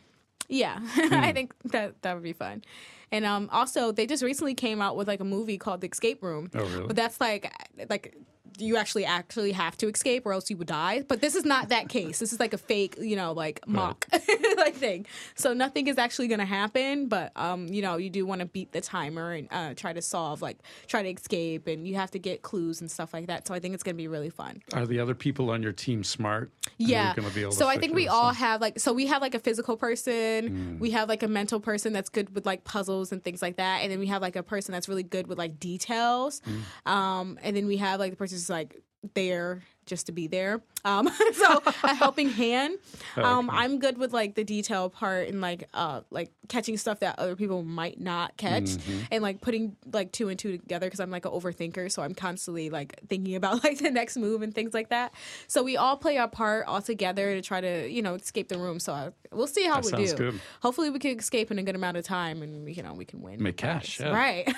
yeah, 0.47 0.79
hmm. 0.79 1.13
I 1.13 1.33
think 1.33 1.53
that 1.65 2.01
that 2.03 2.13
would 2.13 2.23
be 2.23 2.31
fun. 2.31 2.63
And 3.11 3.25
um, 3.25 3.49
also, 3.51 3.91
they 3.91 4.05
just 4.05 4.23
recently 4.23 4.53
came 4.53 4.81
out 4.81 4.97
with 4.97 5.07
like 5.07 5.19
a 5.19 5.25
movie 5.25 5.57
called 5.57 5.81
The 5.81 5.87
Escape 5.87 6.23
Room. 6.23 6.49
Oh, 6.53 6.63
really? 6.65 6.87
But 6.87 6.95
that's 6.95 7.19
like 7.21 7.51
like 7.89 8.15
you 8.57 8.77
actually 8.77 9.05
actually 9.05 9.51
have 9.51 9.77
to 9.77 9.87
escape 9.87 10.25
or 10.25 10.33
else 10.33 10.49
you 10.49 10.57
would 10.57 10.67
die. 10.67 11.03
But 11.07 11.21
this 11.21 11.35
is 11.35 11.45
not 11.45 11.69
that 11.69 11.89
case. 11.89 12.19
This 12.19 12.33
is 12.33 12.39
like 12.39 12.53
a 12.53 12.57
fake, 12.57 12.95
you 12.99 13.15
know, 13.15 13.31
like 13.31 13.65
mock 13.67 14.05
right. 14.11 14.21
like 14.57 14.75
thing. 14.75 15.05
So 15.35 15.53
nothing 15.53 15.87
is 15.87 15.97
actually 15.97 16.27
going 16.27 16.39
to 16.39 16.45
happen. 16.45 17.07
But 17.07 17.31
um, 17.35 17.67
you 17.67 17.81
know, 17.81 17.97
you 17.97 18.09
do 18.09 18.25
want 18.25 18.39
to 18.39 18.45
beat 18.45 18.71
the 18.71 18.81
timer 18.81 19.33
and 19.33 19.47
uh, 19.51 19.73
try 19.75 19.93
to 19.93 20.01
solve, 20.01 20.41
like 20.41 20.57
try 20.87 21.03
to 21.03 21.09
escape, 21.09 21.67
and 21.67 21.87
you 21.87 21.95
have 21.95 22.11
to 22.11 22.19
get 22.19 22.41
clues 22.41 22.81
and 22.81 22.89
stuff 22.89 23.13
like 23.13 23.27
that. 23.27 23.47
So 23.47 23.53
I 23.53 23.59
think 23.59 23.73
it's 23.73 23.83
going 23.83 23.95
to 23.95 24.01
be 24.01 24.07
really 24.07 24.29
fun. 24.29 24.61
Are 24.73 24.85
the 24.85 24.99
other 24.99 25.15
people 25.15 25.49
on 25.49 25.61
your 25.61 25.73
team 25.73 26.03
smart? 26.03 26.51
Yeah. 26.77 27.13
so 27.51 27.67
I 27.67 27.77
think 27.77 27.93
we 27.93 28.07
all 28.07 28.33
have 28.33 28.61
like 28.61 28.79
so 28.79 28.91
we 28.93 29.07
have 29.07 29.21
like 29.21 29.35
a 29.35 29.39
physical 29.39 29.77
person, 29.77 30.75
mm. 30.75 30.79
we 30.79 30.91
have 30.91 31.09
like 31.09 31.23
a 31.23 31.27
mental 31.27 31.59
person 31.59 31.93
that's 31.93 32.09
good 32.09 32.33
with 32.35 32.45
like 32.45 32.63
puzzles 32.63 33.11
and 33.11 33.23
things 33.23 33.41
like 33.41 33.57
that, 33.57 33.81
and 33.81 33.91
then 33.91 33.99
we 33.99 34.07
have 34.07 34.21
like 34.21 34.35
a 34.35 34.43
person 34.43 34.73
that's 34.73 34.89
really 34.89 35.03
good 35.03 35.27
with 35.27 35.37
like 35.37 35.59
details, 35.59 36.41
mm. 36.41 36.91
um, 36.91 37.39
and 37.41 37.55
then 37.55 37.65
we 37.67 37.77
have 37.77 37.99
like 37.99 38.11
the 38.11 38.17
person 38.17 38.37
like 38.49 38.81
there 39.13 39.63
just 39.85 40.07
to 40.07 40.11
be 40.11 40.27
there. 40.27 40.61
Um, 40.83 41.09
so 41.33 41.61
a 41.83 41.95
helping 41.95 42.29
hand. 42.29 42.77
Um, 43.15 43.49
okay. 43.49 43.59
I'm 43.59 43.79
good 43.79 43.97
with 43.97 44.11
like 44.11 44.35
the 44.35 44.43
detail 44.43 44.89
part 44.89 45.29
and 45.29 45.39
like 45.39 45.69
uh 45.73 46.01
like 46.09 46.31
catching 46.49 46.75
stuff 46.75 46.99
that 46.99 47.17
other 47.17 47.35
people 47.37 47.63
might 47.63 47.97
not 47.99 48.35
catch 48.35 48.63
mm-hmm. 48.63 49.03
and 49.09 49.23
like 49.23 49.39
putting 49.39 49.77
like 49.91 50.11
two 50.11 50.27
and 50.27 50.37
two 50.37 50.57
together 50.57 50.87
because 50.87 50.99
I'm 50.99 51.11
like 51.11 51.25
an 51.25 51.31
overthinker. 51.31 51.89
So 51.89 52.01
I'm 52.01 52.13
constantly 52.13 52.69
like 52.69 52.99
thinking 53.07 53.35
about 53.35 53.63
like 53.63 53.77
the 53.77 53.89
next 53.89 54.17
move 54.17 54.41
and 54.41 54.53
things 54.53 54.73
like 54.73 54.89
that. 54.89 55.13
So 55.47 55.63
we 55.63 55.77
all 55.77 55.95
play 55.95 56.17
our 56.17 56.27
part 56.27 56.67
all 56.67 56.81
together 56.81 57.35
to 57.35 57.41
try 57.41 57.61
to 57.61 57.89
you 57.89 58.01
know 58.01 58.15
escape 58.15 58.49
the 58.49 58.57
room. 58.57 58.81
So 58.81 58.91
I, 58.91 59.11
we'll 59.31 59.47
see 59.47 59.65
how 59.65 59.79
that 59.79 59.97
we 59.97 60.05
do. 60.05 60.13
Good. 60.13 60.41
Hopefully 60.61 60.89
we 60.89 60.99
can 60.99 61.17
escape 61.17 61.51
in 61.51 61.59
a 61.59 61.63
good 61.63 61.75
amount 61.75 61.95
of 61.95 62.03
time 62.03 62.41
and 62.41 62.75
you 62.75 62.83
know 62.83 62.93
we 62.93 63.05
can 63.05 63.21
win. 63.21 63.41
Make 63.41 63.57
cash, 63.57 64.01
yeah. 64.01 64.09
right? 64.09 64.53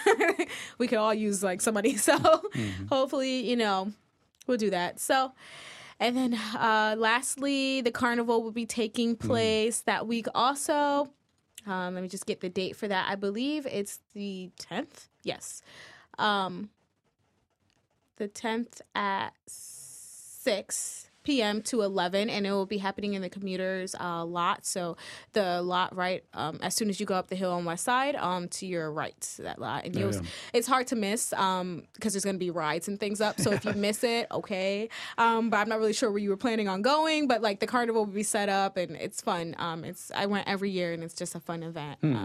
we 0.80 0.88
could 0.88 0.98
all 0.98 1.14
use 1.14 1.44
like 1.44 1.62
somebody. 1.62 1.96
So 1.98 2.18
mm-hmm. 2.18 2.88
hopefully 2.88 3.48
you 3.48 3.56
know 3.56 3.92
we'll 4.48 4.58
do 4.58 4.70
that. 4.70 5.00
So, 5.00 5.34
and 6.00 6.16
then 6.16 6.34
uh, 6.34 6.96
lastly, 6.98 7.82
the 7.82 7.92
carnival 7.92 8.44
will 8.44 8.52
be 8.52 8.66
taking 8.66 9.16
hmm. 9.16 9.28
place 9.28 9.82
mm. 9.82 9.86
that 9.86 10.08
week 10.08 10.28
also. 10.34 11.10
Um, 11.66 11.96
let 11.96 12.02
me 12.02 12.08
just 12.08 12.26
get 12.26 12.40
the 12.40 12.50
date 12.50 12.76
for 12.76 12.88
that. 12.88 13.08
I 13.10 13.16
believe 13.16 13.66
it's 13.66 14.00
the 14.14 14.50
10th. 14.58 15.10
Yes. 15.24 15.62
Um, 16.18 16.70
the 18.16 18.30
10th 18.30 18.82
at 18.96 19.34
6 19.46 21.10
p.m. 21.28 21.62
to 21.62 21.82
11, 21.82 22.30
and 22.30 22.48
it 22.48 22.52
will 22.54 22.66
be 22.66 22.78
happening 22.78 23.14
in 23.14 23.22
the 23.22 23.30
commuters 23.30 23.94
uh, 24.00 24.24
lot. 24.24 24.66
So 24.66 24.96
the 25.34 25.62
lot 25.62 25.94
right 25.94 26.24
um, 26.34 26.58
as 26.62 26.74
soon 26.74 26.88
as 26.90 27.02
you 27.02 27.06
go 27.06 27.16
up 27.16 27.28
the 27.28 27.36
hill 27.36 27.52
on 27.52 27.66
West 27.66 27.84
Side, 27.84 28.16
um, 28.16 28.48
to 28.48 28.66
your 28.66 28.90
right, 28.90 29.36
that 29.40 29.60
lot, 29.60 29.84
and 29.84 29.94
yeah, 29.94 30.22
it's 30.54 30.68
hard 30.68 30.88
to 30.88 30.96
miss 30.96 31.32
because 31.32 31.62
um, 31.62 31.84
there's 32.00 32.24
going 32.24 32.38
to 32.38 32.40
be 32.40 32.50
rides 32.50 32.88
and 32.88 32.98
things 32.98 33.20
up. 33.20 33.42
So 33.42 33.52
if 33.52 33.66
you 33.66 33.74
miss 33.76 34.06
it, 34.06 34.28
okay. 34.32 34.88
Um, 35.18 35.50
but 35.50 35.58
I'm 35.58 35.68
not 35.68 35.80
really 35.80 35.92
sure 35.92 36.10
where 36.10 36.20
you 36.20 36.30
were 36.30 36.38
planning 36.38 36.70
on 36.70 36.82
going. 36.82 37.28
But 37.28 37.42
like 37.42 37.60
the 37.60 37.68
carnival 37.68 38.06
will 38.06 38.14
be 38.14 38.24
set 38.24 38.48
up, 38.48 38.78
and 38.78 38.96
it's 38.96 39.20
fun. 39.20 39.54
Um, 39.58 39.84
it's 39.84 40.10
I 40.16 40.28
went 40.28 40.48
every 40.48 40.72
year, 40.72 40.94
and 40.94 41.04
it's 41.04 41.14
just 41.14 41.36
a 41.36 41.42
fun 41.42 41.62
event. 41.62 42.00
Hmm. 42.00 42.16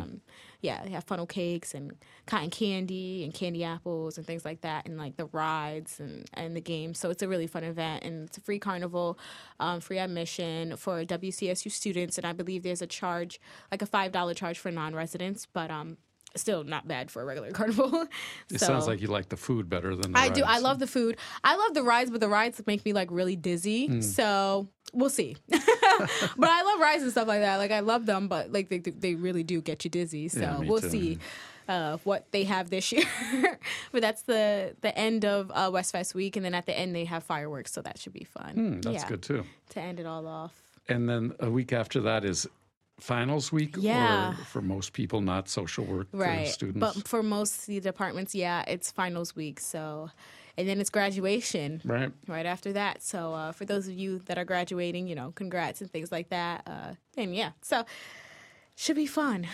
Yeah, 0.63 0.83
they 0.85 0.91
have 0.91 1.05
funnel 1.05 1.27
cakes 1.27 1.75
and 1.75 1.93
cotton 2.25 2.51
candy 2.51 3.25
and 3.25 3.35
candy 3.35 3.65
apples 3.65 4.17
and 4.17 4.25
things 4.27 4.45
like 4.45 4.61
that, 4.61 4.87
and 4.87 4.97
like 4.97 5.17
the 5.17 5.27
rides 5.27 5.99
and, 5.99 6.25
and 6.35 6.57
the 6.57 6.61
games. 6.61 7.01
So 7.01 7.11
it's 7.11 7.23
a 7.23 7.29
really 7.29 7.49
fun 7.49 7.65
event, 7.65 8.05
and 8.05 8.29
it's 8.29 8.39
a 8.39 8.41
free 8.41 8.61
carnival, 8.61 9.19
um, 9.59 9.81
free 9.81 9.99
admission 9.99 10.77
for 10.77 11.05
WCSU 11.05 11.71
students, 11.71 12.17
and 12.17 12.27
I 12.27 12.33
believe 12.33 12.63
there's 12.63 12.81
a 12.81 12.87
charge, 12.87 13.41
like 13.73 13.83
a 13.83 13.87
five 13.87 14.13
dollar 14.13 14.35
charge 14.35 14.59
for 14.59 14.71
non 14.71 14.95
residents, 14.95 15.47
but 15.53 15.71
um, 15.71 15.99
still 16.37 16.65
not 16.65 16.87
bad 16.89 17.11
for 17.11 17.23
a 17.23 17.25
regular 17.25 17.51
carnival. 17.53 18.07
it 18.51 18.61
sounds 18.61 18.87
like 18.87 19.01
you 19.01 19.09
like 19.09 19.29
the 19.29 19.37
food 19.37 19.69
better 19.69 19.95
than 19.95 20.13
the 20.13 20.19
I 20.19 20.29
rides. 20.29 20.39
do. 20.39 20.45
I 20.47 20.59
love 20.59 20.79
the 20.79 20.87
food. 20.87 21.17
I 21.45 21.57
love 21.57 21.75
the 21.75 21.83
rides, 21.83 22.11
but 22.11 22.21
the 22.21 22.29
rides 22.29 22.61
make 22.67 22.85
me 22.85 22.93
like 22.93 23.09
really 23.11 23.37
dizzy. 23.37 23.89
Mm. 23.89 24.03
So 24.03 24.69
we'll 24.93 25.11
see. 25.11 25.37
but 25.49 25.61
I 26.49 26.63
love 26.63 26.81
rides 26.81 27.03
and 27.03 27.13
stuff 27.13 27.29
like 27.29 27.41
that. 27.41 27.57
Like 27.57 27.71
I 27.71 27.81
love 27.81 28.07
them, 28.07 28.29
but 28.29 28.53
like 28.53 28.69
they 28.69 28.79
they 28.79 29.15
really 29.15 29.43
do 29.43 29.61
get 29.61 29.85
you 29.85 29.91
dizzy. 29.91 30.29
So 30.29 30.41
yeah, 30.41 30.59
we'll 30.59 30.81
too. 30.81 30.91
see. 30.91 31.19
Uh, 31.69 31.97
what 31.99 32.27
they 32.33 32.43
have 32.43 32.71
this 32.71 32.91
year, 32.93 33.05
but 33.93 34.01
that's 34.01 34.23
the 34.23 34.75
the 34.81 34.99
end 34.99 35.25
of 35.25 35.49
uh, 35.55 35.71
West 35.73 35.93
Fest 35.93 36.13
week, 36.13 36.35
and 36.35 36.45
then 36.45 36.55
at 36.55 36.67
the 36.67 36.77
end 36.77 36.93
they 36.93 37.05
have 37.05 37.23
fireworks, 37.23 37.73
so 37.73 37.81
that 37.83 37.99
should 38.01 38.13
be 38.13 38.25
fun. 38.25 38.55
Mm, 38.57 38.83
that's 38.83 39.05
yeah, 39.05 39.09
good 39.09 39.23
too. 39.23 39.45
To 39.71 39.81
end 39.81 40.01
it 40.01 40.05
all 40.05 40.27
off, 40.27 40.53
and 40.89 41.09
then 41.09 41.33
a 41.39 41.49
week 41.49 41.73
after 41.73 42.01
that 42.01 42.25
is 42.25 42.49
finals 43.03 43.53
week? 43.53 43.77
Yeah. 43.79 44.33
Or 44.33 44.45
for 44.45 44.63
most 44.63 44.93
people, 44.93 45.21
not 45.21 45.49
social 45.49 45.85
work 45.85 46.09
right. 46.13 46.49
students? 46.49 46.81
But 46.81 47.09
for 47.09 47.23
most 47.23 47.61
of 47.61 47.67
the 47.67 47.81
departments, 47.81 48.35
yeah, 48.35 48.65
it's 48.67 48.91
finals 48.91 49.37
week. 49.37 49.61
So, 49.61 50.11
and 50.57 50.69
then 50.69 50.81
it's 50.81 50.91
graduation 50.91 51.81
right. 51.85 52.13
right 52.27 52.47
after 52.47 52.73
that. 52.75 53.03
So, 53.03 53.35
uh, 53.35 53.53
for 53.53 53.65
those 53.65 53.89
of 53.89 53.95
you 53.95 54.21
that 54.27 54.39
are 54.39 54.45
graduating, 54.45 55.09
you 55.09 55.15
know, 55.15 55.33
congrats 55.35 55.81
and 55.81 55.91
things 55.91 56.13
like 56.13 56.31
that. 56.31 56.63
Uh, 56.67 56.95
and 57.17 57.35
yeah, 57.35 57.51
so 57.61 57.85
should 58.77 58.97
be 58.97 59.07
fun. 59.07 59.47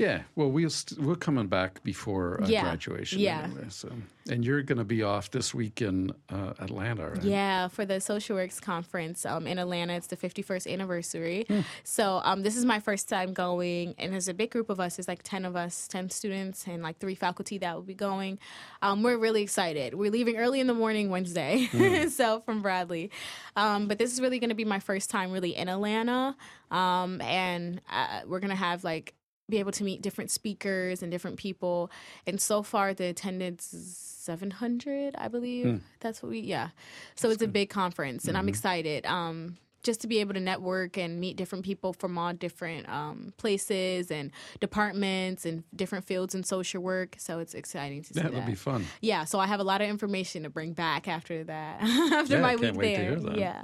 Yeah. 0.00 0.22
Well, 0.34 0.50
we'll 0.50 0.70
st- 0.70 0.98
we're 0.98 1.14
coming 1.14 1.46
back 1.46 1.82
before 1.82 2.42
uh, 2.42 2.46
Yeah. 2.48 2.62
graduation. 2.62 3.18
Yeah. 3.20 3.42
Anyway, 3.44 3.66
so. 3.68 3.92
And 4.30 4.44
you're 4.44 4.62
going 4.62 4.78
to 4.78 4.84
be 4.84 5.02
off 5.02 5.30
this 5.30 5.52
week 5.54 5.82
in 5.82 6.12
uh, 6.30 6.54
Atlanta, 6.58 7.10
right? 7.10 7.22
Yeah, 7.22 7.68
for 7.68 7.84
the 7.84 8.00
Social 8.00 8.36
Works 8.36 8.60
Conference 8.60 9.26
um, 9.26 9.46
in 9.46 9.58
Atlanta. 9.58 9.92
It's 9.94 10.06
the 10.06 10.16
51st 10.16 10.72
anniversary. 10.72 11.46
So 11.84 12.20
um, 12.24 12.42
this 12.42 12.56
is 12.56 12.64
my 12.64 12.80
first 12.80 13.08
time 13.10 13.34
going, 13.34 13.94
and 13.98 14.10
there's 14.12 14.28
a 14.28 14.34
big 14.34 14.50
group 14.50 14.70
of 14.70 14.80
us. 14.80 14.96
There's 14.96 15.08
like 15.08 15.22
10 15.22 15.44
of 15.44 15.54
us, 15.56 15.86
10 15.88 16.08
students, 16.10 16.66
and 16.66 16.82
like 16.82 16.98
three 16.98 17.14
faculty 17.14 17.58
that 17.58 17.74
will 17.74 17.82
be 17.82 17.94
going. 17.94 18.38
Um, 18.80 19.02
we're 19.02 19.18
really 19.18 19.42
excited. 19.42 19.94
We're 19.94 20.10
leaving 20.10 20.36
early 20.36 20.60
in 20.60 20.66
the 20.66 20.74
morning 20.74 21.10
Wednesday, 21.10 21.68
so 22.08 22.40
from 22.40 22.62
Bradley. 22.62 23.10
Um, 23.56 23.86
but 23.88 23.98
this 23.98 24.12
is 24.12 24.20
really 24.20 24.38
going 24.38 24.50
to 24.50 24.56
be 24.56 24.64
my 24.64 24.80
first 24.80 25.10
time 25.10 25.30
really 25.30 25.56
in 25.56 25.68
Atlanta, 25.68 26.36
um, 26.70 27.20
and 27.20 27.82
uh, 27.92 28.20
we're 28.26 28.40
going 28.40 28.50
to 28.50 28.56
have 28.56 28.82
like 28.84 29.14
be 29.50 29.58
able 29.58 29.72
to 29.72 29.84
meet 29.84 30.02
different 30.02 30.30
speakers 30.30 31.02
and 31.02 31.10
different 31.10 31.36
people. 31.36 31.90
And 32.26 32.40
so 32.40 32.62
far, 32.62 32.94
the 32.94 33.06
attendance 33.06 33.72
is 33.74 33.96
700, 33.96 35.14
I 35.16 35.28
believe. 35.28 35.66
That's 36.00 36.22
what 36.22 36.30
we, 36.30 36.40
yeah. 36.40 36.68
So 37.14 37.30
it's 37.30 37.42
a 37.42 37.48
big 37.48 37.70
conference, 37.70 38.26
and 38.28 38.36
I'm 38.36 38.48
excited. 38.48 39.04
Um, 39.06 39.56
just 39.82 40.00
to 40.02 40.06
be 40.06 40.18
able 40.18 40.34
to 40.34 40.40
network 40.40 40.98
and 40.98 41.18
meet 41.20 41.36
different 41.36 41.64
people 41.64 41.92
from 41.92 42.18
all 42.18 42.32
different 42.32 42.88
um, 42.88 43.32
places 43.38 44.10
and 44.10 44.30
departments 44.60 45.44
and 45.44 45.64
different 45.74 46.04
fields 46.04 46.34
in 46.34 46.42
social 46.44 46.82
work. 46.82 47.16
So 47.18 47.38
it's 47.38 47.54
exciting 47.54 48.02
to 48.02 48.14
see 48.14 48.20
That'll 48.20 48.38
that. 48.40 48.46
be 48.46 48.54
fun. 48.54 48.84
Yeah, 49.00 49.24
so 49.24 49.38
I 49.38 49.46
have 49.46 49.60
a 49.60 49.64
lot 49.64 49.80
of 49.82 49.88
information 49.88 50.42
to 50.44 50.50
bring 50.50 50.72
back 50.72 51.08
after 51.08 51.44
that, 51.44 51.82
after 51.82 52.34
Yeah, 52.36 52.40
my 52.40 52.54
week 52.56 52.62
can't 52.62 52.76
wait 52.76 52.94
to 52.96 53.00
there. 53.02 53.10
hear 53.10 53.20
that. 53.20 53.38
Yeah. 53.38 53.62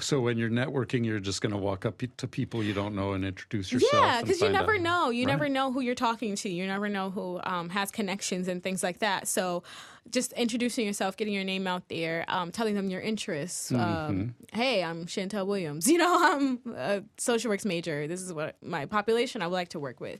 So 0.00 0.20
when 0.20 0.38
you're 0.38 0.50
networking, 0.50 1.04
you're 1.04 1.20
just 1.20 1.40
going 1.40 1.52
to 1.52 1.58
walk 1.58 1.84
up 1.86 2.02
to 2.16 2.26
people 2.28 2.62
you 2.62 2.72
don't 2.72 2.94
know 2.94 3.12
and 3.12 3.24
introduce 3.24 3.70
yourself. 3.72 3.92
Yeah, 3.92 4.20
because 4.22 4.40
you 4.40 4.48
never 4.48 4.74
out- 4.74 4.80
know. 4.80 5.10
You 5.10 5.24
Right. 5.26 5.32
never 5.32 5.48
know 5.48 5.70
who 5.72 5.80
you're 5.80 5.94
talking 5.94 6.34
to. 6.36 6.48
You 6.48 6.66
never 6.66 6.88
know 6.88 7.10
who 7.10 7.40
um, 7.44 7.68
has 7.70 7.90
connections 7.90 8.48
and 8.48 8.62
things 8.62 8.82
like 8.82 8.98
that. 9.00 9.28
So, 9.28 9.62
just 10.10 10.32
introducing 10.34 10.84
yourself, 10.84 11.16
getting 11.16 11.32
your 11.32 11.44
name 11.44 11.66
out 11.66 11.88
there, 11.88 12.26
um, 12.28 12.50
telling 12.52 12.74
them 12.74 12.90
your 12.90 13.00
interests. 13.00 13.72
Mm-hmm. 13.72 13.80
Um, 13.82 14.34
hey, 14.52 14.84
I'm 14.84 15.06
Chantel 15.06 15.46
Williams. 15.54 15.88
You 15.94 15.98
know, 15.98 16.16
I'm 16.20 16.74
a 16.76 17.02
social 17.18 17.50
works 17.50 17.64
major. 17.64 18.08
This 18.08 18.20
is 18.20 18.32
what 18.32 18.56
my 18.60 18.84
population 18.84 19.42
I 19.42 19.46
would 19.46 19.54
like 19.54 19.68
to 19.68 19.78
work 19.78 20.00
with. 20.00 20.18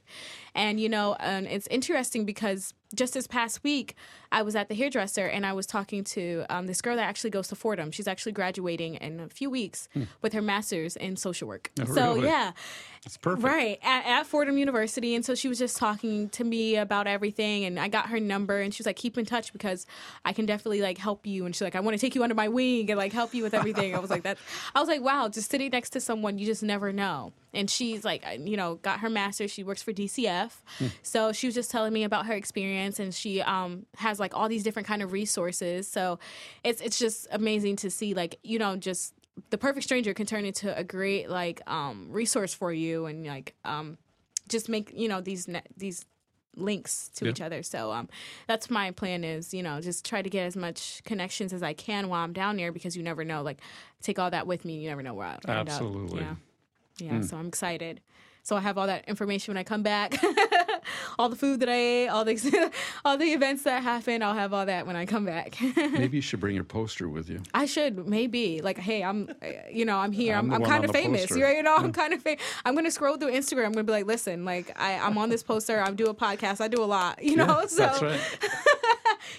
And 0.54 0.78
you 0.78 0.88
know, 0.88 1.16
and 1.18 1.48
it's 1.48 1.66
interesting 1.66 2.24
because 2.24 2.72
just 2.94 3.14
this 3.14 3.26
past 3.26 3.64
week, 3.64 3.96
I 4.30 4.42
was 4.42 4.54
at 4.54 4.68
the 4.68 4.74
hairdresser 4.76 5.26
and 5.26 5.44
I 5.44 5.52
was 5.52 5.66
talking 5.66 6.04
to 6.04 6.44
um, 6.48 6.68
this 6.68 6.80
girl 6.80 6.94
that 6.94 7.02
actually 7.02 7.30
goes 7.30 7.48
to 7.48 7.56
Fordham. 7.56 7.90
She's 7.90 8.06
actually 8.06 8.32
graduating 8.32 8.94
in 8.96 9.18
a 9.18 9.28
few 9.28 9.50
weeks 9.50 9.88
with 10.22 10.32
her 10.32 10.42
master's 10.42 10.94
in 10.96 11.16
social 11.16 11.48
work. 11.48 11.72
Oh, 11.80 11.84
so 11.86 12.14
really? 12.14 12.28
yeah, 12.28 12.52
It's 13.06 13.18
perfect. 13.18 13.44
Right, 13.44 13.78
at, 13.82 14.06
at 14.06 14.26
Fordham 14.26 14.56
University. 14.56 15.14
And 15.14 15.24
so 15.24 15.34
she 15.34 15.48
was 15.48 15.58
just 15.58 15.76
talking 15.76 16.30
to 16.30 16.44
me 16.44 16.76
about 16.76 17.06
everything. 17.06 17.64
And 17.64 17.78
I 17.78 17.88
got 17.88 18.08
her 18.08 18.18
number 18.18 18.60
and 18.60 18.72
she 18.72 18.80
was 18.80 18.86
like, 18.86 18.96
keep 18.96 19.18
in 19.18 19.26
touch 19.26 19.52
because 19.52 19.86
I 20.24 20.32
can 20.32 20.46
definitely 20.46 20.80
like 20.80 20.96
help 20.96 21.26
you. 21.26 21.44
And 21.44 21.54
she's 21.54 21.62
like, 21.62 21.76
I 21.76 21.80
want 21.80 21.94
to 21.96 22.00
take 22.00 22.14
you 22.14 22.22
under 22.22 22.34
my 22.34 22.48
wing 22.48 22.90
and 22.90 22.96
like 22.96 23.12
help 23.12 23.34
you 23.34 23.42
with 23.42 23.52
everything. 23.52 23.94
I 23.94 23.98
was 23.98 24.10
like, 24.10 24.22
that. 24.22 24.38
I 24.74 24.80
was 24.80 24.88
like, 24.88 25.02
wow, 25.02 25.28
just 25.28 25.50
sitting 25.50 25.70
next 25.70 25.90
to 25.90 26.00
someone, 26.00 26.38
you 26.38 26.46
just 26.46 26.62
never 26.62 26.92
know. 26.92 27.32
And 27.52 27.70
she's 27.70 28.04
like, 28.04 28.24
you 28.40 28.56
know, 28.56 28.76
got 28.76 29.00
her 29.00 29.10
master's. 29.10 29.50
She 29.50 29.62
works 29.62 29.82
for 29.82 29.92
DCF. 29.92 30.52
So 31.02 31.32
she 31.32 31.46
was 31.46 31.54
just 31.54 31.70
telling 31.70 31.92
me 31.92 32.04
about 32.04 32.26
her 32.26 32.34
experience 32.34 32.98
and 32.98 33.14
she 33.14 33.42
um, 33.42 33.86
has 33.96 34.18
like 34.18 34.34
all 34.34 34.48
these 34.48 34.62
different 34.62 34.88
kind 34.88 35.02
of 35.02 35.12
resources. 35.12 35.86
So 35.86 36.18
it's, 36.64 36.80
it's 36.80 36.98
just 36.98 37.28
amazing 37.30 37.76
to 37.76 37.90
see 37.90 38.14
like, 38.14 38.38
you 38.42 38.58
know, 38.58 38.76
just 38.76 39.14
the 39.50 39.58
perfect 39.58 39.84
stranger 39.84 40.14
can 40.14 40.26
turn 40.26 40.44
into 40.44 40.76
a 40.76 40.84
great 40.84 41.28
like 41.28 41.60
um 41.70 42.06
resource 42.10 42.54
for 42.54 42.72
you 42.72 43.06
and 43.06 43.26
like 43.26 43.54
um 43.64 43.98
just 44.48 44.68
make 44.68 44.92
you 44.94 45.08
know 45.08 45.20
these 45.20 45.48
ne- 45.48 45.62
these 45.76 46.04
links 46.56 47.08
to 47.16 47.24
Yeah. 47.24 47.30
each 47.32 47.40
other 47.40 47.62
so 47.64 47.90
um 47.90 48.08
that's 48.46 48.70
my 48.70 48.92
plan 48.92 49.24
is 49.24 49.52
you 49.52 49.60
know 49.62 49.80
just 49.80 50.04
try 50.06 50.22
to 50.22 50.30
get 50.30 50.44
as 50.46 50.54
much 50.56 51.02
connections 51.04 51.52
as 51.52 51.64
i 51.64 51.72
can 51.72 52.08
while 52.08 52.22
i'm 52.22 52.32
down 52.32 52.56
there 52.56 52.70
because 52.70 52.96
you 52.96 53.02
never 53.02 53.24
know 53.24 53.42
like 53.42 53.60
take 54.02 54.20
all 54.20 54.30
that 54.30 54.46
with 54.46 54.64
me 54.64 54.78
you 54.78 54.88
never 54.88 55.02
know 55.02 55.14
where 55.14 55.26
i'll 55.26 55.32
end 55.50 55.68
up. 55.68 55.68
Absolutely. 55.68 56.20
yeah 56.20 56.34
yeah 56.98 57.20
so 57.22 57.36
i'm 57.36 57.48
excited 57.48 58.00
so 58.44 58.54
i 58.54 58.60
have 58.60 58.78
all 58.78 58.86
that 58.86 59.04
information 59.08 59.52
when 59.52 59.58
i 59.58 59.64
come 59.64 59.82
back 59.82 60.14
all 61.18 61.28
the 61.28 61.36
food 61.36 61.60
that 61.60 61.68
i 61.68 61.74
ate 61.74 62.08
all 62.08 62.24
the 62.24 62.70
all 63.04 63.16
the 63.16 63.26
events 63.32 63.62
that 63.64 63.82
happen 63.82 64.22
i'll 64.22 64.34
have 64.34 64.52
all 64.52 64.66
that 64.66 64.86
when 64.86 64.96
i 64.96 65.04
come 65.06 65.24
back 65.24 65.56
Maybe 65.76 66.16
you 66.18 66.22
should 66.22 66.40
bring 66.40 66.54
your 66.54 66.64
poster 66.64 67.08
with 67.08 67.28
you. 67.30 67.40
I 67.52 67.66
should 67.66 68.06
maybe 68.06 68.60
like, 68.60 68.78
hey, 68.78 69.02
I'm, 69.02 69.28
uh, 69.42 69.46
you 69.70 69.84
know, 69.84 69.96
I'm 69.98 70.12
here. 70.12 70.34
I'm 70.36 70.52
I'm, 70.52 70.62
I'm 70.62 70.68
kind 70.68 70.84
of 70.84 70.90
famous. 70.90 71.26
poster. 71.26 71.52
You 71.52 71.62
know, 71.62 71.74
I'm 71.76 71.92
kind 71.92 72.12
of 72.12 72.22
famous. 72.22 72.42
I'm 72.64 72.74
gonna 72.74 72.90
scroll 72.90 73.16
through 73.16 73.32
Instagram. 73.32 73.66
I'm 73.66 73.72
gonna 73.72 73.84
be 73.84 73.92
like, 73.92 74.06
listen, 74.06 74.44
like 74.44 74.70
I, 74.78 74.98
I'm 74.98 75.16
on 75.18 75.28
this 75.30 75.42
poster. 75.42 75.80
I 75.80 75.90
do 75.90 76.06
a 76.06 76.14
podcast. 76.14 76.60
I 76.60 76.68
do 76.68 76.82
a 76.82 76.86
lot. 76.86 77.22
You 77.22 77.36
know, 77.36 77.60
Yeah, 77.60 77.66
so 77.66 77.76
that's 77.76 78.02
right. 78.02 78.20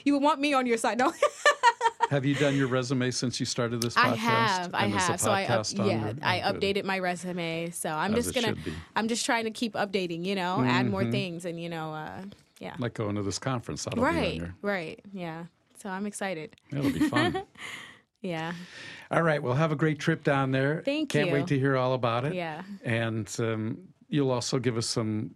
you 0.03 0.13
would 0.13 0.23
want 0.23 0.39
me 0.39 0.53
on 0.53 0.65
your 0.65 0.77
side. 0.77 0.97
No, 0.97 1.11
Have 2.09 2.25
you 2.25 2.35
done 2.35 2.55
your 2.55 2.67
resume 2.67 3.09
since 3.11 3.39
you 3.39 3.45
started 3.45 3.81
this 3.81 3.95
podcast? 3.95 4.03
I 4.11 4.15
have, 4.15 4.73
I 4.75 4.83
And 4.85 4.93
is 4.95 5.05
the 5.05 5.11
have. 5.11 5.19
So 5.21 5.31
I, 5.31 5.43
up, 5.45 5.65
yeah? 5.73 6.13
I 6.21 6.41
Oh, 6.41 6.53
updated 6.53 6.83
my 6.83 6.99
resume. 6.99 7.69
So 7.71 7.89
I'm 7.89 8.13
As 8.15 8.25
just 8.31 8.35
gonna. 8.35 8.55
I'm 8.95 9.07
just 9.07 9.25
trying 9.25 9.45
to 9.45 9.51
keep 9.51 9.73
updating. 9.73 10.23
You 10.25 10.35
know, 10.35 10.61
add 10.61 10.83
Mm-hmm. 10.83 10.91
more 10.91 11.05
things, 11.05 11.45
and 11.45 11.59
you 11.59 11.69
know, 11.69 11.93
uh, 11.93 12.21
yeah, 12.59 12.75
Like 12.79 12.93
going 12.93 13.15
to 13.15 13.23
this 13.23 13.39
conference. 13.39 13.83
That'll 13.85 14.03
right, 14.03 14.41
right, 14.61 14.99
yeah. 15.13 15.45
So 15.77 15.89
I'm 15.89 16.05
excited. 16.05 16.55
That'll 16.71 16.91
be 16.91 16.99
fun. 17.09 17.41
Yeah, 18.21 18.53
all 19.11 19.21
right. 19.21 19.43
Well, 19.43 19.53
have 19.53 19.71
a 19.71 19.75
great 19.75 19.99
trip 19.99 20.23
down 20.23 20.49
there. 20.49 20.81
Thank 20.83 21.13
you. 21.13 21.19
Can't 21.21 21.31
wait 21.31 21.45
to 21.47 21.59
hear 21.59 21.77
all 21.77 21.93
about 21.93 22.25
it. 22.25 22.33
yeah. 22.33 22.63
And 22.83 23.29
um, 23.37 23.77
you'll 24.07 24.31
also 24.31 24.57
give 24.57 24.77
us 24.77 24.87
some 24.87 25.35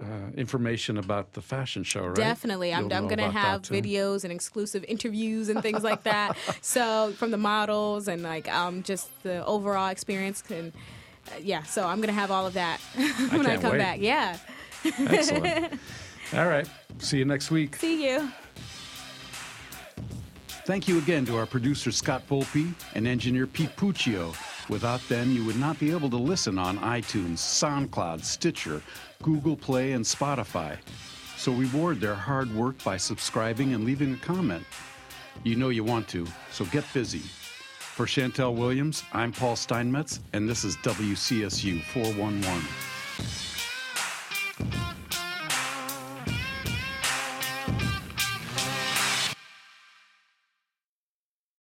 uh, 0.00 0.30
information 0.36 0.98
about 0.98 1.32
the 1.32 1.40
fashion 1.40 1.82
show, 1.82 2.06
right? 2.06 2.14
Definitely. 2.14 2.72
I'm, 2.72 2.84
You'll 2.84 2.94
I'm 2.94 3.02
know 3.04 3.16
going 3.16 3.30
to 3.30 3.38
have 3.38 3.62
videos 3.62 4.24
and 4.24 4.32
exclusive 4.32 4.84
interviews 4.86 5.48
and 5.48 5.62
things 5.62 5.82
like 5.82 6.02
that. 6.04 6.36
so 6.60 7.12
from 7.16 7.30
the 7.30 7.36
models 7.36 8.08
and 8.08 8.22
like 8.22 8.52
um, 8.52 8.82
just 8.82 9.08
the 9.22 9.44
overall 9.46 9.88
experience. 9.88 10.42
And 10.50 10.72
uh, 11.28 11.36
yeah, 11.40 11.62
so 11.62 11.86
I'm 11.86 11.98
going 11.98 12.08
to 12.08 12.20
have 12.20 12.30
all 12.30 12.46
of 12.46 12.54
that 12.54 12.80
when 13.30 13.46
I 13.46 13.50
can't 13.50 13.62
come 13.62 13.72
wait. 13.72 13.78
back. 13.78 14.00
Yeah. 14.00 14.38
Excellent. 14.84 15.74
all 16.34 16.46
right. 16.46 16.68
See 16.98 17.18
you 17.18 17.24
next 17.24 17.50
week. 17.50 17.76
See 17.76 18.06
you. 18.08 18.30
Thank 20.66 20.88
you 20.88 20.98
again 20.98 21.24
to 21.26 21.36
our 21.38 21.46
producer 21.46 21.92
Scott 21.92 22.22
Volpe 22.28 22.74
and 22.94 23.06
engineer 23.06 23.46
Pete 23.46 23.74
Puccio. 23.76 24.34
Without 24.68 25.00
them, 25.08 25.30
you 25.30 25.44
would 25.44 25.58
not 25.58 25.78
be 25.78 25.92
able 25.92 26.10
to 26.10 26.16
listen 26.16 26.58
on 26.58 26.78
iTunes, 26.78 27.38
SoundCloud, 27.38 28.24
Stitcher, 28.24 28.82
Google 29.22 29.56
Play, 29.56 29.92
and 29.92 30.04
Spotify. 30.04 30.76
So 31.36 31.52
reward 31.52 32.00
their 32.00 32.14
hard 32.14 32.52
work 32.52 32.82
by 32.82 32.96
subscribing 32.96 33.74
and 33.74 33.84
leaving 33.84 34.14
a 34.14 34.16
comment. 34.16 34.64
You 35.44 35.54
know 35.54 35.68
you 35.68 35.84
want 35.84 36.08
to, 36.08 36.26
so 36.50 36.64
get 36.66 36.84
busy. 36.92 37.22
For 37.78 38.06
Chantel 38.06 38.56
Williams, 38.56 39.04
I'm 39.12 39.32
Paul 39.32 39.54
Steinmetz, 39.54 40.20
and 40.32 40.48
this 40.48 40.64
is 40.64 40.76
WCSU 40.78 41.82
411. 41.82 42.62